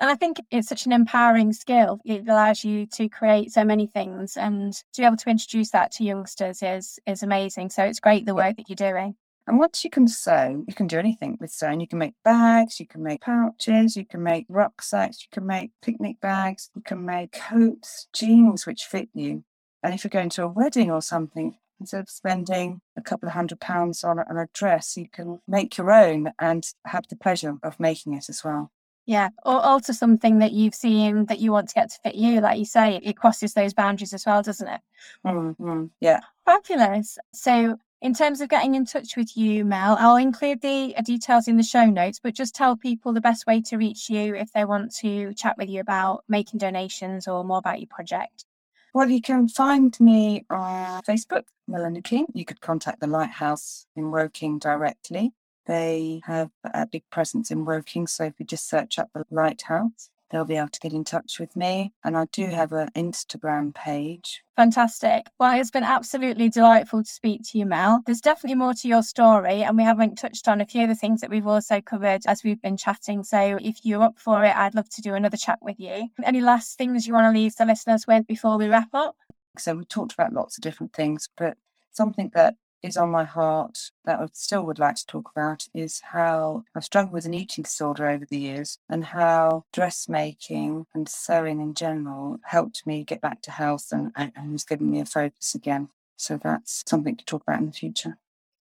And 0.00 0.10
I 0.10 0.14
think 0.14 0.38
it's 0.50 0.68
such 0.68 0.86
an 0.86 0.92
empowering 0.92 1.52
skill. 1.52 2.00
It 2.04 2.26
allows 2.26 2.64
you 2.64 2.86
to 2.86 3.08
create 3.08 3.52
so 3.52 3.62
many 3.62 3.86
things, 3.86 4.36
and 4.36 4.72
to 4.72 5.02
be 5.02 5.04
able 5.04 5.18
to 5.18 5.30
introduce 5.30 5.70
that 5.70 5.92
to 5.92 6.04
youngsters 6.04 6.62
is 6.62 6.98
is 7.06 7.22
amazing. 7.22 7.70
So 7.70 7.84
it's 7.84 8.00
great 8.00 8.26
the 8.26 8.34
work 8.34 8.56
that 8.56 8.68
you're 8.68 8.92
doing. 8.92 9.16
And 9.46 9.58
once 9.58 9.82
you 9.84 9.90
can 9.90 10.06
sew, 10.06 10.64
you 10.68 10.74
can 10.74 10.86
do 10.86 10.98
anything 10.98 11.36
with 11.40 11.50
sewing. 11.50 11.80
You 11.80 11.88
can 11.88 11.98
make 11.98 12.14
bags, 12.22 12.78
you 12.78 12.86
can 12.86 13.02
make 13.02 13.22
pouches, 13.22 13.96
you 13.96 14.06
can 14.06 14.22
make 14.22 14.46
rucksacks, 14.48 15.22
you 15.22 15.28
can 15.32 15.46
make 15.46 15.72
picnic 15.82 16.20
bags, 16.20 16.70
you 16.74 16.82
can 16.82 17.04
make 17.04 17.32
coats, 17.32 18.06
jeans 18.12 18.66
which 18.66 18.84
fit 18.84 19.08
you. 19.12 19.44
And 19.82 19.92
if 19.92 20.04
you're 20.04 20.10
going 20.10 20.28
to 20.30 20.44
a 20.44 20.48
wedding 20.48 20.90
or 20.90 21.02
something, 21.02 21.56
instead 21.80 22.00
of 22.00 22.10
spending 22.10 22.80
a 22.96 23.02
couple 23.02 23.28
of 23.28 23.34
hundred 23.34 23.60
pounds 23.60 24.04
on 24.04 24.18
a, 24.18 24.24
on 24.28 24.36
a 24.36 24.48
dress, 24.52 24.96
you 24.96 25.08
can 25.08 25.40
make 25.48 25.78
your 25.78 25.90
own 25.90 26.32
and 26.38 26.64
have 26.84 27.06
the 27.08 27.16
pleasure 27.16 27.56
of 27.62 27.80
making 27.80 28.14
it 28.14 28.28
as 28.28 28.44
well. 28.44 28.70
Yeah, 29.06 29.30
or 29.44 29.60
alter 29.60 29.92
something 29.92 30.38
that 30.38 30.52
you've 30.52 30.74
seen 30.74 31.24
that 31.26 31.40
you 31.40 31.50
want 31.50 31.68
to 31.70 31.74
get 31.74 31.90
to 31.90 31.98
fit 32.04 32.14
you. 32.14 32.40
Like 32.40 32.58
you 32.58 32.64
say, 32.64 33.00
it 33.02 33.16
crosses 33.16 33.54
those 33.54 33.74
boundaries 33.74 34.12
as 34.12 34.24
well, 34.26 34.42
doesn't 34.42 34.68
it? 34.68 34.80
Mm-hmm. 35.26 35.86
Yeah. 36.00 36.20
Fabulous. 36.44 37.18
So, 37.32 37.78
in 38.02 38.14
terms 38.14 38.40
of 38.40 38.48
getting 38.48 38.76
in 38.76 38.84
touch 38.84 39.16
with 39.16 39.36
you, 39.36 39.64
Mel, 39.64 39.96
I'll 39.98 40.16
include 40.16 40.60
the 40.60 40.94
uh, 40.96 41.02
details 41.02 41.48
in 41.48 41.56
the 41.56 41.62
show 41.62 41.86
notes, 41.86 42.20
but 42.22 42.34
just 42.34 42.54
tell 42.54 42.76
people 42.76 43.12
the 43.12 43.20
best 43.20 43.46
way 43.46 43.60
to 43.62 43.76
reach 43.76 44.08
you 44.08 44.34
if 44.34 44.52
they 44.52 44.64
want 44.64 44.94
to 44.96 45.34
chat 45.34 45.56
with 45.58 45.68
you 45.68 45.80
about 45.80 46.24
making 46.28 46.58
donations 46.58 47.26
or 47.26 47.42
more 47.42 47.58
about 47.58 47.80
your 47.80 47.88
project. 47.88 48.44
Well, 48.92 49.08
you 49.08 49.22
can 49.22 49.48
find 49.48 49.98
me 50.00 50.44
on 50.50 51.02
Facebook, 51.02 51.44
Melanie 51.68 52.02
Keane. 52.02 52.26
You 52.34 52.44
could 52.44 52.60
contact 52.60 53.00
the 53.00 53.06
Lighthouse 53.06 53.86
in 53.94 54.10
Woking 54.10 54.58
directly. 54.58 55.32
They 55.66 56.20
have 56.24 56.50
a 56.64 56.86
big 56.86 57.04
presence 57.10 57.52
in 57.52 57.64
Woking, 57.64 58.08
so 58.08 58.24
if 58.24 58.34
you 58.38 58.46
just 58.46 58.68
search 58.68 58.98
up 58.98 59.08
the 59.14 59.24
Lighthouse, 59.30 60.10
they'll 60.30 60.44
be 60.44 60.56
able 60.56 60.68
to 60.68 60.80
get 60.80 60.92
in 60.92 61.04
touch 61.04 61.38
with 61.38 61.56
me. 61.56 61.92
And 62.04 62.16
I 62.16 62.26
do 62.32 62.44
mm-hmm. 62.44 62.54
have 62.54 62.72
an 62.72 62.90
Instagram 62.96 63.74
page. 63.74 64.42
Fantastic. 64.56 65.26
Well, 65.38 65.58
it's 65.58 65.70
been 65.70 65.84
absolutely 65.84 66.48
delightful 66.48 67.02
to 67.02 67.10
speak 67.10 67.42
to 67.48 67.58
you, 67.58 67.66
Mel. 67.66 68.02
There's 68.04 68.20
definitely 68.20 68.56
more 68.56 68.74
to 68.74 68.88
your 68.88 69.02
story, 69.02 69.62
and 69.62 69.76
we 69.76 69.82
haven't 69.82 70.16
touched 70.16 70.48
on 70.48 70.60
a 70.60 70.66
few 70.66 70.82
of 70.82 70.88
the 70.88 70.94
things 70.94 71.20
that 71.20 71.30
we've 71.30 71.46
also 71.46 71.80
covered 71.80 72.22
as 72.26 72.44
we've 72.44 72.60
been 72.60 72.76
chatting. 72.76 73.24
So 73.24 73.58
if 73.60 73.78
you're 73.84 74.02
up 74.02 74.18
for 74.18 74.44
it, 74.44 74.54
I'd 74.54 74.74
love 74.74 74.88
to 74.90 75.02
do 75.02 75.14
another 75.14 75.36
chat 75.36 75.58
with 75.62 75.80
you. 75.80 76.08
Any 76.22 76.40
last 76.40 76.76
things 76.76 77.06
you 77.06 77.14
want 77.14 77.32
to 77.32 77.38
leave 77.38 77.56
the 77.56 77.64
listeners 77.64 78.06
with 78.06 78.26
before 78.26 78.58
we 78.58 78.68
wrap 78.68 78.90
up? 78.92 79.16
So 79.58 79.74
we 79.74 79.84
talked 79.84 80.12
about 80.12 80.32
lots 80.32 80.58
of 80.58 80.62
different 80.62 80.92
things, 80.92 81.28
but 81.36 81.56
something 81.92 82.30
that 82.34 82.54
is 82.82 82.96
on 82.96 83.10
my 83.10 83.24
heart 83.24 83.90
that 84.04 84.20
I 84.20 84.26
still 84.32 84.62
would 84.62 84.78
like 84.78 84.96
to 84.96 85.06
talk 85.06 85.30
about 85.30 85.68
is 85.74 86.00
how 86.00 86.64
I've 86.74 86.84
struggled 86.84 87.12
with 87.12 87.26
an 87.26 87.34
eating 87.34 87.62
disorder 87.62 88.08
over 88.08 88.24
the 88.24 88.38
years 88.38 88.78
and 88.88 89.04
how 89.04 89.64
dressmaking 89.72 90.86
and 90.94 91.08
sewing 91.08 91.60
in 91.60 91.74
general 91.74 92.38
helped 92.44 92.86
me 92.86 93.04
get 93.04 93.20
back 93.20 93.42
to 93.42 93.50
health 93.50 93.88
and, 93.92 94.12
and 94.16 94.32
has 94.52 94.64
given 94.64 94.90
me 94.90 95.00
a 95.00 95.06
focus 95.06 95.54
again. 95.54 95.88
So 96.16 96.36
that's 96.36 96.82
something 96.86 97.16
to 97.16 97.24
talk 97.24 97.42
about 97.42 97.60
in 97.60 97.66
the 97.66 97.72
future. 97.72 98.16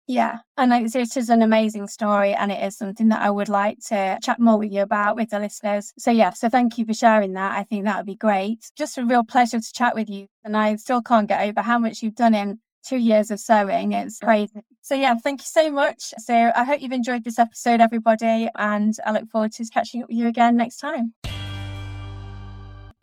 Yeah, 0.09 0.37
and 0.55 0.71
it 0.71 0.95
is 0.95 1.29
an 1.29 1.41
amazing 1.41 1.87
story, 1.87 2.33
and 2.33 2.49
it 2.49 2.63
is 2.63 2.77
something 2.77 3.09
that 3.09 3.21
I 3.21 3.29
would 3.29 3.49
like 3.49 3.79
to 3.87 4.17
chat 4.23 4.39
more 4.39 4.57
with 4.57 4.71
you 4.71 4.81
about 4.81 5.17
with 5.17 5.31
the 5.31 5.39
listeners. 5.39 5.91
So, 5.97 6.11
yeah, 6.11 6.29
so 6.29 6.47
thank 6.47 6.77
you 6.77 6.85
for 6.85 6.93
sharing 6.93 7.33
that. 7.33 7.57
I 7.57 7.63
think 7.63 7.83
that 7.83 7.97
would 7.97 8.05
be 8.05 8.15
great. 8.15 8.71
Just 8.77 8.97
a 8.97 9.03
real 9.03 9.25
pleasure 9.25 9.59
to 9.59 9.73
chat 9.73 9.95
with 9.95 10.09
you. 10.09 10.27
And 10.45 10.55
I 10.55 10.77
still 10.77 11.01
can't 11.01 11.27
get 11.27 11.45
over 11.49 11.61
how 11.61 11.77
much 11.77 12.01
you've 12.01 12.15
done 12.15 12.35
in 12.35 12.59
two 12.87 12.97
years 12.97 13.31
of 13.31 13.39
sewing. 13.39 13.93
It's 13.93 14.19
crazy. 14.19 14.61
So, 14.81 14.95
yeah, 14.95 15.15
thank 15.15 15.41
you 15.41 15.45
so 15.45 15.71
much. 15.71 16.13
So, 16.17 16.51
I 16.55 16.63
hope 16.63 16.81
you've 16.81 16.91
enjoyed 16.91 17.23
this 17.23 17.39
episode, 17.39 17.81
everybody, 17.81 18.49
and 18.55 18.95
I 19.05 19.11
look 19.11 19.29
forward 19.29 19.51
to 19.53 19.65
catching 19.65 20.03
up 20.03 20.09
with 20.09 20.17
you 20.17 20.27
again 20.27 20.55
next 20.55 20.77
time. 20.77 21.13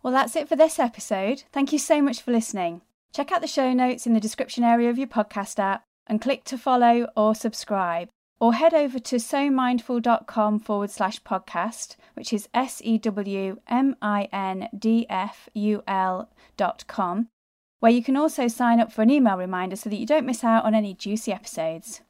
Well, 0.02 0.12
that's 0.12 0.36
it 0.36 0.48
for 0.48 0.56
this 0.56 0.78
episode. 0.78 1.44
Thank 1.52 1.72
you 1.72 1.78
so 1.78 2.02
much 2.02 2.20
for 2.20 2.30
listening. 2.30 2.82
Check 3.14 3.32
out 3.32 3.40
the 3.40 3.46
show 3.46 3.72
notes 3.72 4.06
in 4.06 4.12
the 4.12 4.20
description 4.20 4.64
area 4.64 4.90
of 4.90 4.98
your 4.98 5.06
podcast 5.06 5.58
app 5.58 5.84
and 6.06 6.20
click 6.20 6.44
to 6.44 6.58
follow 6.58 7.08
or 7.16 7.34
subscribe. 7.34 8.08
Or 8.40 8.52
head 8.52 8.74
over 8.74 8.98
to 8.98 9.16
sewmindful.com 9.16 10.58
forward 10.58 10.90
slash 10.90 11.22
podcast, 11.22 11.96
which 12.14 12.32
is 12.32 12.48
S 12.52 12.82
E 12.84 12.98
W 12.98 13.58
M 13.68 13.96
I 14.02 14.28
N 14.32 14.68
D 14.76 15.06
F 15.08 15.48
U 15.54 15.82
L 15.86 16.28
dot 16.56 16.84
com, 16.86 17.28
where 17.84 17.92
you 17.92 18.02
can 18.02 18.16
also 18.16 18.48
sign 18.48 18.80
up 18.80 18.90
for 18.90 19.02
an 19.02 19.10
email 19.10 19.36
reminder 19.36 19.76
so 19.76 19.90
that 19.90 19.98
you 19.98 20.06
don't 20.06 20.24
miss 20.24 20.42
out 20.42 20.64
on 20.64 20.74
any 20.74 20.94
juicy 20.94 21.30
episodes. 21.30 22.00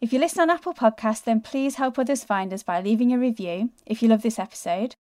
If 0.00 0.12
you 0.12 0.20
listen 0.20 0.42
on 0.42 0.48
Apple 0.48 0.74
Podcasts, 0.74 1.24
then 1.24 1.40
please 1.40 1.74
help 1.74 1.98
others 1.98 2.22
find 2.22 2.54
us 2.54 2.62
by 2.62 2.80
leaving 2.80 3.12
a 3.12 3.18
review 3.18 3.70
if 3.84 4.00
you 4.00 4.08
love 4.08 4.22
this 4.22 4.38
episode. 4.38 4.94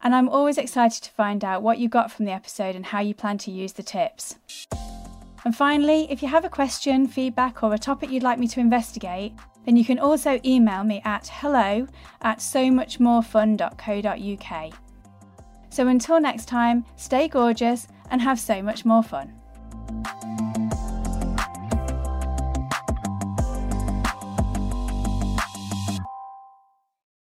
And 0.00 0.14
I'm 0.14 0.28
always 0.28 0.56
excited 0.56 1.02
to 1.02 1.10
find 1.10 1.44
out 1.44 1.64
what 1.64 1.78
you 1.78 1.88
got 1.88 2.12
from 2.12 2.26
the 2.26 2.30
episode 2.30 2.76
and 2.76 2.86
how 2.86 3.00
you 3.00 3.12
plan 3.12 3.38
to 3.38 3.50
use 3.50 3.72
the 3.72 3.82
tips. 3.82 4.36
And 5.44 5.56
finally, 5.56 6.06
if 6.08 6.22
you 6.22 6.28
have 6.28 6.44
a 6.44 6.48
question, 6.48 7.08
feedback, 7.08 7.64
or 7.64 7.74
a 7.74 7.78
topic 7.78 8.12
you'd 8.12 8.22
like 8.22 8.38
me 8.38 8.46
to 8.46 8.60
investigate, 8.60 9.32
then 9.66 9.76
you 9.76 9.84
can 9.84 9.98
also 9.98 10.38
email 10.44 10.84
me 10.84 11.02
at 11.04 11.26
hello 11.26 11.88
at 12.22 12.38
sewmuchmorefun.co.uk. 12.38 14.72
So 15.70 15.88
until 15.88 16.20
next 16.20 16.46
time, 16.46 16.84
stay 16.94 17.26
gorgeous 17.26 17.88
and 18.10 18.22
have 18.22 18.38
so 18.38 18.62
much 18.62 18.84
more 18.84 19.02
fun. 19.02 19.39
Thank 19.90 20.40
you 20.40 20.49